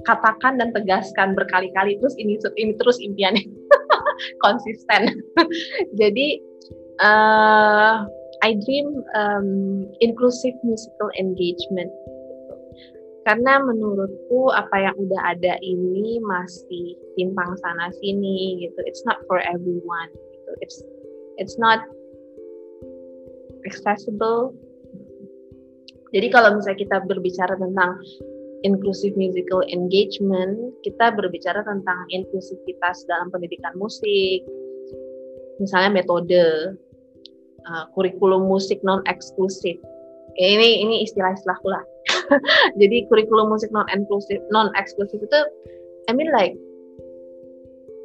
katakan 0.07 0.57
dan 0.57 0.73
tegaskan 0.73 1.37
berkali-kali 1.37 2.01
terus 2.01 2.17
ini 2.17 2.41
ini 2.57 2.73
terus 2.79 3.03
impiannya 3.03 3.43
konsisten. 4.47 5.11
Jadi 6.01 6.39
eh, 7.03 7.97
I 8.41 8.57
dream 8.65 9.05
um, 9.13 9.85
inclusive 10.01 10.57
musical 10.65 11.13
engagement. 11.21 11.93
Karena 13.29 13.61
menurutku 13.61 14.49
apa 14.57 14.91
yang 14.91 14.97
udah 14.97 15.37
ada 15.37 15.61
ini 15.61 16.19
masih 16.25 16.97
timpang 17.21 17.53
sana 17.61 17.93
sini 18.01 18.65
gitu. 18.65 18.81
It's 18.89 19.05
not 19.05 19.21
for 19.29 19.45
everyone. 19.45 20.09
Gitu. 20.13 20.53
It's 20.65 20.77
it's 21.37 21.57
not 21.61 21.85
accessible 23.69 24.57
jadi 26.11 26.27
kalau 26.31 26.59
misalnya 26.59 26.79
kita 26.83 26.97
berbicara 27.07 27.55
tentang 27.55 28.03
inclusive 28.67 29.15
musical 29.15 29.63
engagement, 29.71 30.75
kita 30.83 31.15
berbicara 31.15 31.63
tentang 31.63 31.99
inklusivitas 32.11 33.07
dalam 33.07 33.31
pendidikan 33.31 33.73
musik, 33.79 34.43
misalnya 35.63 36.03
metode, 36.03 36.75
uh, 37.71 37.85
kurikulum 37.95 38.51
musik 38.51 38.83
non 38.83 39.07
eksklusif. 39.07 39.79
Ini 40.35 40.83
ini 40.83 41.07
istilah-istilahku 41.07 41.67
lah. 41.71 41.83
Jadi 42.81 43.07
kurikulum 43.11 43.53
musik 43.53 43.71
non 43.75 43.87
eksklusif 43.91 44.41
non 44.55 44.71
eksklusif 44.79 45.19
itu, 45.19 45.41
I 46.09 46.13
mean 46.15 46.31
like, 46.31 46.55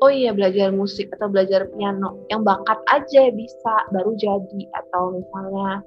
oh 0.04 0.12
iya 0.12 0.36
belajar 0.36 0.74
musik 0.74 1.10
atau 1.16 1.30
belajar 1.32 1.70
piano 1.74 2.20
yang 2.30 2.44
bakat 2.44 2.80
aja 2.92 3.32
bisa 3.32 3.74
baru 3.94 4.14
jadi. 4.18 4.62
Atau 4.76 5.22
misalnya 5.22 5.82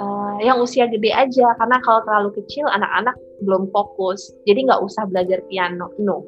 uh, 0.00 0.36
yang 0.42 0.58
usia 0.60 0.88
gede 0.90 1.12
aja. 1.14 1.46
Karena 1.60 1.78
kalau 1.84 2.00
terlalu 2.08 2.30
kecil 2.42 2.66
anak-anak 2.68 3.14
belum 3.44 3.70
fokus. 3.70 4.32
Jadi 4.48 4.66
nggak 4.66 4.82
usah 4.82 5.06
belajar 5.08 5.40
piano 5.48 5.92
no. 6.00 6.24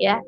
Ya. 0.00 0.20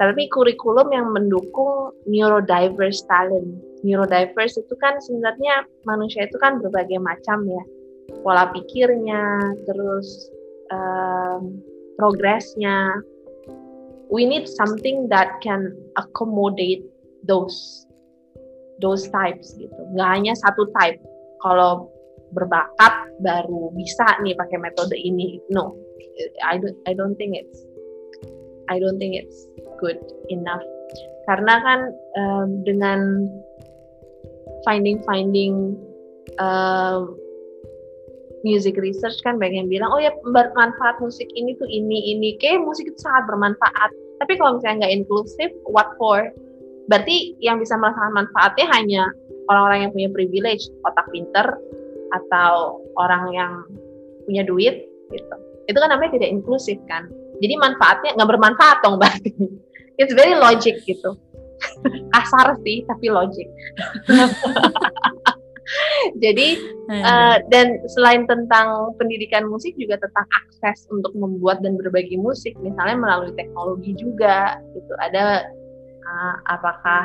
Tapi 0.00 0.32
kurikulum 0.32 0.96
yang 0.96 1.12
mendukung 1.12 1.92
neurodiverse 2.08 3.04
talent. 3.04 3.52
Neurodiverse 3.84 4.56
itu 4.56 4.72
kan 4.80 4.96
sebenarnya 5.04 5.68
manusia 5.84 6.24
itu 6.24 6.40
kan 6.40 6.56
berbagai 6.56 6.96
macam 6.96 7.44
ya 7.44 7.60
pola 8.22 8.50
pikirnya 8.52 9.54
terus 9.66 10.30
um, 10.74 11.60
progresnya. 11.96 13.02
We 14.10 14.26
need 14.26 14.50
something 14.50 15.06
that 15.14 15.38
can 15.38 15.70
accommodate 15.94 16.82
those 17.22 17.86
those 18.82 19.06
types 19.14 19.54
gitu. 19.54 19.76
Nggak 19.94 20.10
hanya 20.18 20.34
satu 20.34 20.66
type. 20.74 20.98
Kalau 21.46 21.88
berbakat 22.34 22.94
baru 23.22 23.70
bisa 23.74 24.18
nih 24.22 24.34
pakai 24.34 24.58
metode 24.58 24.94
ini. 24.98 25.38
No 25.50 25.78
I 26.44 26.58
don't 26.58 26.78
I 26.86 26.92
don't 26.92 27.14
think 27.16 27.38
it's 27.38 27.64
I 28.70 28.78
don't 28.78 28.98
think 28.98 29.18
it's 29.18 29.46
good 29.78 29.98
enough. 30.30 30.62
Karena 31.26 31.62
kan 31.62 31.80
um, 32.18 32.48
dengan 32.66 33.30
finding 34.66 35.02
finding 35.06 35.78
um, 36.38 37.14
music 38.42 38.80
research 38.80 39.20
kan 39.22 39.36
banyak 39.36 39.64
yang 39.64 39.70
bilang 39.70 39.90
oh 39.92 40.00
ya 40.00 40.12
bermanfaat 40.24 41.00
musik 41.00 41.28
ini 41.36 41.56
tuh 41.60 41.68
ini 41.68 42.16
ini. 42.16 42.36
Kayak 42.40 42.64
musik 42.64 42.88
itu 42.88 42.98
sangat 43.00 43.28
bermanfaat. 43.28 43.90
Tapi 44.20 44.36
kalau 44.36 44.60
misalnya 44.60 44.86
nggak 44.86 44.94
inklusif 45.02 45.50
what 45.68 45.92
for? 45.96 46.28
Berarti 46.88 47.38
yang 47.38 47.60
bisa 47.62 47.78
merasakan 47.78 48.12
manfaatnya 48.24 48.66
hanya 48.74 49.02
orang-orang 49.48 49.88
yang 49.88 49.92
punya 49.94 50.08
privilege 50.10 50.64
otak 50.84 51.06
pinter 51.14 51.46
atau 52.10 52.82
orang 52.98 53.30
yang 53.30 53.52
punya 54.26 54.42
duit 54.42 54.88
gitu. 55.12 55.36
Itu 55.70 55.78
kan 55.78 55.94
namanya 55.94 56.18
tidak 56.18 56.30
inklusif 56.34 56.76
kan? 56.90 57.06
Jadi 57.40 57.54
manfaatnya 57.56 58.18
nggak 58.18 58.30
bermanfaat 58.36 58.78
dong 58.82 58.98
berarti. 59.00 59.32
It's 60.00 60.16
very 60.16 60.34
logic 60.34 60.80
gitu. 60.84 61.16
Kasar 62.16 62.56
sih 62.64 62.84
tapi 62.88 63.12
logic 63.12 63.44
jadi 66.24 66.48
uh, 66.90 67.36
dan 67.48 67.80
selain 67.90 68.24
tentang 68.26 68.94
pendidikan 68.96 69.46
musik 69.46 69.74
juga 69.76 70.00
tentang 70.00 70.26
akses 70.44 70.88
untuk 70.90 71.14
membuat 71.14 71.62
dan 71.62 71.78
berbagi 71.78 72.16
musik 72.18 72.56
misalnya 72.60 72.96
melalui 72.98 73.32
teknologi 73.34 73.94
juga 73.96 74.58
gitu. 74.74 74.92
Ada 75.00 75.50
uh, 76.06 76.34
apakah 76.50 77.04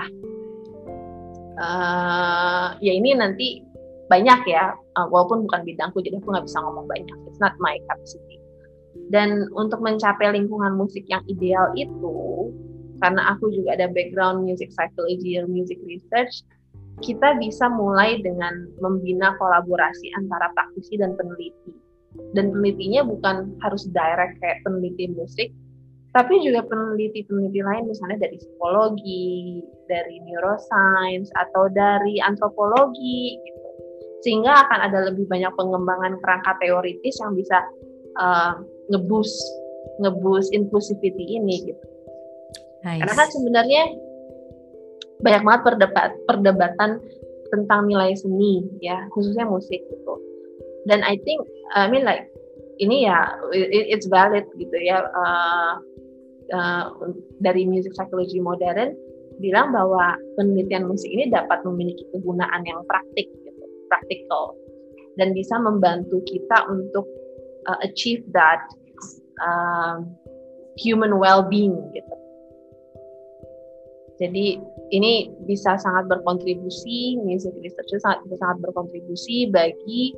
uh, 1.60 2.68
ya 2.82 2.94
ini 2.94 3.14
nanti 3.16 3.62
banyak 4.06 4.46
ya 4.46 4.78
uh, 4.98 5.08
walaupun 5.10 5.50
bukan 5.50 5.66
bidangku 5.66 5.98
jadi 6.02 6.22
aku 6.22 6.30
nggak 6.34 6.46
bisa 6.46 6.62
ngomong 6.62 6.86
banyak. 6.90 7.18
It's 7.30 7.42
not 7.42 7.58
my 7.58 7.78
capacity 7.90 8.36
dan 9.14 9.46
untuk 9.54 9.84
mencapai 9.84 10.34
lingkungan 10.34 10.74
musik 10.74 11.06
yang 11.06 11.22
ideal 11.30 11.70
itu 11.78 12.50
karena 13.04 13.36
aku 13.36 13.52
juga 13.52 13.76
ada 13.76 13.92
background 13.92 14.48
music 14.48 14.72
psychology 14.72 15.38
music 15.46 15.78
research 15.84 16.42
kita 17.04 17.36
bisa 17.40 17.68
mulai 17.68 18.20
dengan 18.24 18.72
membina 18.80 19.36
kolaborasi 19.36 20.12
antara 20.16 20.52
praktisi 20.56 20.96
dan 20.96 21.16
peneliti 21.20 21.76
dan 22.32 22.56
penelitinya 22.56 23.04
bukan 23.04 23.52
harus 23.60 23.84
direct 23.92 24.40
kayak 24.40 24.64
peneliti 24.64 25.12
musik 25.12 25.52
tapi 26.16 26.40
juga 26.40 26.64
peneliti-peneliti 26.64 27.60
lain 27.60 27.92
misalnya 27.92 28.24
dari 28.24 28.40
psikologi, 28.40 29.60
dari 29.92 30.24
neuroscience 30.24 31.28
atau 31.36 31.68
dari 31.76 32.24
antropologi 32.24 33.36
gitu. 33.36 33.70
Sehingga 34.24 34.64
akan 34.64 34.80
ada 34.88 35.12
lebih 35.12 35.28
banyak 35.28 35.52
pengembangan 35.60 36.16
kerangka 36.24 36.56
teoritis 36.64 37.20
yang 37.20 37.36
bisa 37.36 37.60
uh, 38.16 38.56
ngebus 38.96 39.28
ngebus 40.00 40.56
inclusivity 40.56 41.36
ini 41.36 41.68
gitu. 41.68 41.86
Nice. 42.88 43.04
Karena 43.04 43.14
kan 43.20 43.30
sebenarnya 43.36 43.84
banyak 45.24 45.42
banget 45.46 45.62
perdebat 45.64 46.12
perdebatan 46.28 47.00
tentang 47.54 47.88
nilai 47.88 48.16
seni 48.18 48.66
ya, 48.82 49.06
khususnya 49.16 49.48
musik 49.48 49.80
gitu. 49.80 50.14
Dan 50.90 51.06
I 51.06 51.16
think 51.24 51.46
I 51.72 51.88
mean 51.88 52.04
like 52.04 52.28
ini 52.84 53.08
ya 53.08 53.32
it, 53.56 53.88
it's 53.92 54.08
valid 54.10 54.44
gitu 54.58 54.78
ya. 54.80 55.06
Uh, 55.14 55.80
Uh, 56.54 56.94
dari 57.42 57.66
music 57.66 57.90
psychology 57.98 58.38
modern 58.38 58.94
bilang 59.42 59.74
bahwa 59.74 60.14
penelitian 60.38 60.86
musik 60.86 61.10
ini 61.10 61.26
dapat 61.34 61.58
memiliki 61.66 62.06
kegunaan 62.14 62.62
yang 62.70 62.86
praktik, 62.86 63.26
gitu, 63.42 63.66
practical, 63.90 64.54
dan 65.18 65.34
bisa 65.34 65.58
membantu 65.58 66.22
kita 66.30 66.70
untuk 66.70 67.10
uh, 67.66 67.82
achieve 67.82 68.22
that 68.30 68.62
uh, 69.42 70.06
human 70.78 71.18
well-being 71.18 71.74
gitu. 71.98 72.16
Jadi 74.16 74.60
ini 74.96 75.28
bisa 75.44 75.76
sangat 75.76 76.08
berkontribusi, 76.08 77.20
music 77.20 77.52
research 77.60 78.00
sangat 78.00 78.24
bisa 78.28 78.40
sangat 78.40 78.58
berkontribusi 78.64 79.52
bagi 79.52 80.16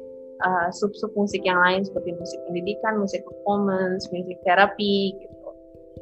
sub-sub 0.69 1.09
uh, 1.13 1.15
musik 1.17 1.41
yang 1.41 1.57
lain 1.57 1.81
seperti 1.81 2.13
musik 2.13 2.39
pendidikan, 2.45 3.01
musik 3.01 3.25
performance, 3.25 4.05
musik 4.13 4.37
terapi 4.45 5.17
gitu. 5.17 5.49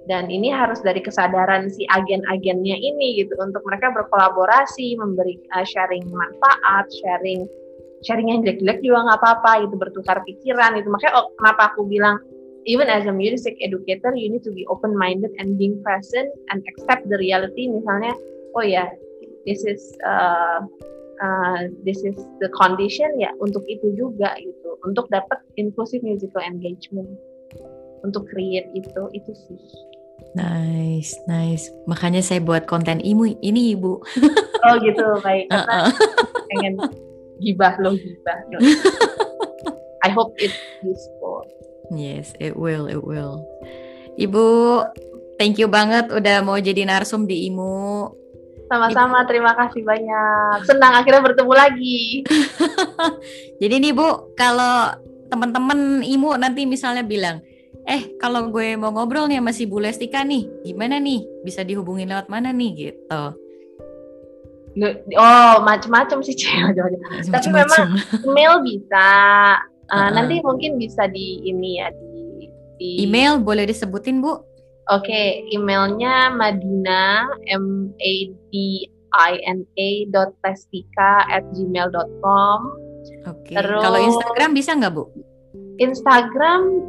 Dan 0.05 0.27
ini 0.29 0.51
harus 0.51 0.83
dari 0.83 0.99
kesadaran 1.01 1.71
si 1.71 1.87
agen-agennya 1.89 2.77
ini 2.77 3.23
gitu 3.23 3.33
untuk 3.39 3.63
mereka 3.63 3.95
berkolaborasi 3.95 4.99
memberi 4.99 5.39
uh, 5.55 5.63
sharing 5.63 6.03
manfaat 6.11 6.85
sharing 6.99 7.47
sharing 8.03 8.29
yang 8.29 8.43
jelek-jelek 8.43 8.83
juga 8.83 9.07
nggak 9.07 9.19
apa-apa 9.23 9.51
gitu 9.65 9.75
bertukar 9.79 10.19
pikiran 10.27 10.77
itu. 10.77 10.91
Makanya 10.91 11.13
oh, 11.15 11.31
kenapa 11.39 11.73
aku 11.73 11.87
bilang 11.87 12.19
even 12.65 12.89
as 12.89 13.05
a 13.05 13.13
music 13.13 13.55
educator 13.61 14.13
you 14.17 14.29
need 14.29 14.43
to 14.43 14.51
be 14.51 14.65
open 14.67 14.91
minded 14.97 15.31
and 15.37 15.57
being 15.57 15.77
present 15.85 16.29
and 16.49 16.61
accept 16.69 17.05
the 17.07 17.17
reality 17.17 17.69
misalnya 17.69 18.13
oh 18.57 18.65
ya 18.65 18.85
yeah, 18.85 18.89
this 19.45 19.61
is 19.63 19.93
uh, 20.05 20.59
uh, 21.21 21.69
this 21.85 22.01
is 22.03 22.17
the 22.41 22.49
condition 22.57 23.07
ya 23.21 23.31
untuk 23.39 23.63
itu 23.69 23.93
juga 23.93 24.33
gitu 24.41 24.75
untuk 24.83 25.07
dapat 25.13 25.39
inclusive 25.55 26.01
musical 26.01 26.41
engagement 26.41 27.07
untuk 28.05 28.29
create 28.29 28.69
itu 28.77 29.01
itu 29.17 29.31
sih. 29.33 29.61
Nice, 30.37 31.17
nice. 31.25 31.73
Makanya 31.89 32.21
saya 32.21 32.39
buat 32.39 32.69
konten 32.69 33.01
imu 33.01 33.39
ini 33.41 33.73
ibu. 33.73 34.03
Oh 34.67 34.75
gitu, 34.79 35.05
baik. 35.25 35.49
Karena 35.51 35.89
pengen 36.53 36.73
gibah 37.41 37.73
lo 37.81 37.97
gibah. 37.97 38.37
I 40.05 40.09
hope 40.13 40.37
it's 40.37 40.55
useful. 40.85 41.54
Yes, 41.93 42.33
it 42.41 42.57
will, 42.57 42.89
it 42.89 43.01
will. 43.01 43.45
Ibu, 44.15 44.45
thank 45.37 45.59
you 45.59 45.67
banget 45.67 46.09
udah 46.09 46.41
mau 46.41 46.57
jadi 46.57 46.87
narsum 46.87 47.27
di 47.27 47.51
IMU. 47.51 48.09
Sama-sama, 48.65 49.21
terima 49.29 49.53
kasih 49.53 49.85
banyak. 49.85 50.65
Senang 50.65 50.97
akhirnya 50.97 51.21
bertemu 51.21 51.53
lagi. 51.53 52.25
jadi 53.61 53.77
nih 53.77 53.93
Bu, 53.93 54.33
kalau 54.33 54.97
teman-teman 55.29 56.01
IMU 56.01 56.33
nanti 56.33 56.65
misalnya 56.65 57.05
bilang, 57.05 57.45
eh 57.85 58.17
kalau 58.17 58.49
gue 58.49 58.73
mau 58.73 58.89
ngobrol 58.89 59.29
nih 59.29 59.37
sama 59.37 59.53
si 59.53 59.69
Bu 59.69 59.77
Lestika 59.77 60.25
nih, 60.25 60.49
gimana 60.65 60.97
nih? 60.97 61.21
Bisa 61.45 61.61
dihubungin 61.61 62.09
lewat 62.09 62.25
mana 62.25 62.49
nih 62.49 62.71
gitu? 62.73 63.23
Oh, 65.15 65.55
macam-macam 65.63 66.19
sih 66.25 66.35
cewek. 66.41 66.99
Tapi 67.31 67.47
memang 67.53 67.95
email 68.25 68.59
bisa. 68.65 69.07
Uh. 69.91 70.09
Nanti 70.13 70.41
mungkin 70.41 70.81
bisa 70.81 71.05
di 71.09 71.41
ini 71.45 71.81
ya 71.81 71.93
di 71.93 72.49
di 72.81 72.89
email 73.05 73.39
boleh 73.39 73.69
disebutin 73.69 74.19
bu? 74.19 74.41
Oke, 74.93 75.09
okay, 75.09 75.27
emailnya 75.49 76.29
Madina 76.29 77.25
M 77.49 77.89
A 77.97 78.13
D 78.53 78.85
I 79.17 79.33
N 79.49 79.65
A 79.65 79.89
dot 80.13 80.37
testika 80.45 81.25
at 81.25 81.41
gmail.com. 81.57 82.59
Oke. 83.25 83.49
Okay. 83.49 83.57
Kalau 83.57 83.97
Instagram 83.97 84.53
bisa 84.53 84.77
nggak 84.77 84.93
bu? 84.93 85.09
Instagram 85.81 86.85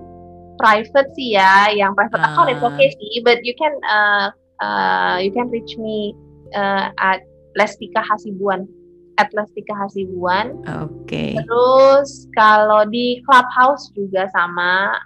private 0.60 1.08
sih 1.16 1.36
ya, 1.36 1.72
yang 1.72 1.96
private 1.96 2.20
uh. 2.20 2.26
account 2.32 2.48
itu 2.52 2.64
oke 2.64 2.76
okay 2.76 2.88
sih, 3.00 3.24
but 3.24 3.40
you 3.40 3.56
can 3.56 3.72
uh, 3.88 4.28
uh, 4.60 5.16
you 5.16 5.32
can 5.32 5.48
reach 5.48 5.76
me 5.80 6.12
uh, 6.52 6.92
at 7.00 7.24
Lestika 7.56 8.04
Hasibuan 8.04 8.68
at 9.16 9.28
Lestika 9.32 9.74
Hasibuan. 9.76 10.60
Oke. 10.64 11.04
Okay. 11.08 11.30
Terus 11.36 12.28
kalau 12.36 12.84
di 12.88 13.20
Clubhouse 13.24 13.92
juga 13.96 14.28
sama 14.32 14.96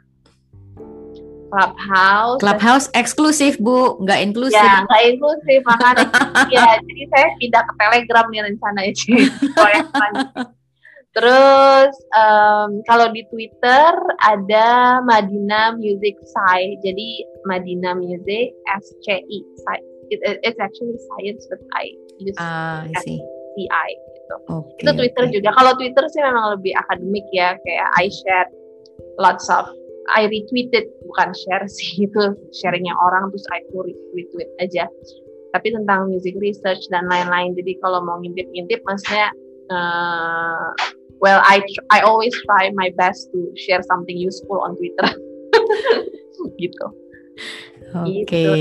Clubhouse. 1.50 2.38
Clubhouse 2.38 2.86
eksklusif 2.94 3.58
bu, 3.58 3.98
nggak 4.06 4.18
inklusif. 4.22 4.62
Ya, 4.62 4.86
nggak 4.86 5.02
inklusif 5.14 5.61
makanya. 5.66 6.06
ya, 6.54 6.78
jadi 6.78 7.02
saya 7.11 7.26
pindah 7.42 7.62
ke 7.66 7.72
Telegram 7.74 8.26
nih 8.30 8.40
rencananya 8.46 8.94
sih. 9.02 9.22
Terus 11.11 11.94
um, 12.14 12.86
kalau 12.86 13.11
di 13.11 13.26
Twitter 13.34 13.90
ada 14.22 15.02
Madina 15.02 15.74
Music 15.74 16.14
Sai, 16.30 16.78
jadi 16.86 17.26
Madina 17.50 17.98
Music 17.98 18.54
S 18.70 18.86
C 19.02 19.18
I 19.18 19.42
It, 20.11 20.42
it's 20.42 20.58
actually 20.58 20.98
science, 21.06 21.46
but 21.46 21.62
I 21.70 21.94
use 22.18 22.34
uh, 22.38 22.82
I 22.82 22.94
see. 23.02 23.22
Gitu. 23.57 24.36
Okay, 24.46 24.82
Itu 24.86 24.90
Twitter 24.94 25.24
okay. 25.26 25.34
juga. 25.34 25.51
Kalau 25.57 25.72
Twitter 25.74 26.05
sih 26.11 26.22
memang 26.22 26.55
lebih 26.59 26.72
akademik 26.78 27.26
ya, 27.34 27.59
kayak 27.66 27.88
I 27.98 28.07
share 28.11 28.48
lots 29.18 29.51
of 29.51 29.66
I 30.11 30.26
retweeted 30.26 30.90
bukan 31.07 31.30
share 31.34 31.64
sih 31.70 31.90
itu 32.07 32.34
sharingnya 32.57 32.94
orang 32.98 33.30
terus 33.30 33.46
I 33.55 33.62
retweet 33.70 34.51
aja 34.59 34.90
tapi 35.51 35.74
tentang 35.74 36.11
music 36.11 36.38
research 36.38 36.86
dan 36.94 37.11
lain-lain 37.11 37.59
jadi 37.59 37.74
kalau 37.82 38.03
mau 38.07 38.22
ngintip-ngintip 38.22 38.86
maksudnya 38.86 39.34
uh, 39.70 40.70
well 41.18 41.42
I 41.42 41.62
I 41.90 42.07
always 42.07 42.34
try 42.46 42.70
my 42.70 42.94
best 42.94 43.30
to 43.34 43.51
share 43.59 43.82
something 43.86 44.14
useful 44.14 44.62
on 44.62 44.78
Twitter 44.78 45.11
gitu 46.62 46.86
Oke, 47.90 48.22
okay. 48.22 48.46
gitu, 48.46 48.53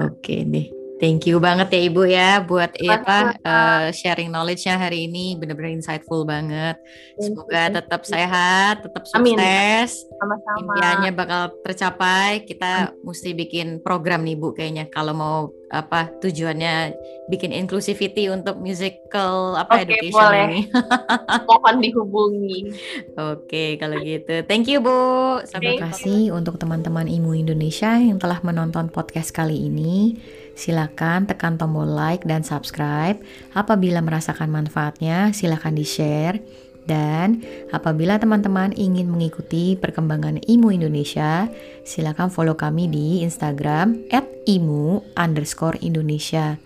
oke 0.00 0.16
okay 0.16 0.40
deh. 0.48 0.66
Thank 0.96 1.28
you 1.28 1.36
banget 1.36 1.68
ya 1.76 1.80
Ibu 1.92 2.02
ya 2.08 2.30
buat 2.40 2.72
ya, 2.80 2.96
apa 2.96 3.36
uh, 3.44 3.86
sharing 3.92 4.32
knowledge-nya 4.32 4.80
hari 4.80 5.04
ini 5.04 5.36
benar-benar 5.36 5.76
insightful 5.76 6.24
banget. 6.24 6.80
Semoga 7.20 7.68
tetap 7.68 8.00
sehat, 8.08 8.80
tetap 8.80 9.04
sukses. 9.04 10.08
Sama-sama. 10.16 10.56
Impiannya 10.56 11.12
bakal 11.12 11.42
tercapai. 11.60 12.48
Kita 12.48 12.96
Amin. 12.96 13.04
mesti 13.04 13.30
bikin 13.36 13.84
program 13.84 14.24
nih 14.24 14.40
Bu 14.40 14.56
kayaknya 14.56 14.88
kalau 14.88 15.12
mau 15.12 15.38
apa 15.68 16.08
tujuannya 16.22 16.96
bikin 17.28 17.50
inclusivity 17.52 18.32
untuk 18.32 18.56
musical 18.56 19.58
apa 19.58 19.84
okay, 19.84 20.00
education 20.00 20.16
boleh. 20.16 20.44
ini. 20.48 20.60
Mohon 21.52 21.76
dihubungi. 21.84 22.58
Oke, 22.72 23.44
okay, 23.44 23.70
kalau 23.76 24.00
gitu. 24.00 24.48
Thank 24.48 24.72
you 24.72 24.80
Bu. 24.80 25.44
Terima 25.44 25.92
kasih 25.92 26.32
untuk 26.32 26.56
teman-teman 26.56 27.04
IMU 27.04 27.36
Indonesia 27.36 28.00
yang 28.00 28.16
telah 28.16 28.40
menonton 28.40 28.88
podcast 28.88 29.28
kali 29.36 29.68
ini. 29.68 30.16
Silakan 30.56 31.28
tekan 31.28 31.60
tombol 31.60 31.84
like 31.84 32.24
dan 32.24 32.40
subscribe. 32.40 33.20
Apabila 33.52 34.00
merasakan 34.00 34.48
manfaatnya, 34.48 35.30
silakan 35.36 35.76
di-share. 35.76 36.40
Dan 36.86 37.42
apabila 37.74 38.16
teman-teman 38.16 38.70
ingin 38.72 39.10
mengikuti 39.10 39.74
perkembangan 39.74 40.38
IMU 40.46 40.70
Indonesia, 40.70 41.50
silakan 41.82 42.30
follow 42.30 42.54
kami 42.54 42.86
di 42.88 43.26
Instagram 43.26 44.06
at 44.14 44.24
IMU 44.46 45.02
underscore 45.18 45.76
Indonesia 45.82 46.56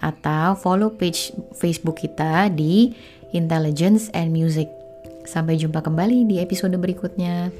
atau 0.00 0.58
follow 0.58 0.90
page 0.90 1.30
Facebook 1.54 2.02
kita 2.02 2.50
di 2.50 2.90
Intelligence 3.30 4.10
and 4.10 4.34
Music. 4.34 4.66
Sampai 5.22 5.54
jumpa 5.54 5.84
kembali 5.86 6.26
di 6.26 6.42
episode 6.42 6.74
berikutnya. 6.74 7.54